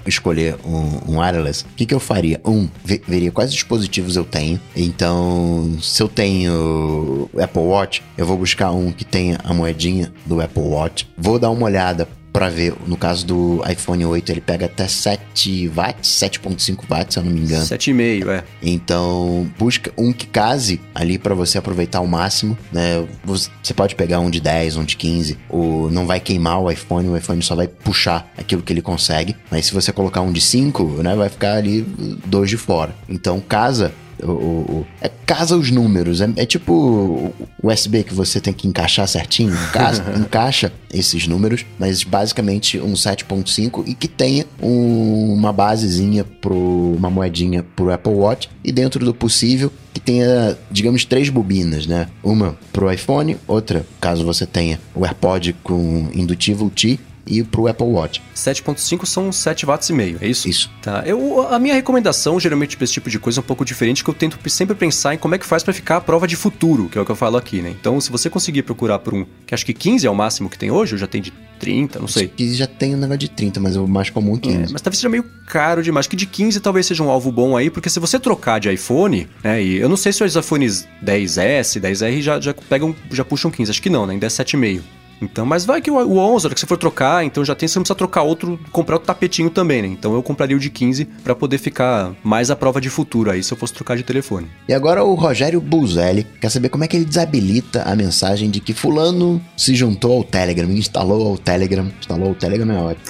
[0.06, 2.39] escolher um, um wireless, o que, que eu faria?
[2.44, 2.68] Um,
[3.06, 4.60] veria quais dispositivos eu tenho.
[4.74, 10.40] Então, se eu tenho Apple Watch, eu vou buscar um que tenha a moedinha do
[10.40, 11.08] Apple Watch.
[11.16, 15.68] Vou dar uma olhada para ver, no caso do iPhone 8, ele pega até 7
[15.68, 17.64] watts, 7.5 watts, se eu não me engano.
[17.64, 18.44] 7,5, é.
[18.62, 23.04] Então, busca um que case ali para você aproveitar ao máximo, né?
[23.24, 27.08] Você pode pegar um de 10, um de 15, o não vai queimar o iPhone,
[27.08, 29.36] o iPhone só vai puxar aquilo que ele consegue.
[29.50, 31.82] Mas se você colocar um de 5, né, vai ficar ali
[32.26, 32.94] dois de fora.
[33.08, 33.92] Então, casa
[34.22, 36.20] o, o, é, casa os números.
[36.20, 39.56] É, é tipo o USB que você tem que encaixar certinho.
[39.72, 46.94] Casa, encaixa esses números, mas basicamente um 7.5 e que tenha um, uma basezinha pro
[46.96, 52.08] uma moedinha pro Apple Watch e dentro do possível que tenha, digamos, três bobinas, né?
[52.22, 57.86] Uma pro iPhone, outra, caso você tenha o AirPod com indutivo T e pro Apple
[57.86, 58.22] Watch.
[58.34, 60.48] 7.5 são 7 watts e meio, é isso?
[60.48, 60.70] Isso.
[60.82, 61.02] Tá.
[61.06, 64.10] Eu, a minha recomendação, geralmente, para esse tipo de coisa é um pouco diferente, que
[64.10, 66.88] eu tento sempre pensar em como é que faz para ficar a prova de futuro,
[66.88, 67.70] que é o que eu falo aqui, né?
[67.70, 70.58] Então, se você conseguir procurar por um, que acho que 15 é o máximo que
[70.58, 72.28] tem hoje, ou já tem de 30, não sei.
[72.28, 74.56] 15 já tem um negócio de 30, mas o mais comum é 15.
[74.56, 76.06] É, mas talvez seja meio caro demais.
[76.06, 79.28] Que de 15 talvez seja um alvo bom aí, porque se você trocar de iPhone,
[79.44, 79.62] né?
[79.62, 83.70] E eu não sei se os iPhones 10S, 10R já, já pegam, já puxam 15,
[83.70, 84.14] acho que não, né?
[84.14, 84.80] Ainda é 7,5.
[85.20, 87.68] Então, mas vai que o, o 11, hora que você for trocar, então já tem,
[87.68, 89.88] você não precisa trocar outro, comprar outro tapetinho também, né?
[89.88, 93.42] Então eu compraria o de 15 para poder ficar mais à prova de futuro aí,
[93.42, 94.48] se eu fosse trocar de telefone.
[94.68, 98.60] E agora o Rogério Buzelli quer saber como é que ele desabilita a mensagem de
[98.60, 103.06] que fulano se juntou ao Telegram, instalou o Telegram, instalou o Telegram é ótimo.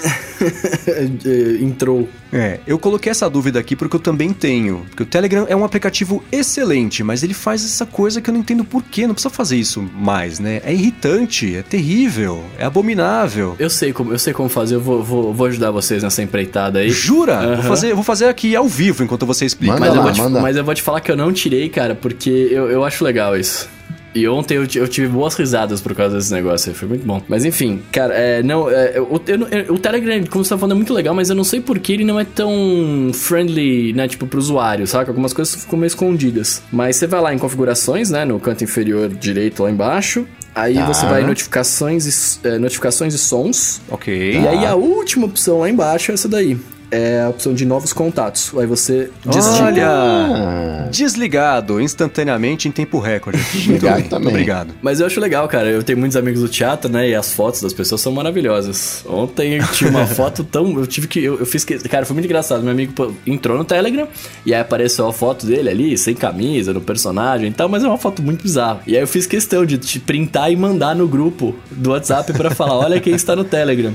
[1.62, 2.08] Entrou.
[2.32, 4.86] É, eu coloquei essa dúvida aqui porque eu também tenho.
[4.88, 8.40] Porque o Telegram é um aplicativo excelente, mas ele faz essa coisa que eu não
[8.40, 9.06] entendo por quê.
[9.06, 10.60] Não precisa fazer isso mais, né?
[10.64, 13.56] É irritante, é terrível, é abominável.
[13.58, 16.80] Eu sei como, eu sei como fazer, eu vou, vou, vou ajudar vocês nessa empreitada
[16.80, 16.90] aí.
[16.90, 17.40] Jura?
[17.40, 17.56] Uhum.
[17.56, 19.74] Vou, fazer, vou fazer aqui ao vivo enquanto você explica.
[19.74, 21.94] Manda mas, lá, eu te, mas, eu vou te, falar que eu não tirei, cara,
[21.94, 23.68] porque eu, eu acho legal isso.
[24.14, 27.22] E ontem eu, eu, tive boas risadas por causa desse negócio aí, foi muito bom.
[27.28, 30.76] Mas enfim, cara, é, não, é, o, eu, o Telegram, como você tá falando, é
[30.76, 34.26] muito legal, mas eu não sei por que ele não é tão friendly, né, tipo,
[34.26, 35.10] pro usuário, saca?
[35.10, 36.62] Algumas coisas ficam meio escondidas.
[36.72, 40.84] Mas você vai lá em configurações, né, no canto inferior direito lá embaixo, Aí tá.
[40.84, 43.80] você vai em notificações e, é, notificações e sons.
[43.88, 44.32] Ok.
[44.32, 46.58] E aí a última opção lá embaixo é essa daí
[46.90, 48.52] é a opção de novos contatos.
[48.58, 49.64] Aí você desliga.
[49.64, 50.88] Olha!
[50.90, 53.38] Desligado instantaneamente em tempo recorde.
[53.52, 54.28] Desligado também.
[54.28, 54.74] Obrigado.
[54.82, 55.68] Mas eu acho legal, cara.
[55.68, 57.08] Eu tenho muitos amigos do teatro, né?
[57.08, 59.04] E as fotos das pessoas são maravilhosas.
[59.08, 60.78] Ontem eu tinha uma foto tão.
[60.78, 61.22] Eu tive que.
[61.22, 61.78] Eu, eu fiz que.
[61.88, 62.62] Cara, foi muito engraçado.
[62.62, 64.08] Meu amigo entrou no Telegram
[64.44, 67.88] e aí apareceu a foto dele ali, sem camisa, no personagem e tal, mas é
[67.88, 68.80] uma foto muito bizarra.
[68.86, 72.50] E aí eu fiz questão de te printar e mandar no grupo do WhatsApp para
[72.50, 73.94] falar: olha quem está no Telegram.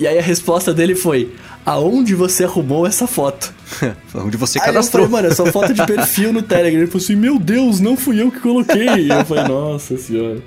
[0.00, 1.30] E aí a resposta dele foi:
[1.64, 3.52] aonde você arrumou essa foto?
[4.14, 5.04] Onde você Aí cadastrou.
[5.04, 6.80] Eu falei, mano, é só foto de perfil no Telegram.
[6.80, 9.06] Ele falou assim, meu Deus, não fui eu que coloquei.
[9.06, 10.42] E eu falei, nossa senhora.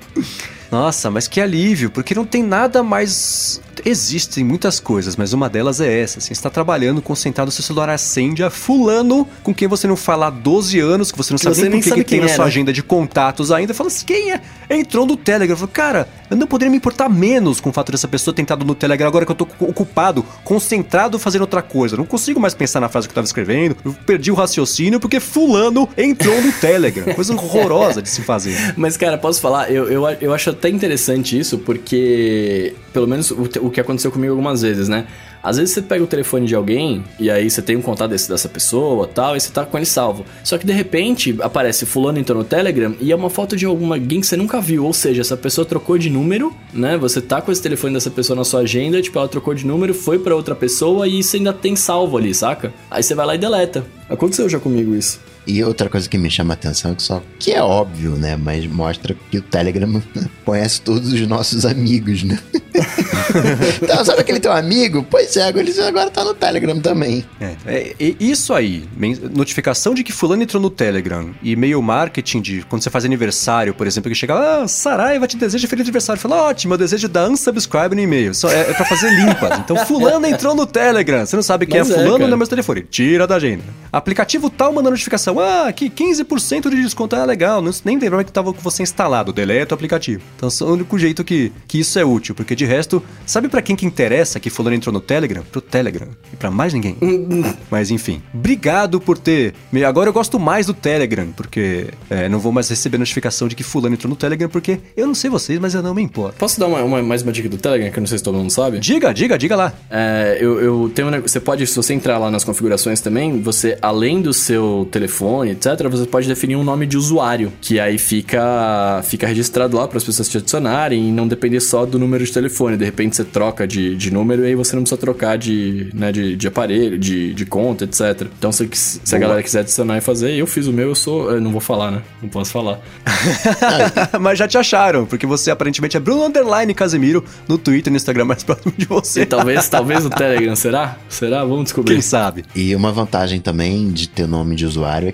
[0.74, 3.60] Nossa, mas que alívio, porque não tem nada mais.
[3.84, 6.18] Existem muitas coisas, mas uma delas é essa.
[6.18, 10.26] Assim, você está trabalhando, concentrado, seu celular acende a fulano com quem você não fala
[10.26, 12.26] há 12 anos, que você não sabe Você nem nem por que que tem quem
[12.26, 13.72] na é, sua agenda de contatos ainda.
[13.72, 14.40] Fala assim, quem é?
[14.68, 15.54] Entrou no Telegram.
[15.54, 18.42] Eu falo, cara, eu não poderia me importar menos com o fato dessa pessoa ter
[18.42, 21.96] entrado no Telegram agora que eu tô ocupado, concentrado fazendo outra coisa.
[21.96, 23.76] Não consigo mais pensar na frase que eu tava escrevendo.
[23.84, 27.14] Eu perdi o raciocínio porque fulano entrou no Telegram.
[27.14, 28.54] Coisa horrorosa de se fazer.
[28.76, 29.70] Mas, cara, posso falar?
[29.70, 34.32] Eu, eu, eu acho até interessante isso, porque, pelo menos o, o que aconteceu comigo
[34.32, 35.06] algumas vezes, né?
[35.44, 38.30] Às vezes você pega o telefone de alguém e aí você tem um contato desse,
[38.30, 40.24] dessa pessoa tal, e você tá com ele salvo.
[40.42, 43.96] Só que de repente aparece fulano entrou no Telegram e é uma foto de alguma
[43.96, 44.86] alguém que você nunca viu.
[44.86, 46.96] Ou seja, essa pessoa trocou de número, né?
[46.96, 49.92] Você tá com esse telefone dessa pessoa na sua agenda, tipo, ela trocou de número,
[49.92, 52.72] foi pra outra pessoa e você ainda tem salvo ali, saca?
[52.90, 53.84] Aí você vai lá e deleta.
[54.08, 55.20] Aconteceu já comigo isso.
[55.46, 58.36] E outra coisa que me chama a atenção é que só que é óbvio, né?
[58.36, 60.02] Mas mostra que o Telegram
[60.44, 62.38] conhece todos os nossos amigos, né?
[63.82, 65.06] então, sabe aquele teu amigo?
[65.08, 67.24] Pois é, ele agora tá no Telegram também.
[67.40, 68.84] É, é, e isso aí,
[69.32, 73.86] notificação de que fulano entrou no Telegram, e-mail marketing de quando você faz aniversário, por
[73.86, 76.20] exemplo, que chega lá, ah, Saraiva te deseja feliz aniversário.
[76.20, 78.34] Fala, ótimo, eu desejo dar unsubscribe no e-mail.
[78.34, 79.54] Só é, é pra fazer limpas.
[79.64, 81.24] Então, fulano entrou no Telegram.
[81.24, 82.28] Você não sabe quem Mas é é, fulano, cara.
[82.28, 82.82] não é meu telefone.
[82.82, 83.64] Tira da agenda.
[83.90, 85.33] Aplicativo tal manda notificação.
[85.40, 87.16] Ah, aqui 15% de desconto.
[87.16, 87.60] Ah, legal.
[87.62, 89.32] Não, nem lembrava que tava com você instalado.
[89.32, 90.22] Deleta o aplicativo.
[90.36, 92.34] Então, é o único jeito que, que isso é útil.
[92.34, 95.42] Porque de resto, sabe pra quem que interessa que fulano entrou no Telegram?
[95.50, 96.08] Pro Telegram.
[96.32, 96.96] E pra mais ninguém.
[97.70, 99.54] Mas enfim, obrigado por ter.
[99.86, 103.62] Agora eu gosto mais do Telegram, porque é, não vou mais receber notificação de que
[103.62, 106.36] fulano entrou no Telegram, porque eu não sei vocês, mas eu não me importo.
[106.38, 108.36] Posso dar uma, uma- mais uma dica do Telegram, que eu não sei se todo
[108.38, 108.78] mundo sabe?
[108.78, 109.72] Diga, diga, diga lá.
[109.90, 111.30] É, eu, eu tenho um negócio.
[111.30, 115.88] Você pode, se você entrar lá nas configurações também, você, além do seu telefone, etc.,
[115.90, 120.04] você pode definir um nome de usuário, que aí fica, fica registrado lá para as
[120.04, 122.76] pessoas te adicionarem e não depender só do número de telefone.
[122.76, 126.12] De repente você troca de, de número e aí você não precisa trocar de, né,
[126.12, 128.26] de, de aparelho, de, de conta, etc.
[128.38, 131.30] Então, se, se a galera quiser adicionar e fazer, eu fiz o meu, eu sou.
[131.30, 132.02] Eu não vou falar, né?
[132.22, 132.80] Não posso falar.
[134.20, 137.96] mas já te acharam, porque você aparentemente é Bruno Underline Casemiro no Twitter e no
[137.96, 139.26] Instagram mais próximo de E você.
[139.26, 140.96] talvez, talvez o Telegram, será?
[141.08, 141.44] Será?
[141.44, 141.94] Vamos descobrir.
[141.94, 142.44] Quem sabe?
[142.54, 145.13] E uma vantagem também de ter nome de usuário que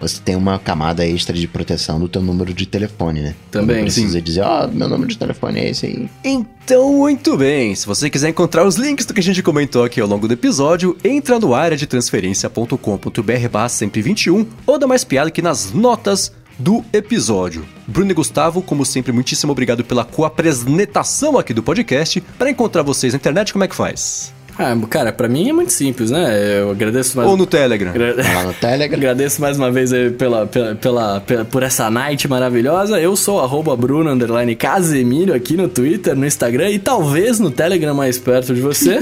[0.00, 3.34] você tem uma camada extra de proteção do teu número de telefone, né?
[3.50, 6.08] Também, Não precisa dizer, ó, meu número de telefone é esse aí.
[6.24, 7.74] Então, muito bem.
[7.74, 10.34] Se você quiser encontrar os links do que a gente comentou aqui ao longo do
[10.34, 15.72] episódio, entra no área de transferência.com.br barra sempre 21 ou dá mais piada aqui nas
[15.72, 17.66] notas do episódio.
[17.86, 22.20] Bruno e Gustavo, como sempre, muitíssimo obrigado pela co-apresentação aqui do podcast.
[22.38, 24.35] Para encontrar vocês na internet, como é que faz?
[24.58, 26.60] Ah, cara, pra mim é muito simples, né?
[26.60, 27.28] Eu agradeço mais.
[27.28, 27.92] Ou no Telegram?
[27.92, 28.96] Tá lá no Telegram.
[28.98, 33.00] Agradeço mais uma vez aí pela, pela, pela, pela- por essa night maravilhosa.
[33.00, 37.94] Eu sou arroba Bruno underline Casemiro aqui no Twitter, no Instagram e talvez no Telegram
[37.94, 38.98] mais perto de você.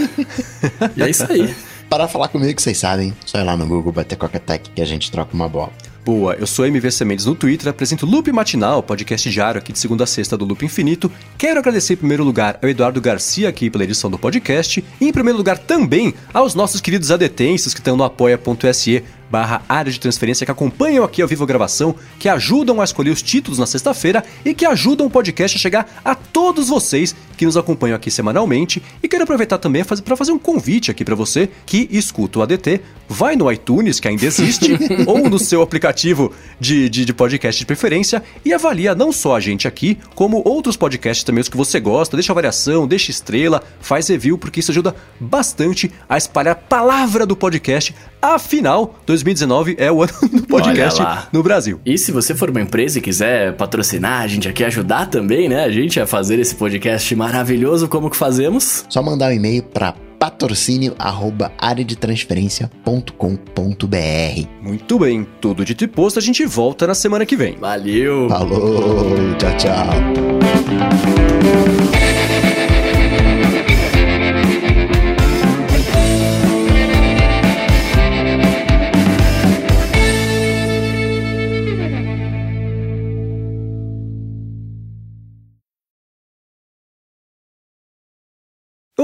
[0.96, 1.54] e é isso aí.
[1.94, 5.12] Para falar comigo, vocês sabem, só ir lá no Google, bater Coca-Tech que a gente
[5.12, 5.70] troca uma bola.
[6.04, 10.02] Boa, eu sou MV Sementes no Twitter, apresento Loop Matinal, podcast diário aqui de segunda
[10.02, 11.08] a sexta do Loop Infinito.
[11.38, 15.12] Quero agradecer em primeiro lugar ao Eduardo Garcia aqui pela edição do podcast e em
[15.12, 19.04] primeiro lugar também aos nossos queridos adetensos que estão no apoia.se
[19.34, 23.10] barra área de transferência que acompanham aqui ao vivo a gravação, que ajudam a escolher
[23.10, 27.44] os títulos na sexta-feira e que ajudam o podcast a chegar a todos vocês que
[27.44, 28.80] nos acompanham aqui semanalmente.
[29.02, 32.80] E quero aproveitar também para fazer um convite aqui para você que escuta o ADT,
[33.08, 37.66] vai no iTunes, que ainda existe, ou no seu aplicativo de, de, de podcast de
[37.66, 41.80] preferência e avalia não só a gente aqui, como outros podcasts também os que você
[41.80, 47.26] gosta, deixa avaliação, deixa estrela, faz review, porque isso ajuda bastante a espalhar a palavra
[47.26, 47.92] do podcast.
[48.24, 51.78] Afinal, 2019 é o ano do podcast no Brasil.
[51.84, 55.62] E se você for uma empresa e quiser patrocinar a gente aqui, ajudar também, né?
[55.62, 58.86] A gente a fazer esse podcast maravilhoso, como que fazemos?
[58.88, 64.48] Só mandar um e-mail para patrocínio arroba areadetransferência.com.br.
[64.62, 67.58] Muito bem, tudo dito e posto, a gente volta na semana que vem.
[67.58, 68.30] Valeu!
[68.30, 69.86] Falou, tchau, tchau.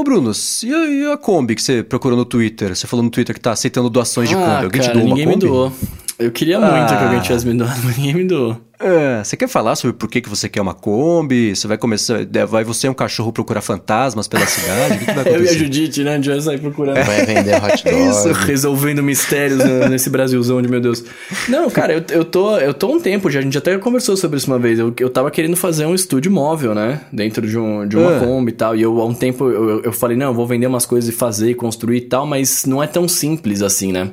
[0.00, 0.32] Ô Bruno,
[0.64, 2.74] e a, Kombi que você procurou no Twitter?
[2.74, 4.64] Você falou no Twitter que tá aceitando doações de Kombi.
[4.64, 5.44] Alguém te Ah, cara, doou uma ninguém Kombi?
[5.44, 5.72] me doou.
[6.20, 6.96] Eu queria muito ah.
[6.96, 8.60] que alguém tivesse me doado, mas ninguém me doou.
[8.78, 11.54] É, você quer falar sobre por que, que você quer uma Kombi?
[11.54, 12.20] Você vai começar.
[12.20, 14.94] É, vai você é um cachorro procurar fantasmas pela cidade?
[14.94, 16.12] O que, que vai Eu e a Judite, né?
[16.12, 17.04] A gente vai sair procurando.
[17.04, 18.08] Vai vender hot dog.
[18.08, 21.04] Isso, resolvendo mistérios nesse Brasilzão de meu Deus.
[21.46, 23.40] Não, cara, eu, eu, tô, eu tô um tempo já.
[23.40, 24.78] A gente até conversou sobre isso uma vez.
[24.78, 27.02] Eu, eu tava querendo fazer um estúdio móvel, né?
[27.12, 28.20] Dentro de, um, de uma ah.
[28.20, 28.74] Kombi e tal.
[28.74, 31.16] E eu, há um tempo, eu, eu falei, não, eu vou vender umas coisas e
[31.16, 32.26] fazer, construir e tal.
[32.26, 34.10] Mas não é tão simples assim, né?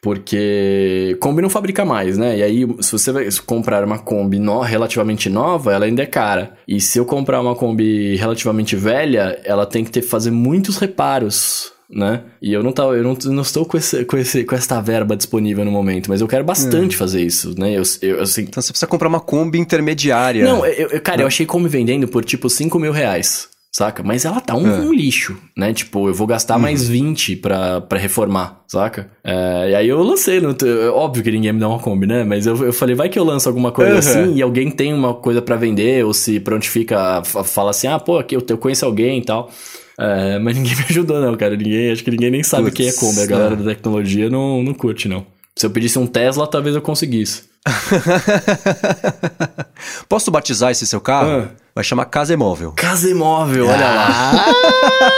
[0.00, 2.38] Porque Kombi não fabrica mais, né?
[2.38, 6.54] E aí, se você vai comprar uma Kombi no, relativamente nova, ela ainda é cara.
[6.66, 11.72] E se eu comprar uma Kombi relativamente velha, ela tem que ter fazer muitos reparos
[11.90, 12.24] né?
[12.42, 15.16] E eu não, tá, eu não, não estou com, esse, com, esse, com esta verba
[15.16, 16.98] disponível no momento, mas eu quero bastante hum.
[16.98, 17.72] fazer isso, né?
[17.72, 18.42] Eu, eu, assim...
[18.42, 20.44] Então você precisa comprar uma Kombi intermediária.
[20.44, 24.02] Não, eu, cara, eu achei Kombi vendendo por tipo 5 mil reais saca?
[24.02, 24.80] Mas ela tá um, é.
[24.80, 25.72] um, lixo, né?
[25.72, 26.62] Tipo, eu vou gastar uhum.
[26.62, 29.08] mais 20 pra, pra reformar, saca?
[29.22, 30.56] É, e aí eu lancei, no,
[30.92, 32.24] óbvio que ninguém me dá uma Kombi, né?
[32.24, 33.98] Mas eu, eu falei, vai que eu lanço alguma coisa uhum.
[33.98, 38.18] assim e alguém tem uma coisa para vender, ou se prontifica, fala assim, ah, pô,
[38.18, 39.48] aqui eu, eu conheço alguém e tal.
[39.96, 41.56] É, mas ninguém me ajudou, não, cara.
[41.56, 43.20] Ninguém, acho que ninguém nem sabe o que é Kombi.
[43.20, 45.24] A galera da tecnologia não, não curte, não.
[45.56, 47.47] Se eu pedisse um Tesla, talvez eu conseguisse.
[50.08, 51.30] Posso batizar esse seu carro?
[51.30, 51.48] Ah.
[51.74, 52.72] Vai chamar Casa Imóvel.
[52.72, 54.32] Casa Imóvel, olha ah,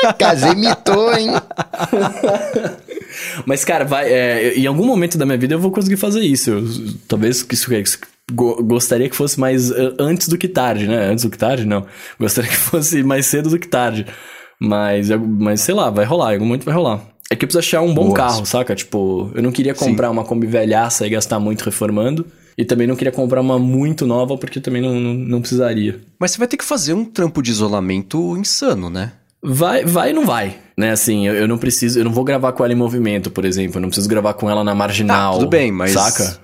[0.05, 0.13] lá.
[0.13, 1.31] Casa imitou, hein?
[3.47, 6.51] Mas, cara, vai, é, em algum momento da minha vida eu vou conseguir fazer isso.
[6.51, 6.65] Eu,
[7.09, 7.71] talvez que isso,
[8.33, 11.11] gostaria que fosse mais antes do que tarde, né?
[11.11, 11.87] Antes do que tarde, não.
[12.19, 14.07] Gostaria que fosse mais cedo do que tarde.
[14.61, 17.01] Mas, mas sei lá, vai rolar, em algum momento vai rolar.
[17.31, 18.17] É que eu preciso achar um bom Boa.
[18.17, 18.75] carro, saca?
[18.75, 20.13] Tipo, eu não queria comprar Sim.
[20.13, 22.27] uma Kombi velhaça e gastar muito reformando.
[22.57, 26.01] E também não queria comprar uma muito nova, porque também não, não, não precisaria.
[26.19, 29.13] Mas você vai ter que fazer um trampo de isolamento insano, né?
[29.43, 30.91] Vai, vai e não vai, né?
[30.91, 33.79] Assim, eu, eu, não preciso, eu não vou gravar com ela em movimento, por exemplo.
[33.79, 35.33] Eu não preciso gravar com ela na marginal.
[35.33, 35.93] Tá, tudo bem, mas.
[35.93, 36.39] Saca?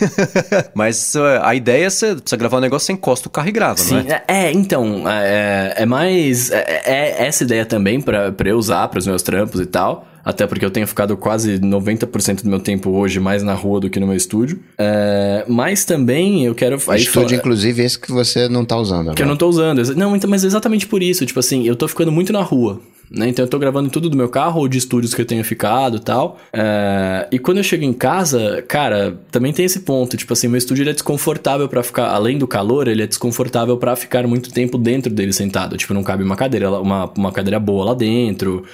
[0.74, 3.52] mas uh, a ideia é você precisa gravar um negócio, você encosta o carro e
[3.52, 4.24] grava, Sim, não é?
[4.26, 5.04] É, é então.
[5.06, 6.50] É, é mais.
[6.50, 10.06] É, é essa ideia também para eu usar para os meus trampos e tal.
[10.24, 13.90] Até porque eu tenho ficado quase 90% do meu tempo hoje mais na rua do
[13.90, 14.60] que no meu estúdio.
[14.78, 16.76] É, mas também eu quero.
[16.76, 19.14] O estúdio, inclusive, esse que você não tá usando agora.
[19.14, 19.82] Que eu não tô usando.
[19.94, 21.24] Não, então, mas exatamente por isso.
[21.24, 22.80] Tipo assim, eu tô ficando muito na rua.
[23.10, 23.28] Né?
[23.28, 25.96] Então eu tô gravando tudo do meu carro ou de estúdios que eu tenho ficado
[25.96, 26.38] e tal.
[26.52, 27.26] É...
[27.32, 30.16] E quando eu chego em casa, cara, também tem esse ponto.
[30.16, 32.10] Tipo assim, meu estúdio é desconfortável para ficar.
[32.10, 35.76] Além do calor, ele é desconfortável para ficar muito tempo dentro dele sentado.
[35.76, 38.64] Tipo, não cabe uma cadeira, uma, uma cadeira boa lá dentro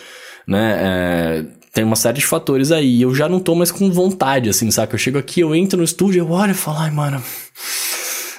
[0.47, 0.78] né?
[0.81, 3.02] É, tem uma série de fatores aí.
[3.02, 4.94] Eu já não tô mais com vontade, assim, saca?
[4.94, 7.23] Eu chego aqui, eu entro no estúdio, eu olho e falo, ai, mano.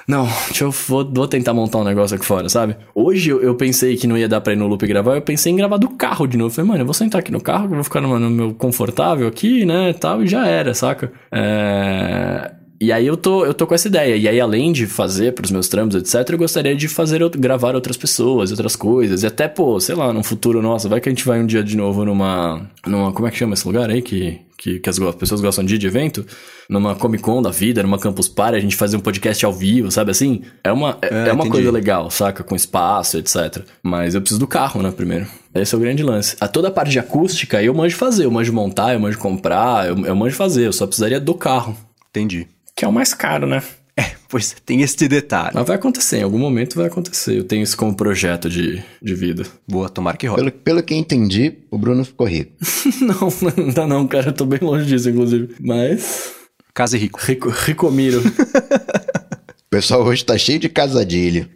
[0.07, 2.77] Não, deixa eu vou, vou tentar montar um negócio aqui fora, sabe?
[2.95, 5.51] Hoje eu, eu, pensei que não ia dar pra ir no loop gravar, eu pensei
[5.51, 6.49] em gravar do carro de novo.
[6.49, 8.53] Eu falei, mano, eu vou sentar aqui no carro, eu vou ficar no, no meu
[8.53, 9.91] confortável aqui, né?
[9.91, 11.11] Tal, e já era, saca?
[11.29, 12.56] É.
[12.79, 14.15] E aí eu tô, eu tô com essa ideia.
[14.15, 17.97] E aí, além de fazer pros meus trampos, etc., eu gostaria de fazer gravar outras
[17.97, 19.23] pessoas, outras coisas.
[19.23, 21.63] E até, pô, sei lá, num futuro nosso, vai que a gente vai um dia
[21.63, 22.69] de novo numa.
[22.85, 24.03] numa como é que chama esse lugar aí?
[24.03, 26.23] Que, que, que as pessoas gostam de, de evento?
[26.69, 29.89] Numa Comic Con da vida, numa Campus Party, a gente fazer um podcast ao vivo,
[29.89, 30.43] sabe assim?
[30.63, 32.43] É uma, é, é uma coisa legal, saca?
[32.43, 33.63] Com espaço, etc.
[33.81, 35.25] Mas eu preciso do carro, né, primeiro.
[35.55, 36.35] Esse é o grande lance.
[36.39, 39.87] A toda a parte de acústica eu manjo fazer, eu manjo montar, eu manjo comprar,
[39.87, 41.75] eu, eu manjo fazer, eu só precisaria do carro.
[42.11, 42.47] Entendi
[42.77, 43.63] que é o mais caro, né?
[43.97, 45.53] É, pois tem este detalhe.
[45.55, 47.35] Mas vai acontecer, em algum momento vai acontecer.
[47.35, 49.43] Eu tenho isso como projeto de, de vida.
[49.67, 50.37] Boa, tomara que rola.
[50.37, 52.51] Pelo, pelo que entendi, o Bruno ficou rico.
[53.01, 54.27] não, não tá não, cara.
[54.27, 55.55] Eu tô bem longe disso, inclusive.
[55.59, 56.35] Mas.
[56.71, 57.19] Casa rico.
[57.19, 58.21] Rico, ricomiro.
[58.21, 61.49] o pessoal hoje tá cheio de casadilho.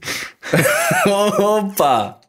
[1.05, 2.19] Opa!